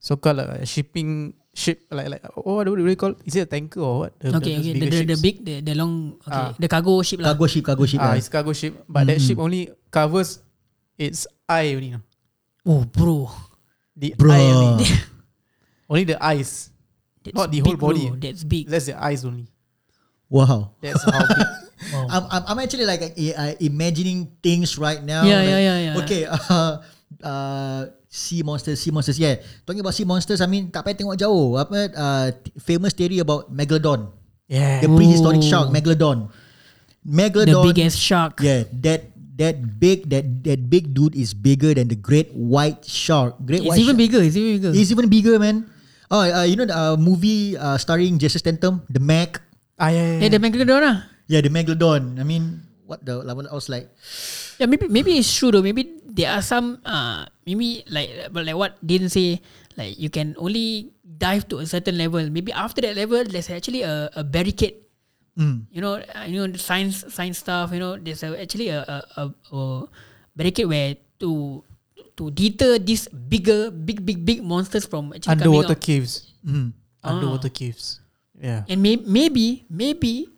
so 0.00 0.16
called 0.16 0.40
a 0.40 0.64
shipping 0.64 1.34
ship 1.52 1.84
like 1.92 2.08
like 2.08 2.24
oh, 2.40 2.56
what 2.56 2.64
do 2.64 2.72
we 2.72 2.96
call? 2.96 3.12
Is 3.28 3.36
it 3.36 3.44
a 3.44 3.46
tanker 3.52 3.80
or 3.84 4.08
what? 4.08 4.16
The, 4.18 4.32
Okay, 4.40 4.56
okay. 4.56 4.72
The, 4.80 4.88
the, 4.88 5.04
the 5.12 5.18
big, 5.20 5.44
the, 5.44 5.60
the 5.60 5.74
long, 5.76 6.16
okay, 6.24 6.32
Ah. 6.32 6.54
the 6.56 6.68
cargo 6.72 7.02
ship 7.04 7.20
lah. 7.20 7.36
Cargo 7.36 7.46
ship, 7.52 7.62
cargo 7.64 7.84
ship. 7.84 8.00
Ah, 8.00 8.16
yeah. 8.16 8.18
it's 8.24 8.28
cargo 8.32 8.52
ship, 8.56 8.72
but 8.88 9.04
that 9.12 9.20
ship 9.20 9.36
only 9.36 9.68
covers 9.92 10.40
its 10.96 11.28
eye 11.44 11.76
only. 11.76 11.90
no? 11.92 12.00
Oh, 12.64 12.80
bro, 12.88 13.28
The 13.92 14.14
Bro. 14.16 14.32
eye 14.32 14.50
only. 14.56 14.88
only 15.92 16.04
the 16.08 16.16
eyes. 16.16 16.72
That's 17.26 17.34
Not 17.34 17.50
the 17.50 17.60
whole 17.60 17.76
body. 17.76 18.06
Bro. 18.08 18.22
That's 18.22 18.42
big. 18.46 18.70
That's 18.70 18.86
the 18.86 18.96
eyes 18.96 19.26
only. 19.26 19.50
Wow. 20.30 20.74
That's 20.80 21.02
how 21.02 21.22
big. 21.26 21.46
Wow. 21.92 22.08
I'm, 22.08 22.24
I'm, 22.32 22.42
I'm 22.48 22.58
actually 22.64 22.88
like 22.88 23.04
uh, 23.04 23.52
imagining 23.60 24.32
things 24.40 24.80
right 24.80 24.96
now. 25.04 25.28
Yeah, 25.28 25.44
like, 25.44 25.48
yeah, 25.52 25.60
yeah, 25.60 25.78
yeah. 25.92 26.00
Okay, 26.00 26.22
uh, 26.48 26.72
uh, 27.20 27.80
sea 28.08 28.40
monsters, 28.40 28.80
sea 28.80 28.88
monsters. 28.90 29.20
Yeah, 29.20 29.36
talking 29.68 29.84
about 29.84 29.92
sea 29.92 30.08
monsters. 30.08 30.40
I 30.40 30.48
mean, 30.48 30.72
tak 30.72 30.88
payah 30.88 30.96
tengok 30.96 31.20
jauh. 31.20 31.60
Apa 31.60 31.92
uh, 31.92 32.26
t- 32.32 32.48
famous 32.64 32.96
theory 32.96 33.20
about 33.20 33.52
megalodon, 33.52 34.08
Yeah. 34.48 34.80
the 34.80 34.88
prehistoric 34.88 35.44
Oh. 35.44 35.50
shark, 35.52 35.68
megalodon. 35.68 36.32
Megalodon. 37.04 37.44
The 37.44 37.52
Megalodon. 37.52 37.64
biggest 37.68 38.00
shark. 38.00 38.40
Yeah, 38.40 38.64
that 38.82 39.12
that 39.36 39.60
big 39.76 40.08
that 40.08 40.24
that 40.48 40.72
big 40.72 40.96
dude 40.96 41.12
is 41.12 41.36
bigger 41.36 41.76
than 41.76 41.92
the 41.92 41.98
great 42.00 42.32
white 42.32 42.88
shark. 42.88 43.36
Great 43.44 43.62
It's 43.62 43.68
white 43.68 43.76
It's 43.78 43.84
even 43.84 43.94
shark. 44.00 44.04
bigger. 44.08 44.20
It's 44.24 44.36
even 44.40 44.52
bigger. 44.58 44.72
He's 44.72 44.90
even 44.90 45.06
bigger, 45.12 45.36
man. 45.36 45.68
Oh, 46.10 46.22
uh, 46.22 46.46
you 46.46 46.54
know 46.54 46.66
the 46.66 46.76
uh, 46.76 46.96
movie 46.96 47.58
uh, 47.58 47.74
starring 47.78 48.18
Jason 48.18 48.38
Statham, 48.38 48.82
The 48.86 49.02
Meg. 49.02 49.42
Ah, 49.76 49.90
yeah, 49.90 49.98
yeah, 49.98 50.06
yeah, 50.06 50.20
yeah. 50.22 50.30
the 50.32 50.40
megalodon 50.40 50.80
lah. 50.82 50.96
Yeah, 51.26 51.40
the 51.42 51.50
megalodon. 51.50 52.16
I 52.20 52.24
mean, 52.24 52.62
what 52.86 53.02
the 53.04 53.20
like, 53.26 53.34
I 53.34 53.54
was 53.54 53.68
like, 53.68 53.90
Yeah, 54.56 54.70
maybe 54.70 54.86
maybe 54.88 55.18
it's 55.18 55.28
true 55.28 55.50
though. 55.52 55.60
Maybe 55.66 56.00
there 56.06 56.32
are 56.32 56.40
some 56.40 56.80
uh 56.86 57.26
maybe 57.44 57.84
like 57.92 58.30
but 58.32 58.46
like 58.46 58.56
what 58.56 58.78
didn't 58.80 59.10
say 59.12 59.42
like 59.76 59.98
you 60.00 60.08
can 60.08 60.32
only 60.40 60.94
dive 61.04 61.44
to 61.52 61.58
a 61.60 61.66
certain 61.66 61.98
level. 61.98 62.22
Maybe 62.30 62.54
after 62.54 62.80
that 62.86 62.96
level, 62.96 63.20
there's 63.26 63.50
actually 63.50 63.82
a, 63.82 64.08
a 64.16 64.22
barricade. 64.24 64.80
mm, 65.36 65.68
You 65.74 65.82
know, 65.84 66.00
uh, 66.00 66.24
you 66.24 66.40
know 66.40 66.48
science 66.56 67.04
science 67.12 67.42
stuff. 67.44 67.74
You 67.74 67.80
know, 67.82 67.98
there's 68.00 68.22
a, 68.24 68.32
actually 68.40 68.70
a, 68.72 68.80
a, 68.80 68.96
a, 69.20 69.22
a 69.52 69.60
barricade 70.38 70.70
where 70.70 70.96
to 71.20 71.60
to 72.16 72.30
deter 72.32 72.78
these 72.80 73.08
bigger 73.08 73.70
big 73.70 74.04
big 74.04 74.24
big 74.24 74.40
monsters 74.42 74.84
from 74.88 75.12
actually 75.12 75.32
Underwater 75.36 75.76
caves. 75.76 76.32
mm, 76.44 76.72
Underwater 77.04 77.48
caves. 77.52 78.00
Yeah. 78.36 78.64
And 78.68 78.80
may, 78.84 78.96
maybe 79.00 79.64
maybe 79.68 80.28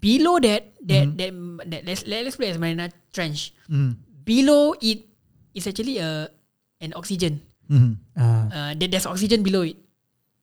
below 0.00 0.38
that 0.42 0.70
that 0.84 1.06
Mm-hmm. 1.08 1.16
that, 1.18 1.32
that 1.70 1.80
let's 1.86 2.02
let's 2.06 2.36
play 2.36 2.50
as 2.50 2.58
Marina 2.58 2.90
Trench. 3.14 3.54
mm, 3.70 3.96
below 4.26 4.74
it 4.82 5.06
is 5.54 5.66
actually 5.66 5.98
a 5.98 6.28
an 6.82 6.92
oxygen. 6.94 7.40
mm, 7.70 7.96
Ah. 8.18 8.44
Uh, 8.52 8.72
there, 8.76 8.90
there's 8.90 9.06
oxygen 9.08 9.40
below 9.42 9.62
it, 9.64 9.78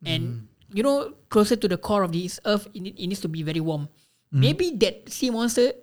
and 0.03 0.47
Mm. 0.71 0.73
you 0.73 0.81
know 0.81 1.13
closer 1.29 1.53
to 1.55 1.67
the 1.69 1.77
core 1.77 2.01
of 2.03 2.11
this 2.15 2.41
earth, 2.49 2.65
it, 2.73 2.81
it 2.97 3.05
needs 3.07 3.21
to 3.21 3.29
be 3.29 3.43
very 3.45 3.61
warm. 3.61 3.85
Mm. 4.33 4.39
Maybe 4.41 4.73
that 4.81 5.05
sea 5.11 5.29
monster, 5.29 5.75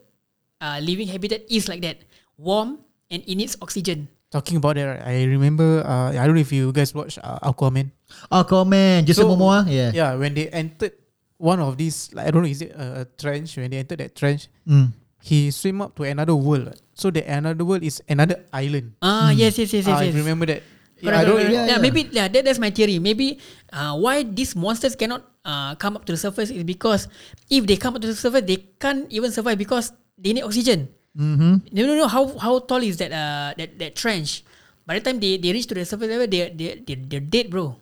uh, 0.61 0.81
living 0.83 1.07
habitat 1.09 1.47
is 1.47 1.69
like 1.71 1.81
that, 1.87 2.03
warm 2.37 2.83
and 3.13 3.23
it 3.23 3.37
needs 3.39 3.55
oxygen. 3.63 4.09
Talking 4.29 4.61
about 4.61 4.77
that, 4.77 4.85
right, 4.85 5.03
I 5.09 5.25
remember. 5.25 5.81
Uh, 5.81 6.13
I 6.13 6.25
don't 6.29 6.37
know 6.37 6.45
if 6.45 6.53
you 6.53 6.69
guys 6.69 6.93
watch 6.93 7.17
uh, 7.17 7.41
Aquaman. 7.49 7.89
Aquaman, 8.29 9.09
Jason 9.09 9.25
So, 9.25 9.33
Momoa, 9.33 9.65
yeah, 9.65 9.89
Yeah, 9.95 10.15
when 10.21 10.37
they 10.37 10.53
entered 10.53 10.93
one 11.41 11.61
of 11.65 11.81
these, 11.81 12.13
like 12.13 12.29
I 12.29 12.31
don't 12.31 12.45
know, 12.45 12.53
is 12.53 12.61
it 12.61 12.77
a, 12.77 13.03
a 13.03 13.05
trench? 13.17 13.57
When 13.57 13.71
they 13.73 13.81
entered 13.81 14.05
that 14.05 14.13
trench, 14.13 14.53
mm, 14.69 14.93
he 15.25 15.49
swim 15.51 15.81
up 15.81 15.97
to 15.97 16.05
another 16.05 16.37
world. 16.37 16.77
So 16.93 17.09
the 17.09 17.25
another 17.25 17.65
world 17.65 17.81
is 17.81 18.03
another 18.05 18.45
island. 18.53 19.01
Ah 19.01 19.31
yes 19.33 19.57
yes 19.57 19.73
yes 19.73 19.87
yes. 19.89 19.97
Ah, 19.97 20.05
I 20.05 20.13
yes. 20.13 20.19
remember 20.21 20.45
that. 20.45 20.61
Yeah, 20.99 21.15
I 21.15 21.25
don't. 21.25 21.39
yeah, 21.39 21.47
correct. 21.47 21.71
yeah. 21.71 21.79
maybe 21.79 22.01
yeah, 22.11 22.27
that, 22.29 22.43
that's 22.45 22.59
my 22.59 22.69
theory. 22.75 22.99
Maybe 22.99 23.39
uh, 23.73 23.97
why 23.97 24.27
these 24.27 24.53
monsters 24.59 24.93
cannot 24.99 25.25
uh, 25.47 25.73
come 25.79 25.97
up 25.97 26.05
to 26.05 26.13
the 26.13 26.19
surface 26.21 26.51
is 26.51 26.67
because 26.69 27.07
if 27.49 27.65
they 27.65 27.79
come 27.81 27.95
up 27.97 28.03
to 28.03 28.11
the 28.11 28.19
surface, 28.19 28.43
they 28.45 28.67
can't 28.77 29.07
even 29.09 29.31
survive 29.31 29.57
because 29.57 29.95
they 30.19 30.35
need 30.35 30.43
oxygen. 30.43 30.91
Mm-hmm, 31.19 31.67
You 31.75 31.83
don't 31.87 31.99
know 31.99 32.07
how 32.09 32.31
how 32.39 32.59
tall 32.63 32.81
is 32.83 32.97
that 33.03 33.11
uh 33.13 33.53
that 33.59 33.75
that 33.79 33.93
trench. 33.99 34.45
By 34.87 34.97
the 34.97 35.05
time 35.05 35.21
they, 35.21 35.37
they 35.37 35.53
reach 35.53 35.67
to 35.69 35.75
the 35.77 35.85
surface 35.85 36.09
level, 36.09 36.25
they 36.31 36.49
they 36.55 36.81
they 36.81 36.95
they're 36.97 37.21
dead, 37.21 37.51
bro. 37.51 37.77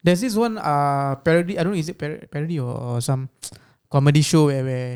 There's 0.00 0.22
this 0.24 0.32
one 0.38 0.56
uh 0.56 1.16
parody. 1.20 1.58
I 1.58 1.62
don't 1.62 1.76
know 1.76 1.78
is 1.82 1.90
it 1.92 1.98
par- 2.00 2.24
parody 2.32 2.56
or, 2.58 2.72
or 2.72 3.00
some 3.04 3.28
comedy 3.92 4.22
show 4.24 4.46
where, 4.48 4.64
where 4.64 4.92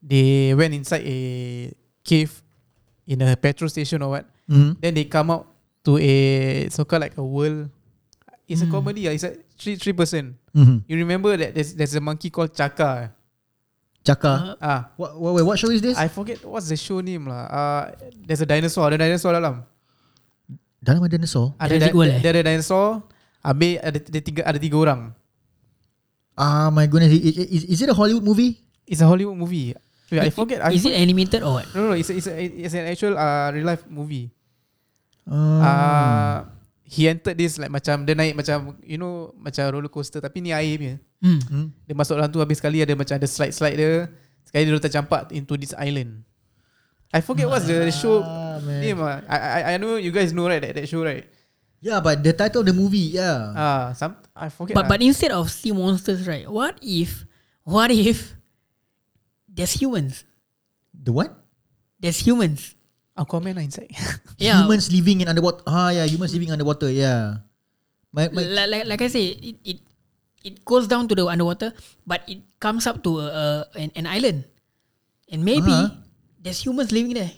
they 0.00 0.54
went 0.56 0.72
inside 0.72 1.04
a 1.04 1.20
cave 2.00 2.32
in 3.04 3.20
a 3.20 3.36
petrol 3.36 3.68
station 3.68 4.00
or 4.00 4.16
what. 4.16 4.24
mm, 4.48 4.80
Then 4.80 4.94
they 4.96 5.04
come 5.04 5.28
out 5.30 5.44
to 5.84 5.98
a 6.00 6.68
so 6.72 6.84
called 6.88 7.02
like 7.04 7.18
a 7.20 7.24
world. 7.24 7.68
It's 8.48 8.62
a 8.62 8.66
comedy. 8.66 9.06
ah. 9.06 9.12
It's 9.12 9.22
a 9.28 9.36
three 9.60 9.76
three 9.76 9.92
person. 9.92 10.34
mm-hmm. 10.56 10.88
You 10.88 10.96
remember 11.04 11.36
that 11.36 11.52
there's 11.54 11.76
there's 11.76 11.94
a 11.94 12.00
monkey 12.00 12.32
called 12.32 12.50
Chaka. 12.56 13.12
Chaka. 14.00 14.56
Ah, 14.58 14.90
What, 14.96 15.20
what, 15.20 15.30
wait, 15.36 15.44
what 15.44 15.56
show 15.60 15.68
is 15.68 15.84
this? 15.84 15.96
I 16.00 16.08
forget 16.08 16.40
what's 16.42 16.72
the 16.72 16.76
show 16.76 17.04
name 17.04 17.28
lah. 17.28 17.44
Uh, 17.46 17.82
there's 18.24 18.40
a 18.40 18.48
dinosaur. 18.48 18.88
Ada 18.88 18.96
dinosaur 18.96 19.36
dalam. 19.36 19.60
Dalam 20.80 21.04
ada 21.04 21.12
dinosaur. 21.12 21.52
Ada 21.60 21.76
Jurassic 21.76 21.92
di- 21.92 21.98
World 22.00 22.12
eh? 22.16 22.20
ada 22.24 22.40
dinosaur. 22.40 22.88
Habis 23.44 23.72
ada, 23.84 23.98
ada 24.00 24.20
tiga 24.24 24.40
ada 24.48 24.58
tiga 24.60 24.76
orang. 24.80 25.00
Ah, 26.32 26.72
my 26.72 26.88
goodness, 26.88 27.12
I- 27.12 27.20
I- 27.28 27.50
is, 27.52 27.62
is 27.68 27.78
it 27.84 27.92
a 27.92 27.96
Hollywood 27.96 28.24
movie? 28.24 28.64
It's 28.88 29.04
a 29.04 29.08
Hollywood 29.08 29.36
movie. 29.36 29.76
Wait, 30.10 30.24
I 30.26 30.32
forget. 30.32 30.58
I 30.64 30.72
Is 30.74 30.82
it 30.82 30.90
forget. 30.90 31.04
animated 31.04 31.40
or 31.44 31.60
what? 31.60 31.68
No, 31.76 31.92
no, 31.92 31.94
it's 31.94 32.08
a, 32.10 32.16
it's 32.16 32.26
a, 32.26 32.34
it's 32.34 32.74
an 32.74 32.88
actual 32.88 33.14
uh, 33.14 33.52
real 33.52 33.68
life 33.68 33.84
movie. 33.86 34.32
Uh, 35.28 35.60
Uh, 35.62 36.36
he 36.90 37.06
entered 37.06 37.38
this 37.38 37.54
like 37.54 37.70
macam 37.70 38.02
dia 38.02 38.18
naik 38.18 38.34
macam 38.34 38.74
you 38.82 38.98
know 38.98 39.30
macam 39.38 39.62
roller 39.70 39.86
coaster 39.86 40.18
tapi 40.18 40.42
ni 40.42 40.50
air 40.50 40.74
punya. 40.74 40.96
Hmm. 41.22 41.38
hmm. 41.38 41.66
Dia 41.86 41.94
masuk 41.94 42.18
dalam 42.18 42.26
tu 42.34 42.42
habis 42.42 42.58
sekali 42.58 42.82
ada 42.82 42.98
macam 42.98 43.14
ada 43.14 43.30
slide-slide 43.30 43.78
dia. 43.78 44.10
Sekali 44.42 44.66
dia 44.66 44.82
tercampak 44.82 45.30
into 45.30 45.54
this 45.54 45.70
island. 45.78 46.26
I 47.14 47.22
forget 47.22 47.46
what's 47.46 47.70
the 47.70 47.90
show 47.94 48.26
Ah, 48.26 48.58
man. 48.58 48.82
name. 48.82 48.98
ah. 48.98 49.22
I, 49.30 49.38
I 49.38 49.60
I 49.62 49.74
know 49.78 49.94
you 50.02 50.10
guys 50.10 50.34
know 50.34 50.50
right 50.50 50.58
that, 50.58 50.74
that 50.74 50.90
show 50.90 51.06
right. 51.06 51.30
Yeah, 51.78 52.02
but 52.02 52.26
the 52.26 52.34
title 52.34 52.60
of 52.60 52.68
the 52.68 52.76
movie, 52.76 53.14
yeah. 53.16 53.54
Ah, 53.54 53.84
some 53.94 54.18
I 54.34 54.50
forget. 54.50 54.74
But 54.74 54.86
ah. 54.86 54.90
but 54.90 54.98
instead 54.98 55.30
of 55.30 55.46
sea 55.46 55.70
monsters, 55.70 56.26
right? 56.26 56.50
What 56.50 56.74
if 56.82 57.22
what 57.62 57.94
if 57.94 58.34
there's 59.46 59.78
humans? 59.78 60.26
the 60.90 61.14
what? 61.14 61.30
There's 62.02 62.18
humans. 62.18 62.74
Aquaman 63.20 63.52
lah 63.60 63.64
inside. 63.64 63.92
Yeah. 64.40 64.64
Humans 64.64 64.88
living 64.88 65.20
in 65.20 65.28
underwater. 65.28 65.60
Ah, 65.68 65.92
yeah, 65.92 66.08
humans 66.08 66.32
living 66.32 66.48
underwater. 66.48 66.88
Yeah. 66.88 67.44
My, 68.10 68.32
my, 68.32 68.42
like, 68.42 68.68
like, 68.72 68.84
like 68.88 69.02
I 69.04 69.10
say, 69.12 69.36
it, 69.36 69.56
it 69.62 69.78
it 70.42 70.54
goes 70.64 70.88
down 70.88 71.04
to 71.06 71.14
the 71.14 71.28
underwater, 71.28 71.76
but 72.08 72.24
it 72.26 72.40
comes 72.58 72.88
up 72.88 73.04
to 73.04 73.20
a, 73.20 73.28
a 73.28 73.46
an, 73.76 73.92
an 73.94 74.06
island, 74.08 74.48
and 75.28 75.44
maybe 75.44 75.68
Uh-huh. 75.70 75.92
there's 76.40 76.64
humans 76.64 76.90
living 76.90 77.12
there. 77.14 77.30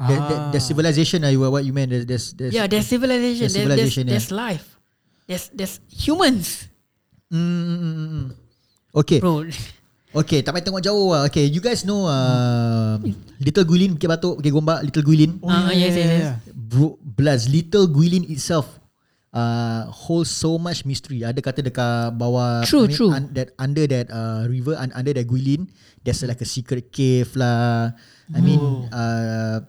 the, 0.00 0.16
the, 0.16 0.36
the 0.56 0.60
civilization, 0.60 1.24
uh, 1.24 1.32
you 1.32 1.40
what 1.40 1.64
you 1.64 1.72
meant? 1.72 1.88
There's, 1.92 2.04
there's, 2.04 2.26
there's 2.32 2.52
yeah, 2.56 2.66
there's 2.66 2.88
civilization. 2.88 3.48
there's 3.48 3.52
There's, 3.52 3.64
civilization, 3.68 4.02
yeah. 4.08 4.12
there's, 4.16 4.28
there's 4.28 4.32
life. 4.32 4.66
There's 5.28 5.44
there's 5.52 5.74
humans, 5.92 6.68
Mm, 7.26 7.36
mm, 7.36 7.78
mm, 7.78 7.94
mm, 7.94 8.08
mm. 8.08 8.28
Okay. 9.02 9.18
bro. 9.20 9.44
Okay, 10.16 10.40
tak 10.40 10.56
payah 10.56 10.64
tengok 10.64 10.80
jauh 10.80 11.12
lah. 11.12 11.28
Okay, 11.28 11.44
you 11.44 11.60
guys 11.60 11.84
know 11.84 12.08
uh, 12.08 12.96
Little 13.36 13.68
Guilin, 13.68 14.00
Bukit 14.00 14.08
Batuk, 14.08 14.40
Bukit 14.40 14.48
Gombak, 14.48 14.80
Little 14.80 15.04
Guilin. 15.04 15.36
Ah, 15.44 15.68
yes, 15.76 15.92
yes, 15.92 16.08
yes. 16.08 16.34
Bro, 16.56 16.96
blast 17.04 17.52
Little 17.52 17.84
Guilin 17.84 18.24
itself 18.32 18.80
uh, 19.36 19.92
holds 19.92 20.32
so 20.32 20.56
much 20.56 20.88
mystery. 20.88 21.20
Ada 21.20 21.44
kata 21.44 21.60
dekat 21.60 22.16
bawah 22.16 22.64
True, 22.64 22.88
true. 22.88 23.12
Un, 23.12 23.28
that 23.36 23.52
under 23.60 23.84
that 23.84 24.08
uh, 24.08 24.48
river 24.48 24.72
and 24.80 24.88
under 24.96 25.12
that 25.12 25.28
Guilin, 25.28 25.68
there's 26.00 26.24
like 26.24 26.40
a 26.40 26.48
secret 26.48 26.88
cave 26.88 27.36
lah. 27.36 27.92
I 28.32 28.40
mean, 28.40 28.58
uh, 28.88 29.60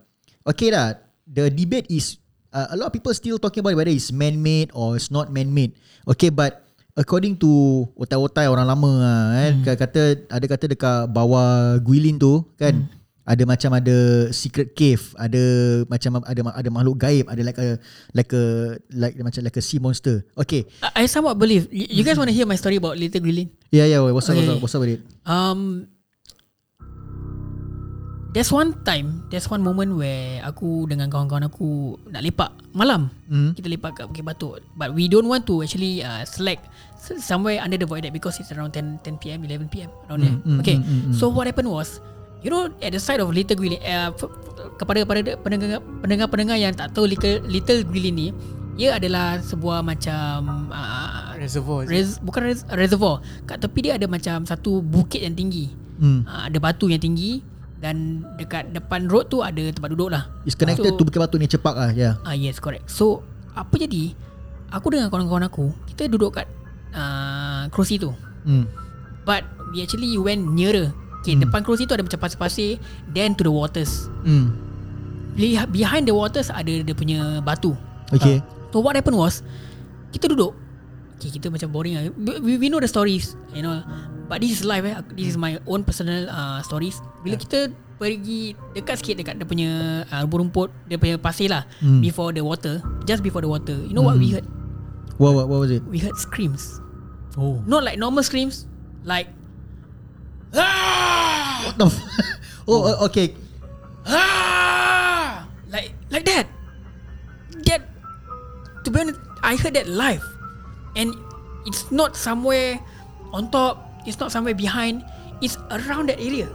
okay 0.48 0.72
lah. 0.72 0.96
The 1.28 1.52
debate 1.52 1.92
is 1.92 2.16
uh, 2.56 2.72
a 2.72 2.76
lot 2.80 2.88
of 2.88 2.94
people 2.96 3.12
still 3.12 3.36
talking 3.36 3.60
about 3.60 3.76
whether 3.76 3.92
it's 3.92 4.08
man-made 4.08 4.72
or 4.72 4.96
it's 4.96 5.12
not 5.12 5.28
man-made. 5.28 5.76
Okay, 6.08 6.32
but 6.32 6.67
according 6.98 7.38
to 7.38 7.46
otai-otai 7.94 8.50
orang 8.50 8.66
lama 8.66 8.90
lah, 8.98 9.22
kan, 9.32 9.52
Hmm. 9.54 9.76
kata 9.78 10.02
ada 10.26 10.46
kata 10.50 10.64
dekat 10.66 10.98
bawah 11.08 11.78
Guilin 11.78 12.18
tu 12.18 12.42
kan. 12.58 12.74
Hmm. 12.74 12.96
Ada 13.28 13.44
macam 13.44 13.76
ada 13.76 13.96
secret 14.32 14.72
cave, 14.72 15.12
ada 15.12 15.36
macam 15.84 16.16
ada 16.24 16.40
ada 16.48 16.68
makhluk 16.72 16.96
gaib, 16.96 17.28
ada 17.28 17.44
like 17.44 17.60
a 17.60 17.76
like 18.16 18.32
a 18.32 18.44
like 18.88 19.20
macam 19.20 19.44
like 19.44 19.52
a 19.52 19.60
sea 19.60 19.76
monster. 19.76 20.24
Okay. 20.32 20.64
I, 20.80 21.04
I 21.04 21.12
somewhat 21.12 21.36
believe. 21.36 21.68
You, 21.68 22.00
you 22.00 22.02
guys 22.08 22.16
want 22.16 22.32
to 22.32 22.36
hear 22.36 22.48
my 22.48 22.56
story 22.56 22.80
about 22.80 22.96
Little 22.96 23.20
Green? 23.20 23.52
Yeah, 23.68 23.84
yeah, 23.84 24.00
what's 24.00 24.24
up, 24.26 24.32
what's 24.32 24.48
Okay. 24.48 24.56
up, 24.56 24.64
what's 24.64 24.72
up 24.72 24.80
with 24.80 24.96
it? 24.96 25.00
Um, 25.28 25.92
there's 28.32 28.48
one 28.48 28.80
time, 28.80 29.28
there's 29.28 29.44
one 29.44 29.60
moment 29.60 29.92
where 29.92 30.40
aku 30.40 30.88
dengan 30.88 31.12
kawan-kawan 31.12 31.52
aku 31.52 32.00
nak 32.08 32.24
lepak 32.24 32.48
malam. 32.72 33.12
Hmm. 33.28 33.52
Kita 33.52 33.68
lepak 33.68 33.92
kat 33.92 34.04
Bukit 34.08 34.24
Batuk. 34.24 34.64
But 34.72 34.96
we 34.96 35.04
don't 35.04 35.28
want 35.28 35.44
to 35.48 35.60
actually 35.60 36.00
uh, 36.00 36.24
select 36.24 36.64
s- 36.64 36.87
somewhere 36.98 37.58
under 37.58 37.76
the 37.76 37.86
void 37.86 38.02
deck 38.02 38.12
because 38.12 38.36
it's 38.36 38.50
around 38.50 38.72
10 38.72 39.00
10 39.02 39.18
p.m. 39.18 39.42
11 39.42 39.68
p.m. 39.68 39.90
around 40.06 40.20
there. 40.20 40.36
mm, 40.36 40.58
okay. 40.58 40.76
mm, 40.76 40.84
mm, 40.84 41.00
mm. 41.08 41.14
So 41.14 41.28
what 41.28 41.46
happened 41.46 41.68
was, 41.68 42.02
you 42.40 42.50
know, 42.50 42.68
at 42.78 42.90
the 42.90 42.98
side 42.98 43.18
of 43.18 43.30
Little 43.30 43.56
Guilin, 43.56 43.78
uh, 43.80 44.10
kepada 44.76 45.06
kepada 45.06 45.20
pendengar 45.38 45.80
pendengar-pendengar 46.02 46.56
yang 46.56 46.74
tak 46.74 46.92
tahu 46.92 47.06
Little 47.06 47.42
Little 47.46 47.86
Guilin 47.86 48.14
ni, 48.14 48.28
ia 48.76 48.94
adalah 48.94 49.38
sebuah 49.40 49.80
macam 49.80 50.68
uh, 50.70 51.34
Reservoir. 51.38 51.86
res, 51.86 52.18
bukan 52.18 52.42
res, 52.44 52.66
reservoir. 52.74 53.22
Kat 53.46 53.62
tepi 53.62 53.86
dia 53.86 53.94
ada 53.94 54.06
macam 54.06 54.42
satu 54.42 54.82
bukit 54.82 55.22
yang 55.22 55.34
tinggi. 55.34 55.70
Hmm. 55.98 56.26
Uh, 56.26 56.46
ada 56.46 56.58
batu 56.58 56.86
yang 56.86 56.98
tinggi 56.98 57.42
dan 57.78 58.26
dekat 58.34 58.74
depan 58.74 59.06
road 59.06 59.30
tu 59.30 59.38
ada 59.38 59.62
tempat 59.70 59.94
duduk 59.94 60.10
lah. 60.10 60.26
It's 60.42 60.58
connected 60.58 60.94
So- 60.94 60.98
to 60.98 61.02
Bukit 61.02 61.22
Batuk 61.22 61.38
ni 61.38 61.46
cepak 61.46 61.74
lah, 61.74 61.90
yeah. 61.94 62.18
Ah 62.22 62.34
yes 62.34 62.58
correct. 62.58 62.90
So 62.90 63.22
apa 63.54 63.74
jadi? 63.74 64.14
Aku 64.68 64.92
dengan 64.92 65.08
kawan-kawan 65.08 65.48
aku 65.48 65.72
kita 65.88 66.06
duduk 66.06 66.36
kat 66.36 66.44
uh, 66.98 67.70
kerusi 67.70 68.02
tu. 68.02 68.10
Hmm. 68.42 68.66
But 69.22 69.46
we 69.70 69.86
actually 69.86 70.18
went 70.18 70.42
nearer. 70.42 70.90
Okay, 71.22 71.38
hmm. 71.38 71.46
depan 71.46 71.62
kerusi 71.62 71.86
tu 71.86 71.94
ada 71.94 72.02
macam 72.02 72.18
pasir-pasir 72.18 72.82
then 73.14 73.38
to 73.38 73.46
the 73.46 73.52
waters. 73.54 74.10
Hmm. 74.26 74.58
Behind 75.70 76.02
the 76.10 76.14
waters 76.14 76.50
ada 76.50 76.82
dia 76.82 76.94
punya 76.98 77.38
batu. 77.46 77.78
Okay. 78.10 78.42
So 78.74 78.82
what 78.82 78.98
happened 78.98 79.16
was 79.16 79.46
kita 80.10 80.26
duduk. 80.34 80.56
Okay, 81.18 81.34
kita 81.34 81.50
macam 81.50 81.74
boring 81.74 81.94
lah. 81.98 82.04
We, 82.42 82.62
we 82.62 82.66
know 82.70 82.78
the 82.78 82.86
stories, 82.86 83.34
you 83.50 83.62
know. 83.62 83.82
But 84.30 84.38
this 84.38 84.54
is 84.54 84.62
live 84.62 84.86
eh. 84.86 85.02
This 85.18 85.34
is 85.34 85.36
my 85.36 85.58
own 85.66 85.82
personal 85.82 86.30
uh, 86.30 86.62
stories. 86.62 87.02
Bila 87.26 87.34
kita 87.34 87.74
pergi 87.98 88.54
dekat 88.78 89.02
sikit 89.02 89.14
dekat 89.18 89.34
dia 89.42 89.46
punya 89.48 89.70
uh, 90.06 90.22
rumput-rumput, 90.22 90.70
dia 90.86 90.94
punya 90.94 91.18
pasir 91.18 91.50
lah. 91.50 91.66
Hmm. 91.82 91.98
Before 91.98 92.30
the 92.30 92.46
water, 92.46 92.78
just 93.02 93.26
before 93.26 93.42
the 93.42 93.50
water. 93.50 93.74
You 93.82 93.98
know 93.98 94.06
what 94.06 94.14
we 94.14 94.30
heard? 94.30 94.46
What, 95.18 95.34
what, 95.34 95.50
what 95.50 95.58
was 95.58 95.74
it? 95.74 95.82
We 95.90 95.98
heard 95.98 96.14
screams. 96.14 96.78
Oh. 97.38 97.62
Not 97.66 97.86
like 97.86 97.96
normal 97.96 98.26
screams, 98.26 98.66
like 99.06 99.30
What 100.50 101.76
the 101.78 101.86
f- 101.86 102.02
Oh, 102.68 102.84
uh, 102.84 103.06
okay. 103.08 103.32
Ah, 104.04 105.48
like 105.72 105.92
like 106.10 106.24
that. 106.28 106.44
That 107.64 107.80
to 108.84 108.88
be 108.90 108.96
honest, 109.00 109.20
I 109.40 109.56
heard 109.56 109.72
that 109.78 109.88
live, 109.88 110.24
and 110.96 111.14
it's 111.64 111.88
not 111.88 112.12
somewhere 112.16 112.76
on 113.32 113.48
top. 113.54 113.80
It's 114.04 114.20
not 114.20 114.32
somewhere 114.32 114.52
behind. 114.56 115.00
It's 115.40 115.56
around 115.70 116.08
that 116.12 116.20
area. 116.20 116.48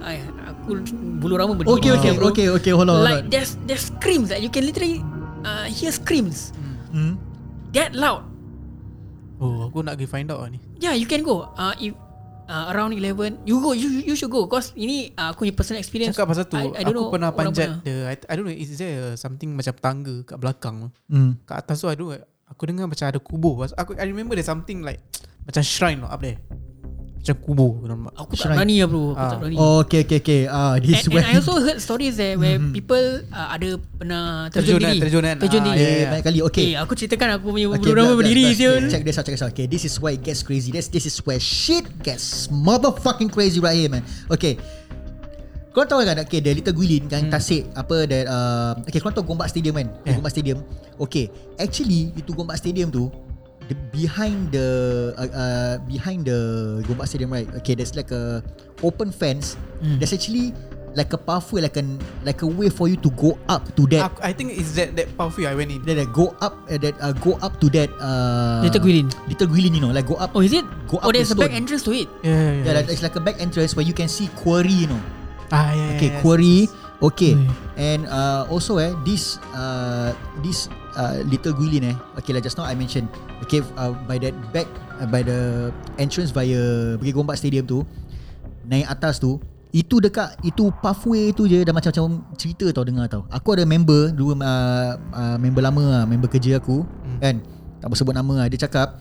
I 0.00 0.16
aku 0.48 0.80
bulu 1.20 1.36
rambut 1.36 1.60
berdiri. 1.60 1.76
Okay, 1.76 1.92
okay, 1.92 2.12
bro. 2.16 2.32
okay, 2.32 2.46
okay. 2.56 2.72
Hold 2.72 2.88
on, 2.88 3.00
hold 3.00 3.08
Like 3.08 3.24
on. 3.26 3.32
there's 3.32 3.56
there's 3.68 3.92
screams 3.92 4.32
that 4.32 4.40
you 4.40 4.48
can 4.48 4.64
literally 4.64 5.04
uh, 5.44 5.68
hear 5.68 5.92
screams 5.92 6.56
Hmm? 6.94 7.20
that 7.76 7.92
loud. 7.92 8.24
Oh, 9.40 9.72
aku 9.72 9.80
nak 9.80 9.96
pergi 9.96 10.08
find 10.08 10.28
out 10.28 10.44
lah 10.44 10.52
ni. 10.52 10.60
Yeah, 10.76 10.92
you 10.92 11.08
can 11.08 11.24
go. 11.24 11.48
Uh, 11.56 11.72
if 11.80 11.96
uh, 12.50 12.74
around 12.74 12.92
11 12.92 13.46
you 13.46 13.62
go 13.62 13.70
you 13.72 14.02
you 14.02 14.14
should 14.18 14.28
go 14.28 14.44
cause 14.50 14.74
ini 14.74 15.14
uh, 15.14 15.30
aku 15.30 15.46
punya 15.46 15.54
personal 15.54 15.80
experience. 15.80 16.12
Cakap 16.12 16.28
pasal 16.34 16.44
tu, 16.50 16.58
I, 16.58 16.66
I 16.76 16.82
don't 16.82 16.92
aku 16.92 16.98
know 16.98 17.08
pernah 17.14 17.30
panjat 17.30 17.80
the 17.86 18.10
I, 18.10 18.14
I 18.26 18.32
don't 18.34 18.44
know 18.44 18.52
is 18.52 18.74
there 18.74 19.14
something 19.14 19.54
macam 19.54 19.74
tangga 19.78 20.14
kat 20.26 20.36
belakang. 20.36 20.90
Hmm. 21.06 21.38
Kat 21.46 21.64
atas 21.64 21.80
tu 21.80 21.88
I 21.88 21.94
don't 21.94 22.10
know, 22.10 22.20
aku 22.50 22.62
dengar 22.66 22.90
macam 22.90 23.06
ada 23.06 23.20
kubur. 23.22 23.64
Aku 23.78 23.94
I 23.94 24.04
remember 24.04 24.34
there's 24.34 24.50
something 24.50 24.82
like 24.82 24.98
macam 25.48 25.62
shrine 25.62 26.02
up 26.02 26.20
there. 26.20 26.36
Macam 27.20 27.36
kubur 27.36 27.84
nampak. 27.84 28.12
Aku 28.16 28.32
tak 28.32 28.40
Shrine. 28.40 28.56
berani 28.56 28.74
lah 28.80 28.88
bro 28.88 29.02
Aku 29.06 29.12
Ah. 29.14 29.28
tak 29.28 29.38
berani 29.38 29.56
Oh, 29.56 29.76
okay, 29.84 30.00
okay, 30.02 30.18
okay. 30.18 30.40
Ah, 30.48 30.80
this 30.80 31.04
and, 31.04 31.12
and 31.14 31.26
I 31.28 31.36
also 31.36 31.60
heard 31.60 31.76
stories 31.76 32.16
there 32.16 32.34
Where 32.34 32.56
people 32.72 33.06
uh, 33.28 33.48
Ada 33.52 33.68
pernah 33.76 34.22
Terjun, 34.48 34.80
Terjun 34.80 34.80
diri 34.80 34.98
terjun 34.98 35.22
kan. 35.22 35.36
Terjun 35.36 35.60
Ah, 35.60 35.66
diri 35.68 35.76
yeah, 35.76 35.84
Eh, 35.84 35.96
yeah. 36.00 36.10
banyak 36.10 36.24
kali. 36.24 36.38
Okay. 36.42 36.64
Eh, 36.64 36.76
aku 36.80 36.92
ceritakan 36.96 37.28
aku 37.36 37.52
punya 37.52 37.68
Okay, 37.70 37.76
okay, 37.78 37.92
blast, 37.92 38.16
berdiri 38.16 38.44
siul. 38.50 38.80
blast. 38.80 38.90
Check 38.90 39.02
this 39.04 39.14
out, 39.14 39.24
check 39.24 39.34
this 39.36 39.44
out. 39.44 39.52
Okay, 39.52 39.66
this 39.66 39.84
is 39.84 39.94
why 39.96 40.16
it 40.16 40.24
gets 40.24 40.40
crazy. 40.40 40.72
This 40.72 40.88
this 40.88 41.04
is 41.04 41.16
where 41.20 41.36
shit 41.36 41.84
gets 42.00 42.48
motherfucking 42.48 43.28
crazy 43.28 43.60
right 43.60 43.76
here, 43.76 43.88
man. 43.88 44.00
Okay. 44.26 44.56
Kau 45.70 45.86
tahu 45.86 46.02
kan 46.02 46.18
Okay 46.18 46.42
The 46.42 46.50
Little 46.50 46.74
Guilin 46.74 47.06
Kan 47.06 47.22
hmm. 47.22 47.30
Tasik 47.30 47.62
Apa 47.72 48.02
that 48.02 48.26
uh, 48.26 48.74
Okay 48.82 48.98
kau 48.98 49.06
tahu 49.06 49.22
Gombak 49.22 49.46
Stadium 49.46 49.78
kan. 49.78 49.86
Yeah. 50.02 50.18
Gombak 50.18 50.34
Stadium 50.34 50.66
Okay 50.98 51.30
Actually 51.54 52.10
Itu 52.12 52.34
Gombak 52.34 52.58
Stadium 52.58 52.90
tu 52.90 53.06
the, 53.70 53.76
Behind 53.94 54.50
the 54.50 54.68
uh, 55.16 55.30
uh, 55.30 55.74
Behind 55.86 56.26
the 56.26 56.38
Gombak 56.84 57.06
Stadium 57.06 57.30
right 57.30 57.46
Okay 57.62 57.78
there's 57.78 57.94
like 57.94 58.10
a 58.10 58.42
Open 58.82 59.14
fence 59.14 59.54
Hmm. 59.80 59.96
There's 59.96 60.12
actually 60.12 60.52
Like 60.92 61.14
a 61.14 61.20
pathway 61.22 61.62
Like 61.62 61.78
an 61.78 62.02
Like 62.26 62.42
a 62.42 62.50
way 62.50 62.66
for 62.68 62.90
you 62.90 62.98
to 63.00 63.08
go 63.14 63.38
up 63.48 63.62
To 63.78 63.86
that 63.94 64.10
Aku, 64.10 64.18
I 64.26 64.34
think 64.34 64.50
it's 64.52 64.74
that 64.74 64.92
that 64.98 65.06
pathway 65.16 65.46
I 65.46 65.54
went 65.54 65.70
in. 65.70 65.80
that, 65.86 65.94
that 66.02 66.10
go 66.10 66.34
up 66.42 66.58
uh, 66.66 66.76
that 66.82 66.98
uh, 66.98 67.14
go 67.22 67.38
up 67.40 67.56
to 67.62 67.70
that 67.78 67.88
uh, 68.02 68.58
Little 68.66 68.82
Guilin 68.82 69.06
Little 69.30 69.46
Guilin, 69.48 69.78
you 69.78 69.80
know, 69.80 69.94
like 69.94 70.04
go 70.10 70.18
up. 70.18 70.34
Oh 70.34 70.42
is 70.42 70.50
it? 70.52 70.66
Go 70.90 70.98
oh 71.00 71.08
up 71.08 71.14
there's 71.14 71.30
the 71.30 71.38
a 71.38 71.46
back 71.46 71.54
entrance 71.54 71.86
to 71.86 71.94
it 71.94 72.10
Yeah, 72.26 72.34
yeah, 72.34 72.34
yeah, 72.34 72.64
yeah. 72.66 72.72
like, 72.82 72.88
it's 72.90 73.00
like 73.06 73.14
a 73.14 73.22
back 73.22 73.38
entrance 73.38 73.72
where 73.78 73.86
you 73.86 73.94
can 73.94 74.10
see 74.10 74.26
quarry, 74.34 74.74
you 74.84 74.90
know. 74.90 75.00
ah, 75.54 75.70
yeah, 75.72 75.94
Okay, 75.96 76.10
yeah, 76.10 76.20
quarry. 76.26 76.66
yes. 76.66 76.74
Okay, 77.00 77.32
Hmm. 77.32 77.48
and 77.80 78.00
uh, 78.12 78.44
also 78.52 78.76
eh 78.76 78.92
this 79.08 79.40
uh, 79.56 80.12
this 80.44 80.68
uh, 81.00 81.24
Little 81.24 81.56
Guilin 81.56 81.96
eh. 81.96 81.96
Okay, 82.20 82.36
like 82.36 82.44
just 82.44 82.60
now 82.60 82.68
I 82.68 82.76
mentioned. 82.76 83.08
Okay, 83.40 83.64
uh, 83.80 83.96
by 84.04 84.20
that 84.20 84.36
back 84.52 84.68
uh, 85.00 85.08
by 85.08 85.24
the 85.24 85.72
entrance 85.96 86.28
via 86.28 86.60
Bukit 87.00 87.16
Gombak 87.16 87.40
Stadium 87.40 87.64
tu, 87.64 87.88
naik 88.68 88.84
atas 88.84 89.16
tu. 89.16 89.40
Itu 89.70 90.02
dekat 90.02 90.34
Itu 90.42 90.74
pathway 90.82 91.30
tu 91.30 91.46
je 91.46 91.62
Dah 91.62 91.70
macam-macam 91.70 92.26
cerita 92.34 92.66
tau 92.74 92.82
Dengar 92.82 93.06
tau 93.06 93.22
Aku 93.30 93.54
ada 93.54 93.62
member 93.62 94.10
Dulu 94.10 94.42
uh, 94.42 94.98
uh, 94.98 95.38
Member 95.38 95.62
lama 95.62 95.84
lah 95.86 96.02
Member 96.10 96.26
kerja 96.26 96.58
aku 96.58 96.82
hmm. 96.82 97.22
Kan 97.22 97.38
Tak 97.78 97.86
bersebut 97.86 98.10
nama 98.10 98.34
lah 98.34 98.46
Dia 98.50 98.66
cakap 98.66 98.98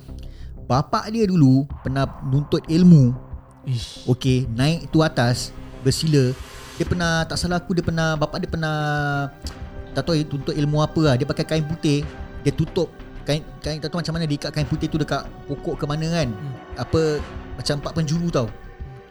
Bapak 0.70 1.10
dia 1.10 1.26
dulu 1.26 1.66
Pernah 1.82 2.22
nuntut 2.22 2.62
ilmu 2.70 3.18
Ish. 3.66 4.06
Okay 4.06 4.46
Naik 4.46 4.94
tu 4.94 5.02
atas 5.02 5.50
Bersila 5.82 6.38
Dia 6.80 6.86
pernah 6.88 7.28
Tak 7.28 7.36
salah 7.36 7.60
aku 7.60 7.76
Dia 7.76 7.84
pernah 7.84 8.16
Bapak 8.16 8.40
dia 8.40 8.48
pernah 8.48 8.76
Tak 9.92 10.02
tahu 10.02 10.16
dia 10.16 10.26
tuntut 10.26 10.56
ilmu 10.56 10.80
apa 10.80 11.02
lah 11.04 11.16
Dia 11.20 11.28
pakai 11.28 11.44
kain 11.44 11.62
putih 11.62 12.08
Dia 12.42 12.50
tutup 12.50 12.88
Kain, 13.22 13.44
kain 13.60 13.78
tak 13.78 13.92
tahu 13.92 14.00
macam 14.00 14.16
mana 14.16 14.26
Dia 14.26 14.40
ikat 14.40 14.52
kain 14.52 14.66
putih 14.66 14.88
tu 14.88 14.96
Dekat 14.96 15.28
pokok 15.46 15.76
ke 15.76 15.86
mana 15.86 16.08
kan 16.10 16.28
Hmm. 16.32 16.56
Apa 16.74 17.20
Macam 17.54 17.76
empat 17.78 17.92
penjuru 17.94 18.28
tau 18.32 18.48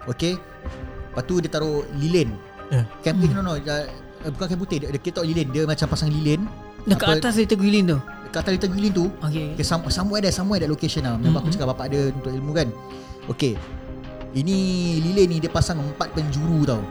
Okay 0.08 0.34
Lepas 0.34 1.22
tu 1.22 1.38
dia 1.38 1.52
taruh 1.52 1.84
lilin 1.94 2.32
Yeah. 2.68 2.84
Kain 3.00 3.16
putih 3.16 3.32
no 3.32 3.40
no 3.40 3.56
dia, 3.56 3.88
uh, 4.20 4.28
Bukan 4.28 4.44
kain 4.44 4.60
putih 4.60 4.76
Dia, 4.76 4.88
dia 4.90 5.00
ketok 5.00 5.24
lilin 5.24 5.48
Dia 5.48 5.64
macam 5.64 5.88
pasang 5.88 6.08
lilin 6.08 6.44
Dekat 6.84 7.06
Apa- 7.06 7.16
atas 7.24 7.40
Little 7.40 7.56
Guilin 7.56 7.84
tu 7.86 7.98
Dekat 8.28 8.40
atas 8.44 8.52
little 8.54 8.72
lilin 8.76 8.92
tu 8.92 9.06
Okay 9.24 9.56
Okay, 9.56 9.64
some, 9.64 9.88
somewhere 9.88 10.20
there, 10.20 10.28
somewhere 10.28 10.60
that 10.60 10.68
location 10.68 11.00
lah. 11.00 11.16
Memang 11.16 11.40
aku 11.40 11.48
Mhm. 11.48 11.54
cakap 11.56 11.68
bapak 11.72 11.86
dia 11.88 12.12
untuk 12.12 12.28
ilmu 12.28 12.52
kan. 12.52 12.68
Okay. 13.26 13.56
Ini 14.30 14.56
lilin 15.00 15.26
ni 15.26 15.36
dia 15.40 15.48
pasang 15.48 15.80
empat 15.80 16.12
penjuru 16.12 16.68
tau. 16.68 16.82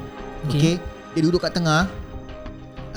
Okay. 0.45 0.77
okay. 0.77 0.97
Dia 1.17 1.21
duduk 1.25 1.41
kat 1.41 1.57
tengah. 1.57 1.89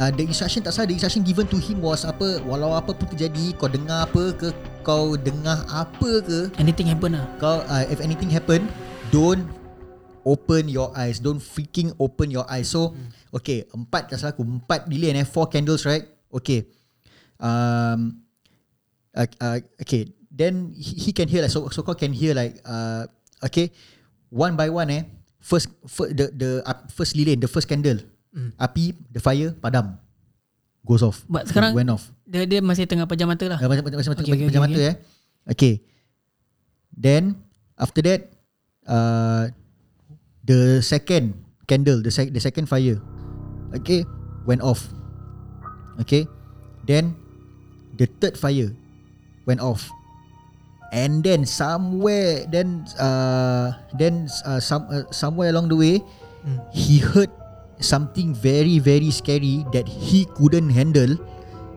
Uh, 0.00 0.08
the 0.16 0.24
instruction 0.24 0.64
tak 0.64 0.72
salah 0.72 0.88
The 0.88 0.96
instruction 0.96 1.20
given 1.20 1.44
to 1.52 1.60
him 1.60 1.84
was 1.84 2.08
apa 2.08 2.40
Walau 2.48 2.72
apa 2.72 2.96
pun 2.96 3.04
terjadi 3.04 3.52
Kau 3.60 3.68
dengar 3.68 4.08
apa 4.08 4.32
ke 4.32 4.48
Kau 4.80 5.12
dengar 5.12 5.60
apa 5.68 6.24
ke 6.24 6.48
Anything 6.56 6.88
happen 6.88 7.20
lah. 7.20 7.28
Kau 7.36 7.60
uh, 7.68 7.84
If 7.84 8.00
anything 8.00 8.32
happen 8.32 8.64
Don't 9.12 9.44
Open 10.24 10.72
your 10.72 10.88
eyes. 10.96 11.20
Don't 11.20 11.40
freaking 11.40 11.92
open 12.00 12.32
your 12.32 12.48
eyes. 12.48 12.72
So 12.72 12.96
Okay 13.28 13.68
Empat 13.76 14.08
tak 14.08 14.24
salah 14.24 14.32
aku. 14.32 14.40
Empat 14.40 14.88
lilin 14.88 15.20
eh 15.20 15.26
Four 15.28 15.52
candles 15.52 15.84
right? 15.84 16.08
Okay. 16.32 16.64
Um, 17.36 18.24
uh, 19.12 19.28
uh, 19.36 19.60
Okay 19.84 20.16
Then 20.32 20.72
he, 20.72 20.96
he 20.96 21.10
can 21.12 21.28
hear 21.28 21.44
like 21.44 21.52
So, 21.52 21.68
so 21.68 21.84
kau 21.84 21.92
can 21.92 22.16
hear 22.16 22.32
like 22.32 22.56
uh, 22.64 23.04
Okay 23.44 23.68
One 24.32 24.56
by 24.56 24.72
one 24.72 24.88
eh 24.96 25.04
First, 25.40 25.72
first 25.84 26.12
the 26.14 26.28
the 26.30 26.50
uh, 26.62 26.78
first 26.88 27.16
lilin 27.16 27.40
the 27.40 27.48
first 27.48 27.64
candle 27.66 27.98
Mm. 28.30 28.54
api 28.62 28.94
the 29.10 29.18
fire 29.18 29.50
padam 29.58 29.98
goes 30.86 31.02
off 31.02 31.26
But 31.26 31.50
sekarang- 31.50 31.74
went 31.74 31.90
off 31.90 32.14
Dia, 32.22 32.46
dia 32.46 32.62
masih 32.62 32.86
tengah 32.86 33.02
pejam 33.02 33.26
mata 33.26 33.42
lah 33.50 33.58
macam 33.58 33.82
macam 33.82 33.98
macam 33.98 34.12
Okay, 34.14 34.22
okay, 34.22 34.30
okay, 34.30 34.46
macam 34.46 34.62
okay, 34.62 34.70
mata 34.70 34.80
eh. 34.86 34.96
Okay. 35.50 35.74
Then 36.94 37.42
after 37.74 38.06
that 38.06 38.30
uh 38.86 39.50
the 40.44 40.78
second 40.78 41.34
candle, 41.66 42.02
the 42.02 42.10
sec- 42.10 42.30
the 42.30 42.38
second 42.38 42.66
fire. 42.66 42.98
Okay, 43.74 44.02
went 44.46 44.62
off. 44.62 44.90
Okay. 45.98 46.26
Then 46.86 47.14
the 47.94 48.06
third 48.06 48.34
fire 48.34 48.70
went 49.42 49.58
off. 49.58 49.90
And 50.90 51.22
then 51.22 51.46
somewhere 51.46 52.50
then 52.50 52.82
uh 52.98 53.78
then 53.94 54.26
uh, 54.42 54.58
some 54.58 54.90
uh, 54.90 55.06
somewhere 55.10 55.50
along 55.50 55.70
the 55.70 55.78
way 55.78 55.96
Mm. 56.40 56.56
he 56.72 56.96
heard 56.96 57.28
something 57.84 58.32
very 58.32 58.80
very 58.80 59.12
scary 59.12 59.60
that 59.76 59.84
he 59.84 60.24
couldn't 60.40 60.72
handle 60.72 61.20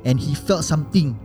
and 0.08 0.16
he 0.16 0.32
felt 0.32 0.64
something 0.64 1.20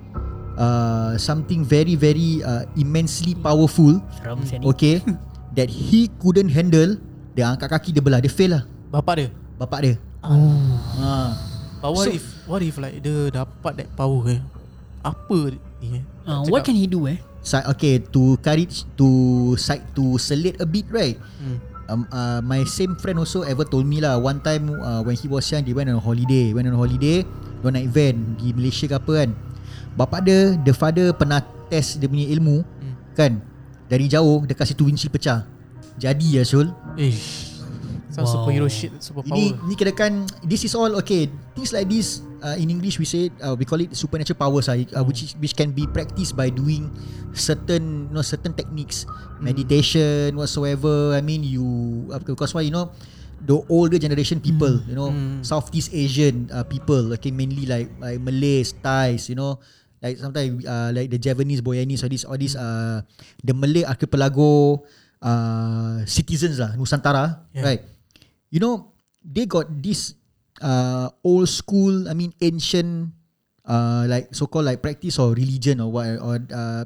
uh, 0.58 1.14
something 1.14 1.62
very 1.62 1.94
very 1.94 2.42
uh, 2.42 2.66
immensely 2.74 3.38
powerful 3.38 3.94
ni 3.94 4.58
okay 4.66 4.98
that 5.58 5.70
he 5.70 6.10
couldn't 6.18 6.50
handle 6.50 6.98
dia 7.38 7.46
angkat 7.46 7.70
kaki 7.70 7.94
dia 7.94 8.02
belah 8.02 8.18
dia 8.18 8.26
fail 8.26 8.58
lah 8.58 8.62
Bapak 8.90 9.14
dia. 9.22 9.28
bapak 9.54 9.78
dia 9.86 9.94
Oh 10.18 10.74
ha. 10.98 11.38
But 11.78 11.94
what 11.94 12.10
So- 12.10 12.18
if 12.18 12.24
what 12.50 12.58
if 12.66 12.74
like 12.74 12.98
dia 12.98 13.30
dapat 13.30 13.86
that 13.86 13.88
power 13.94 14.34
eh? 14.34 14.42
Apa 15.06 15.54
ni 15.78 15.94
eh? 15.94 16.02
uh, 16.26 16.42
What 16.50 16.66
can 16.66 16.74
he 16.74 16.90
do 16.90 17.06
eh 17.06 17.22
So, 17.48 17.64
okay 17.72 17.96
to 18.12 18.36
courage 18.44 18.84
to 19.00 19.08
side 19.56 19.80
to 19.96 20.20
selate 20.20 20.60
a 20.60 20.68
bit 20.68 20.84
right 20.92 21.16
Hmm. 21.40 21.56
um, 21.88 22.00
uh, 22.12 22.44
my 22.44 22.60
same 22.68 22.92
friend 23.00 23.16
also 23.16 23.40
ever 23.40 23.64
told 23.64 23.88
me 23.88 24.04
lah 24.04 24.20
one 24.20 24.44
time 24.44 24.68
uh, 24.68 25.00
when 25.00 25.16
he 25.16 25.24
was 25.26 25.48
young 25.48 25.64
they 25.64 25.72
went 25.72 25.88
on 25.88 25.96
a 25.96 26.04
holiday 26.04 26.52
went 26.52 26.68
on 26.68 26.76
a 26.76 26.80
holiday 26.80 27.24
dia 27.58 27.68
naik 27.72 27.88
van 27.88 28.36
di 28.36 28.52
Malaysia 28.52 28.84
ke 28.84 29.00
apa 29.00 29.12
kan 29.24 29.30
bapak 29.96 30.28
dia 30.28 30.60
the 30.60 30.76
father 30.76 31.16
pernah 31.16 31.40
test 31.66 31.96
dia 31.96 32.04
punya 32.04 32.28
ilmu 32.28 32.60
Hmm. 32.60 32.94
kan 33.16 33.32
dari 33.88 34.12
jauh 34.12 34.44
dia 34.44 34.52
kasi 34.52 34.76
tu 34.76 34.84
windshield 34.84 35.08
pecah 35.08 35.48
jadi 35.96 36.38
ya 36.38 36.42
Syul 36.44 36.68
Ish. 37.00 37.47
Some 38.18 38.26
Wow. 38.26 38.34
superhero 38.42 38.66
shit, 38.66 38.90
superpower. 38.98 39.30
ini 39.30 39.54
ni 39.62 39.78
kira 39.78 39.94
kan 39.94 40.26
this 40.42 40.66
is 40.66 40.74
all 40.74 40.90
okay 40.98 41.30
things 41.54 41.70
like 41.70 41.86
this 41.86 42.18
uh, 42.42 42.58
in 42.58 42.66
English 42.66 42.98
we 42.98 43.06
say 43.06 43.30
uh, 43.38 43.54
we 43.54 43.62
call 43.62 43.78
it 43.78 43.94
supernatural 43.94 44.34
powers 44.34 44.66
uh, 44.66 44.74
uh, 44.74 45.06
which 45.06 45.22
is, 45.22 45.38
which 45.38 45.54
can 45.54 45.70
be 45.70 45.86
practiced 45.86 46.34
by 46.34 46.50
doing 46.50 46.90
certain 47.30 48.10
you 48.10 48.14
know 48.14 48.26
certain 48.26 48.50
techniques 48.50 49.06
meditation 49.38 50.34
whatsoever 50.34 51.14
I 51.14 51.22
mean 51.22 51.46
you 51.46 51.62
uh, 52.10 52.18
because 52.18 52.50
why 52.52 52.66
you 52.66 52.74
know 52.74 52.90
the 53.38 53.54
older 53.70 54.02
generation 54.02 54.42
people 54.42 54.82
you 54.82 54.98
know 54.98 55.14
Mm. 55.14 55.46
Southeast 55.46 55.94
Asian 55.94 56.50
uh, 56.50 56.66
people 56.66 57.14
okay 57.14 57.30
mainly 57.30 57.70
like 57.70 57.86
like 58.02 58.18
Malays 58.18 58.74
Thais 58.74 59.30
you 59.30 59.38
know 59.38 59.62
like 60.02 60.18
sometimes 60.18 60.66
uh, 60.66 60.90
like 60.90 61.06
the 61.06 61.22
Javanese 61.22 61.62
Boyanese 61.62 62.02
all 62.02 62.10
these 62.10 62.26
all 62.26 62.34
these 62.34 62.58
uh, 62.58 62.98
the 63.46 63.54
Malay 63.54 63.86
archipelago 63.86 64.82
uh, 65.22 66.02
citizens 66.06 66.58
lah 66.58 66.74
Nusantara 66.74 67.46
Yeah. 67.54 67.62
right 67.62 67.82
you 68.50 68.60
know 68.60 68.92
they 69.24 69.46
got 69.46 69.66
this 69.82 70.14
uh, 70.62 71.08
old 71.24 71.48
school 71.48 72.08
I 72.08 72.14
mean 72.14 72.32
ancient 72.40 73.12
uh, 73.64 74.06
like 74.08 74.32
so 74.34 74.46
called 74.46 74.66
like 74.66 74.82
practice 74.82 75.18
or 75.18 75.32
religion 75.34 75.80
or 75.80 75.92
what 75.92 76.06
or 76.18 76.40
uh, 76.52 76.84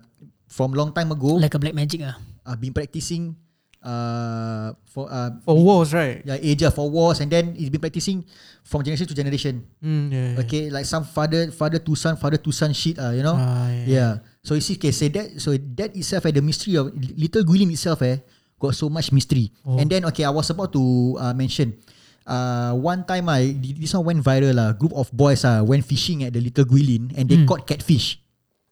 from 0.48 0.72
long 0.76 0.92
time 0.92 1.12
ago 1.12 1.38
Like 1.40 1.54
a 1.54 1.60
black 1.62 1.74
magic 1.74 2.02
ah 2.04 2.18
uh, 2.46 2.56
been 2.58 2.74
practicing 2.74 3.36
uh, 3.82 4.72
for 4.86 5.10
uh, 5.10 5.30
For 5.42 5.58
wars, 5.58 5.90
right? 5.90 6.22
yeah, 6.22 6.38
age 6.38 6.62
for 6.70 6.86
wars, 6.88 7.18
and 7.18 7.28
then 7.30 7.54
he's 7.58 7.68
been 7.68 7.82
practicing 7.82 8.22
from 8.62 8.86
generation 8.86 9.10
to 9.10 9.14
generation. 9.14 9.66
Mm, 9.82 10.06
yeah. 10.10 10.42
Okay, 10.46 10.70
like 10.70 10.86
some 10.86 11.02
father 11.02 11.50
father 11.50 11.82
to 11.82 11.92
son, 11.98 12.14
father 12.16 12.38
to 12.38 12.50
son 12.54 12.70
shit. 12.72 12.98
Uh, 12.98 13.10
you 13.10 13.26
know. 13.26 13.34
Ah, 13.34 13.68
yeah. 13.82 13.86
yeah. 13.86 14.12
So 14.42 14.54
you 14.54 14.62
see, 14.62 14.78
okay, 14.78 14.94
say 14.94 15.10
that. 15.10 15.34
So 15.42 15.54
that 15.58 15.94
itself, 15.98 16.26
eh, 16.26 16.34
the 16.34 16.42
mystery 16.42 16.78
of 16.78 16.94
Little 16.94 17.42
Guilin 17.42 17.74
itself, 17.74 18.02
eh, 18.06 18.22
got 18.62 18.78
so 18.78 18.86
much 18.86 19.10
mystery. 19.10 19.50
Oh. 19.66 19.82
And 19.82 19.90
then, 19.90 20.06
okay, 20.08 20.22
I 20.22 20.30
was 20.30 20.46
about 20.48 20.70
to 20.72 20.82
uh, 21.18 21.34
mention. 21.34 21.74
Uh, 22.22 22.70
one 22.78 23.02
time, 23.02 23.26
I 23.26 23.50
this 23.58 23.90
one 23.98 24.14
went 24.14 24.20
viral. 24.22 24.54
lah. 24.54 24.70
group 24.78 24.94
of 24.94 25.10
boys 25.10 25.42
uh, 25.42 25.58
went 25.66 25.82
fishing 25.82 26.22
at 26.22 26.30
the 26.30 26.38
Little 26.38 26.62
Guilin, 26.62 27.10
and 27.18 27.26
they 27.26 27.42
Hmm. 27.42 27.50
caught 27.50 27.66
catfish. 27.66 28.22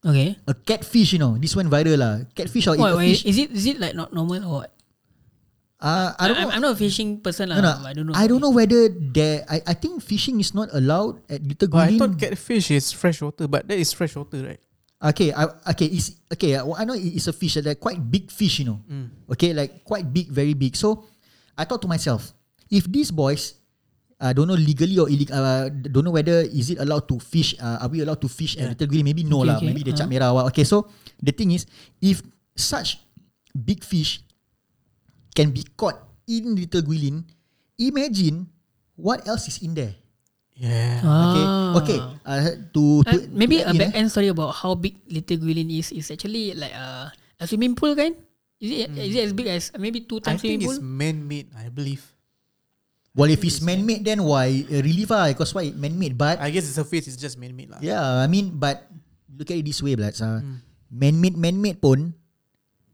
Okay. 0.06 0.38
A 0.46 0.54
catfish, 0.54 1.12
you 1.12 1.18
know. 1.18 1.34
This 1.34 1.58
went 1.58 1.66
viral 1.66 1.98
lah. 1.98 2.14
Catfish 2.32 2.70
or 2.70 2.78
a 2.78 2.94
why, 2.94 3.10
fish. 3.10 3.26
is 3.26 3.36
it 3.36 3.50
is 3.50 3.66
it 3.66 3.82
like 3.82 3.98
not 3.98 4.14
normal 4.14 4.38
or 4.46 4.54
what? 4.62 4.70
Uh, 5.80 6.12
I 6.14 6.28
don't 6.28 6.36
I'm, 6.36 6.46
know. 6.46 6.54
I'm 6.54 6.62
not 6.62 6.72
a 6.76 6.80
fishing 6.80 7.18
person 7.24 7.50
lah. 7.50 7.58
No, 7.58 7.64
no, 7.64 7.74
I 7.82 7.92
don't 7.96 8.06
know. 8.06 8.14
I 8.14 8.24
don't 8.30 8.38
know 8.44 8.54
whether 8.54 8.86
there. 8.92 9.42
I, 9.50 9.64
I 9.66 9.74
think 9.74 9.98
fishing 10.04 10.38
is 10.38 10.52
not 10.54 10.68
allowed 10.70 11.18
at 11.26 11.40
Little 11.42 11.68
But 11.74 11.80
I 11.80 11.88
Guilin. 11.90 11.98
thought 11.98 12.14
catfish 12.22 12.70
is 12.70 12.92
fresh 12.92 13.18
water, 13.18 13.48
but 13.48 13.66
that 13.66 13.76
is 13.80 13.90
fresh 13.90 14.14
water, 14.14 14.44
right? 14.44 14.62
Okay, 15.00 15.32
I, 15.32 15.48
okay, 15.72 15.88
it's 15.88 16.12
okay. 16.28 16.60
I 16.60 16.84
know 16.84 16.92
it's 16.92 17.24
a 17.24 17.32
fish, 17.32 17.56
like 17.64 17.80
quite 17.80 17.96
big 17.96 18.28
fish, 18.28 18.60
you 18.60 18.68
know. 18.68 18.84
Mm. 18.84 19.08
Okay, 19.32 19.56
like 19.56 19.80
quite 19.80 20.04
big, 20.12 20.28
very 20.28 20.52
big. 20.52 20.76
So 20.76 21.08
I 21.56 21.64
thought 21.64 21.80
to 21.80 21.88
myself, 21.88 22.36
if 22.68 22.84
these 22.84 23.08
boys, 23.08 23.56
I 24.20 24.36
don't 24.36 24.44
know 24.44 24.60
legally 24.60 25.00
or 25.00 25.08
illegal, 25.08 25.40
uh, 25.40 25.72
don't 25.72 26.04
know 26.04 26.12
whether 26.12 26.44
is 26.44 26.68
it 26.68 26.84
allowed 26.84 27.08
to 27.08 27.16
fish. 27.16 27.56
Uh, 27.56 27.80
are 27.80 27.88
we 27.88 28.04
allowed 28.04 28.20
to 28.20 28.28
fish 28.28 28.60
at 28.60 28.76
Little 28.76 28.92
Guilin? 28.92 29.08
Maybe 29.08 29.24
no 29.24 29.40
Okay, 29.40 29.48
lah. 29.48 29.56
okay, 29.56 29.66
Maybe 29.72 29.82
they 29.88 29.96
uh. 29.96 30.00
cap 30.04 30.12
merah. 30.12 30.36
what. 30.36 30.52
Okay, 30.52 30.68
so 30.68 30.84
the 31.16 31.32
thing 31.32 31.56
is, 31.56 31.64
if 32.04 32.20
such 32.52 33.00
big 33.56 33.80
fish 33.80 34.20
can 35.32 35.48
be 35.48 35.64
caught 35.80 35.96
in 36.28 36.52
Little 36.60 36.84
Guilin, 36.84 37.24
imagine 37.80 38.52
what 39.00 39.24
else 39.24 39.48
is 39.48 39.64
in 39.64 39.72
there. 39.72 39.96
Yeah. 40.60 41.00
Okay, 41.00 41.44
Ah. 41.48 41.72
okay. 41.80 41.98
Uh, 42.20 42.40
to, 42.76 42.82
to 43.08 43.16
Uh, 43.16 43.24
maybe 43.32 43.64
to 43.64 43.70
a 43.70 43.72
back 43.72 43.96
end 43.96 44.12
story 44.12 44.28
about 44.28 44.52
how 44.60 44.76
big 44.76 45.00
Little 45.08 45.40
Guilin 45.40 45.72
is 45.72 45.88
is 45.88 46.12
actually 46.12 46.52
like 46.52 46.76
a, 46.76 47.08
a 47.40 47.44
swimming 47.48 47.72
pool 47.72 47.96
kan? 47.96 48.12
Is 48.60 48.68
it 48.84 48.92
is 48.92 49.12
it 49.16 49.24
as 49.24 49.32
big 49.32 49.48
as 49.48 49.72
maybe 49.80 50.04
two 50.04 50.20
I 50.20 50.36
times 50.36 50.44
think 50.44 50.60
swimming 50.60 50.68
it's 50.68 50.76
pool? 50.76 50.84
man-made, 50.84 51.48
I 51.56 51.72
believe. 51.72 52.04
Well, 53.16 53.32
if 53.32 53.40
it's 53.40 53.64
man-made, 53.64 54.04
then 54.04 54.20
why 54.22 54.68
uh, 54.68 54.84
relief 54.84 55.08
ah? 55.10 55.32
Because 55.32 55.56
why 55.56 55.72
man-made? 55.72 56.14
But 56.14 56.38
I 56.44 56.52
guess 56.52 56.68
the 56.68 56.76
surface 56.76 57.08
is 57.08 57.16
just 57.16 57.40
man-made 57.40 57.72
lah. 57.72 57.80
yeah, 57.80 58.20
I 58.20 58.28
mean, 58.28 58.60
but 58.60 58.84
look 59.32 59.48
at 59.48 59.56
it 59.56 59.64
this 59.64 59.80
way, 59.80 59.96
lads. 59.96 60.20
Uh, 60.20 60.44
Man-made, 60.92 61.38
man-made 61.38 61.78
pun. 61.80 62.12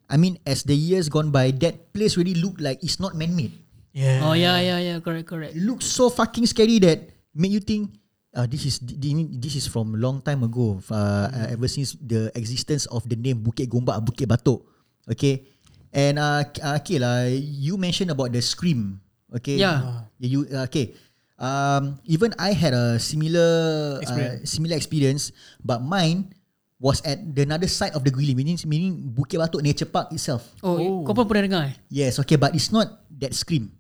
I 0.07 0.21
mean, 0.21 0.37
as 0.47 0.63
the 0.63 0.77
years 0.77 1.09
gone 1.09 1.33
by, 1.33 1.49
that 1.65 1.91
place 1.97 2.15
really 2.15 2.37
look 2.37 2.61
like 2.63 2.79
it's 2.85 3.01
not 3.03 3.17
man-made. 3.19 3.57
Yeah. 3.97 4.21
Oh 4.23 4.37
yeah 4.37 4.61
yeah 4.61 4.77
yeah 4.79 4.97
correct 5.01 5.25
correct. 5.27 5.57
It 5.57 5.65
looks 5.65 5.89
so 5.89 6.13
fucking 6.13 6.45
scary 6.45 6.77
that 6.85 7.16
make 7.37 7.53
you 7.53 7.61
think. 7.61 7.93
Uh, 8.37 8.45
this 8.45 8.69
is 8.69 8.77
this 8.85 9.57
is 9.57 9.65
from 9.65 9.97
long 9.97 10.21
time 10.21 10.45
ago. 10.45 10.77
Uh, 10.93 11.29
uh, 11.33 11.47
ever 11.57 11.69
since 11.69 11.97
the 11.97 12.29
existence 12.37 12.85
of 12.93 13.01
the 13.09 13.17
name 13.17 13.41
Bukit 13.41 13.65
Gombak, 13.69 13.97
Bukit 14.05 14.29
Batok. 14.29 14.61
Okay, 15.09 15.49
and 15.89 16.21
uh, 16.21 16.45
uh, 16.61 16.77
okay 16.77 17.01
lah. 17.01 17.25
You 17.33 17.81
mentioned 17.81 18.13
about 18.13 18.33
the 18.37 18.45
scream. 18.45 19.01
Okay. 19.33 19.57
Yeah. 19.57 20.05
You 20.21 20.45
uh, 20.53 20.69
okay. 20.69 20.93
Um, 21.37 22.01
even 22.09 22.33
I 22.41 22.53
had 22.57 22.73
a 22.73 22.97
similar 22.97 24.01
uh, 24.01 24.05
Experience. 24.05 24.41
similar 24.49 24.77
experience, 24.77 25.23
but 25.61 25.85
mine 25.85 26.33
was 26.77 27.01
at 27.09 27.21
the 27.21 27.45
another 27.45 27.69
side 27.69 27.93
of 27.97 28.05
the 28.05 28.13
Guilin, 28.13 28.37
meaning 28.37 28.57
meaning 28.69 28.93
Bukit 29.17 29.41
Batok 29.41 29.61
Nature 29.65 29.89
Park 29.89 30.13
itself. 30.13 30.45
Oh, 30.61 30.77
Oh. 30.77 31.01
kau 31.09 31.13
pun 31.17 31.25
pernah 31.25 31.45
dengar 31.45 31.63
eh? 31.73 31.77
Yes, 31.89 32.17
okay, 32.21 32.37
but 32.37 32.53
it's 32.53 32.69
not 32.69 33.05
that 33.17 33.33
scream. 33.33 33.73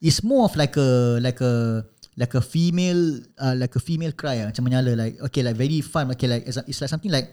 It's 0.00 0.20
more 0.20 0.48
of 0.48 0.56
like 0.56 0.76
a 0.76 1.20
like 1.20 1.40
a 1.40 1.84
like 2.16 2.34
a 2.36 2.42
female 2.44 3.20
uh, 3.40 3.54
like 3.56 3.72
a 3.76 3.82
female 3.82 4.12
cry 4.12 4.44
ah, 4.44 4.52
macam 4.52 4.62
menyala 4.68 4.92
like 4.92 5.16
okay 5.24 5.40
like 5.40 5.56
very 5.56 5.80
fun 5.80 6.12
okay 6.12 6.28
like 6.28 6.44
it's, 6.44 6.60
it's 6.68 6.80
like 6.80 6.92
something 6.92 7.12
like 7.12 7.32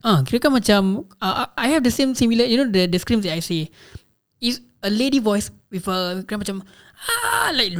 Ah, 0.00 0.24
kira 0.24 0.40
kan 0.40 0.48
macam 0.56 1.04
uh, 1.20 1.44
I 1.60 1.76
have 1.76 1.84
the 1.84 1.92
same 1.92 2.16
similar 2.16 2.48
you 2.48 2.56
know 2.56 2.64
the 2.72 2.88
the 2.88 2.96
screams 2.96 3.20
that 3.28 3.36
I 3.36 3.44
say 3.44 3.68
is 4.40 4.64
a 4.80 4.88
lady 4.88 5.20
voice 5.20 5.52
with 5.68 5.84
a 5.92 6.24
kira 6.24 6.40
macam 6.40 6.64
ah 7.04 7.52
like 7.52 7.76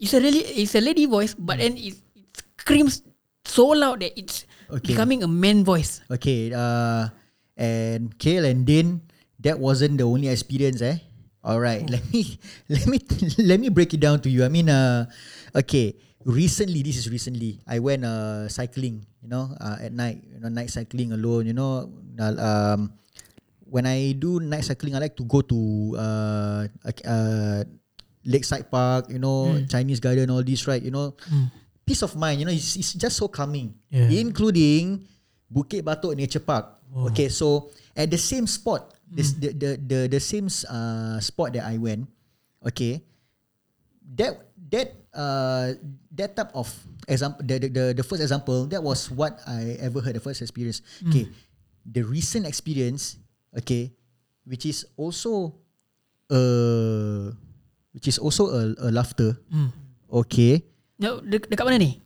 it's 0.00 0.16
a 0.16 0.20
really 0.24 0.48
it's 0.56 0.72
a 0.72 0.80
lady 0.80 1.04
voice 1.04 1.36
but 1.36 1.60
then 1.60 1.76
it, 1.76 1.92
it 2.16 2.24
screams 2.56 3.04
so 3.44 3.68
loud 3.76 4.00
that 4.00 4.16
it's 4.16 4.48
Okay. 4.68 4.92
becoming 4.92 5.24
a 5.24 5.30
man 5.30 5.64
voice. 5.64 6.04
okay 6.12 6.52
uh 6.52 7.08
and 7.56 8.12
Kale 8.20 8.44
and 8.44 8.68
Din 8.68 9.00
that 9.40 9.56
wasn't 9.56 9.96
the 9.96 10.04
only 10.04 10.28
experience 10.28 10.84
eh. 10.84 11.00
All 11.48 11.56
right, 11.56 11.80
let 11.88 12.04
me 12.12 12.36
let 12.68 12.84
me 12.84 13.00
let 13.40 13.56
me 13.56 13.72
break 13.72 13.96
it 13.96 14.00
down 14.04 14.20
to 14.20 14.28
you. 14.28 14.44
I 14.44 14.52
mean 14.52 14.68
uh 14.68 15.08
okay, 15.56 15.96
recently 16.28 16.84
this 16.84 17.00
is 17.00 17.08
recently 17.08 17.56
I 17.64 17.80
went 17.80 18.04
uh 18.04 18.52
cycling, 18.52 19.08
you 19.24 19.32
know, 19.32 19.56
uh, 19.56 19.80
at 19.80 19.96
night, 19.96 20.20
you 20.28 20.44
know, 20.44 20.52
night 20.52 20.68
cycling 20.68 21.16
alone, 21.16 21.48
you 21.48 21.56
know, 21.56 21.88
uh, 22.20 22.36
um 22.36 22.92
when 23.68 23.84
I 23.88 24.12
do 24.12 24.40
night 24.40 24.64
cycling, 24.64 24.96
I 24.96 25.00
like 25.00 25.16
to 25.16 25.24
go 25.24 25.40
to 25.44 25.58
uh, 25.96 26.62
uh, 27.04 27.64
Lakeside 28.24 28.68
Park, 28.72 29.12
you 29.12 29.20
know, 29.20 29.60
Chinese 29.68 30.00
Garden, 30.00 30.28
all 30.32 30.40
this, 30.44 30.64
right? 30.64 30.80
You 30.80 30.90
know, 30.90 31.12
peace 31.84 32.00
of 32.00 32.16
mind, 32.16 32.40
you 32.40 32.46
know, 32.48 32.52
it's, 32.52 32.76
it's 32.80 32.96
just 32.96 33.16
so 33.20 33.28
calming, 33.28 33.76
Yeah. 33.92 34.08
including 34.08 35.04
Bukit 35.52 35.84
Batok 35.84 36.16
Nature 36.16 36.40
Park. 36.40 36.80
Okay, 37.12 37.28
so 37.28 37.68
at 37.92 38.08
the 38.08 38.16
same 38.16 38.48
spot, 38.48 38.96
this, 39.10 39.32
the, 39.36 39.52
the 39.52 39.70
the 39.80 39.98
the 40.08 40.20
same 40.20 40.46
uh, 40.68 41.18
spot 41.20 41.52
that 41.56 41.64
I 41.64 41.76
went, 41.80 42.06
okay, 42.68 43.00
that 44.16 44.48
that 44.70 44.88
uh 45.14 45.74
that 46.12 46.36
type 46.36 46.52
of 46.54 46.68
example, 47.08 47.40
the, 47.44 47.56
the 47.58 47.68
the 47.68 47.84
the 48.00 48.04
first 48.04 48.20
example, 48.22 48.66
that 48.68 48.82
was 48.82 49.10
what 49.10 49.40
I 49.46 49.76
ever 49.80 50.00
heard, 50.00 50.16
the 50.16 50.24
first 50.24 50.40
experience. 50.42 50.82
Okay, 51.08 51.28
the 51.88 52.02
recent 52.04 52.44
experience, 52.46 53.16
okay, 53.56 53.92
which 54.44 54.66
is 54.66 54.84
also 54.96 55.56
uh 56.28 57.32
which 57.92 58.08
is 58.08 58.18
also 58.18 58.52
a, 58.52 58.62
a 58.86 58.90
laughter. 58.92 59.36
Okay. 60.08 60.64
No, 60.98 61.20
de- 61.20 61.44
dekat 61.44 61.64
mana 61.64 61.78
ni? 61.78 62.00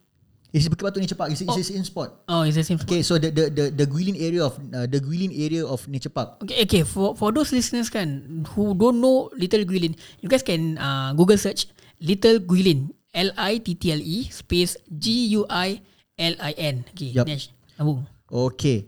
It's 0.53 0.68
Bukit 0.68 0.84
Batok 0.84 1.00
Nature 1.00 1.16
Park. 1.16 1.32
It's, 1.32 1.40
it's 1.40 1.57
the 1.57 1.64
same 1.64 1.80
spot. 1.80 2.12
Oh, 2.28 2.44
it's 2.44 2.61
the 2.61 2.64
same. 2.64 2.76
spot. 2.76 2.92
Okay, 2.92 3.00
so 3.00 3.16
the 3.16 3.32
the 3.32 3.48
the 3.48 3.64
the 3.72 3.86
Guilin 3.88 4.20
area 4.20 4.44
of 4.44 4.53
uh, 4.76 4.84
the 4.84 5.00
Guilin 5.00 5.32
area 5.32 5.64
of 5.64 5.80
Nature 5.88 6.12
Park. 6.12 6.44
Okay, 6.44 6.61
okay. 6.68 6.82
For 6.84 7.16
for 7.16 7.32
those 7.32 7.57
listeners 7.57 7.88
kan 7.88 8.44
who 8.53 8.76
don't 8.76 9.00
know 9.00 9.32
Little 9.32 9.64
Guilin, 9.64 9.96
you 10.20 10.28
guys 10.28 10.44
can 10.44 10.76
uh, 10.76 11.16
Google 11.16 11.40
search 11.40 11.72
Little 12.05 12.36
Guilin, 12.44 12.92
L 13.16 13.32
I 13.40 13.64
T 13.64 13.72
T 13.80 13.96
L 13.96 14.03
E 14.05 14.28
space 14.28 14.76
G 14.92 15.32
U 15.40 15.48
I 15.48 15.80
L 16.20 16.36
I 16.36 16.53
N. 16.61 16.84
Okay, 16.92 17.16
Yup. 17.16 17.24
Nash, 17.24 17.48
sambung. 17.72 18.05
Okay. 18.28 18.84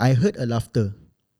I 0.00 0.16
heard 0.16 0.40
a 0.40 0.48
laughter. 0.48 0.96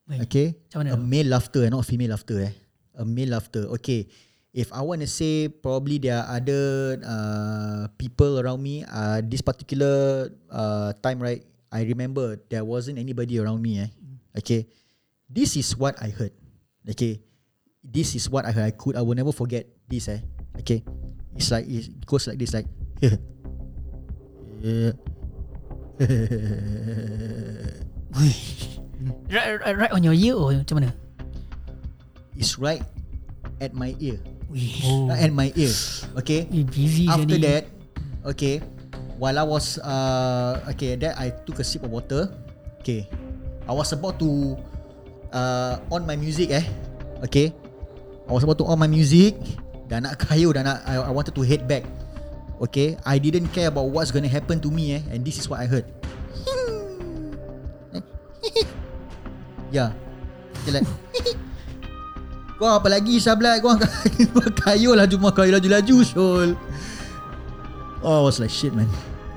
Wait, 0.08 0.28
Okay. 0.28 0.60
A 0.76 0.96
male 0.96 1.32
laughter, 1.32 1.64
not 1.72 1.88
female 1.88 2.12
laughter. 2.12 2.40
Eh. 2.40 2.52
A 3.00 3.04
male 3.04 3.32
laughter. 3.32 3.64
Okay. 3.80 4.08
If 4.56 4.72
I 4.72 4.80
want 4.80 5.04
to 5.04 5.10
say, 5.10 5.52
probably 5.52 6.00
there 6.00 6.16
are 6.16 6.40
other 6.40 6.96
uh, 7.04 7.92
people 8.00 8.40
around 8.40 8.64
me. 8.64 8.88
Uh, 8.88 9.20
this 9.20 9.44
particular 9.44 10.32
uh, 10.48 10.96
time, 11.04 11.20
right? 11.20 11.44
I 11.68 11.84
remember 11.84 12.40
there 12.48 12.64
wasn't 12.64 12.96
anybody 12.96 13.36
around 13.36 13.60
me. 13.60 13.84
Eh. 13.84 13.92
Okay. 14.40 14.64
This 15.28 15.60
is 15.60 15.76
what 15.76 16.00
I 16.00 16.08
heard. 16.08 16.32
Okay. 16.88 17.20
This 17.84 18.16
is 18.16 18.32
what 18.32 18.48
I 18.48 18.56
heard. 18.56 18.64
I 18.64 18.72
could. 18.72 18.96
I 18.96 19.04
will 19.04 19.12
never 19.12 19.36
forget 19.36 19.68
this. 19.92 20.08
Eh. 20.08 20.24
Okay. 20.64 20.80
It's 21.36 21.52
like 21.52 21.68
it 21.68 21.92
goes 22.08 22.24
like 22.24 22.40
this. 22.40 22.56
Like. 22.56 22.64
right, 29.28 29.76
right 29.76 29.92
on 29.92 30.00
your 30.00 30.16
ear 30.16 30.32
or 30.32 30.56
macam 30.56 30.80
mana? 30.80 30.96
It's 32.32 32.56
right 32.56 32.80
at 33.60 33.76
my 33.76 33.92
ear. 34.00 34.16
Right 34.56 35.28
at 35.28 35.32
my 35.36 35.52
ear. 35.52 35.72
Okay. 36.24 36.48
eh, 36.48 36.64
busy 36.64 37.04
After 37.12 37.36
ni. 37.36 37.44
that, 37.44 37.68
okay, 38.24 38.64
while 39.20 39.36
I 39.36 39.44
was 39.44 39.76
uh 39.84 40.64
okay, 40.72 40.96
that 40.96 41.20
I 41.20 41.28
took 41.44 41.60
a 41.60 41.66
sip 41.66 41.84
of 41.84 41.92
water. 41.92 42.32
Okay, 42.80 43.04
I 43.68 43.72
was 43.76 43.92
about 43.92 44.16
to 44.24 44.56
uh 45.28 45.76
on 45.92 46.08
my 46.08 46.16
music 46.16 46.48
eh. 46.56 46.64
Okay, 47.28 47.52
I 48.24 48.32
was 48.32 48.48
about 48.48 48.56
to 48.60 48.64
on 48.64 48.80
my 48.80 48.88
music. 48.88 49.36
Dah 49.92 50.00
nak 50.00 50.16
kayu, 50.24 50.56
dah 50.56 50.64
nak 50.64 50.80
I, 50.88 51.04
I 51.04 51.12
wanted 51.12 51.36
to 51.36 51.44
head 51.44 51.68
back. 51.68 51.84
Okay, 52.56 52.96
I 53.04 53.20
didn't 53.20 53.52
care 53.52 53.68
about 53.68 53.92
what's 53.92 54.08
gonna 54.08 54.32
happen 54.32 54.56
to 54.64 54.72
me 54.72 54.96
eh, 54.96 55.02
and 55.12 55.20
this 55.20 55.36
is 55.36 55.52
what 55.52 55.60
I 55.60 55.68
heard. 55.68 55.84
yeah, 59.76 59.92
okay, 60.64 60.80
like. 60.80 61.05
Kau 62.56 62.72
apa 62.72 62.88
lagi 62.88 63.20
Sablat 63.20 63.60
Kau 63.60 63.76
kayu 64.64 64.96
lah 64.96 65.04
Cuma 65.04 65.28
kayu 65.28 65.52
laju-laju 65.52 65.96
Syul 66.02 66.50
Oh 68.00 68.20
I 68.20 68.22
was 68.24 68.40
like 68.40 68.52
shit 68.52 68.72
man 68.72 68.88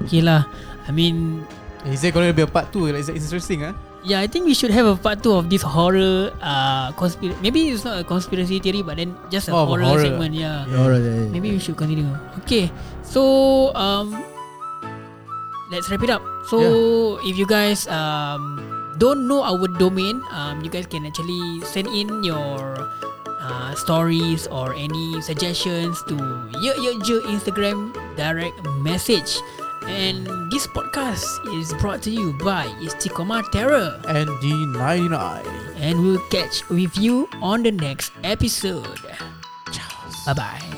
Okay 0.07 0.23
lah. 0.23 0.47
I 0.87 0.91
mean, 0.95 1.43
Is 1.87 2.01
there 2.03 2.11
to 2.11 2.33
be 2.33 2.43
a 2.43 2.47
part 2.47 2.71
two? 2.71 2.87
Like, 2.87 3.03
is 3.03 3.07
that 3.07 3.15
interesting? 3.15 3.61
Huh? 3.67 3.73
Yeah, 4.03 4.23
I 4.23 4.27
think 4.27 4.47
we 4.47 4.55
should 4.55 4.71
have 4.71 4.87
a 4.87 4.95
part 4.95 5.19
two 5.19 5.35
of 5.35 5.51
this 5.51 5.61
horror. 5.61 6.31
Uh, 6.39 6.91
conspiracy. 6.95 7.35
Maybe 7.43 7.69
it's 7.69 7.83
not 7.83 7.99
a 7.99 8.03
conspiracy 8.03 8.59
theory, 8.59 8.81
but 8.81 8.95
then 8.95 9.15
just 9.27 9.51
a 9.51 9.55
a 9.55 9.59
horror, 9.59 9.83
horror. 9.83 10.03
segment. 10.07 10.31
Yeah. 10.31 10.63
Alright, 10.71 11.03
yeah, 11.03 11.15
yeah. 11.27 11.31
Maybe 11.35 11.51
we 11.51 11.59
should 11.59 11.75
continue. 11.75 12.07
Okay, 12.43 12.71
so 13.03 13.75
um, 13.75 14.15
let's 15.71 15.91
wrap 15.91 16.03
it 16.03 16.09
up. 16.09 16.23
So 16.47 17.19
if 17.27 17.35
you 17.35 17.43
guys 17.43 17.87
um 17.91 18.63
don't 18.99 19.27
know 19.27 19.41
our 19.41 19.67
domain, 19.67 20.21
um, 20.31 20.61
you 20.61 20.69
guys 20.69 20.85
can 20.85 21.05
actually 21.07 21.63
send 21.63 21.87
in 21.87 22.23
your 22.23 22.75
uh, 23.39 23.73
stories 23.75 24.45
or 24.47 24.75
any 24.75 25.21
suggestions 25.23 26.03
to 26.11 26.15
Ye 26.59 26.75
Ye 26.77 26.91
Je 27.01 27.17
Instagram 27.31 27.95
direct 28.19 28.59
message. 28.83 29.39
And 29.87 30.27
this 30.51 30.67
podcast 30.67 31.25
is 31.57 31.73
brought 31.81 32.03
to 32.03 32.11
you 32.11 32.37
by 32.43 32.67
Istiqomah 32.83 33.49
Terror. 33.49 33.97
And 34.05 34.29
D99. 34.43 35.47
And 35.79 36.03
we'll 36.03 36.21
catch 36.29 36.67
with 36.69 36.93
you 36.99 37.25
on 37.41 37.63
the 37.63 37.71
next 37.71 38.11
episode. 38.21 38.99
Bye 40.27 40.33
bye. 40.35 40.68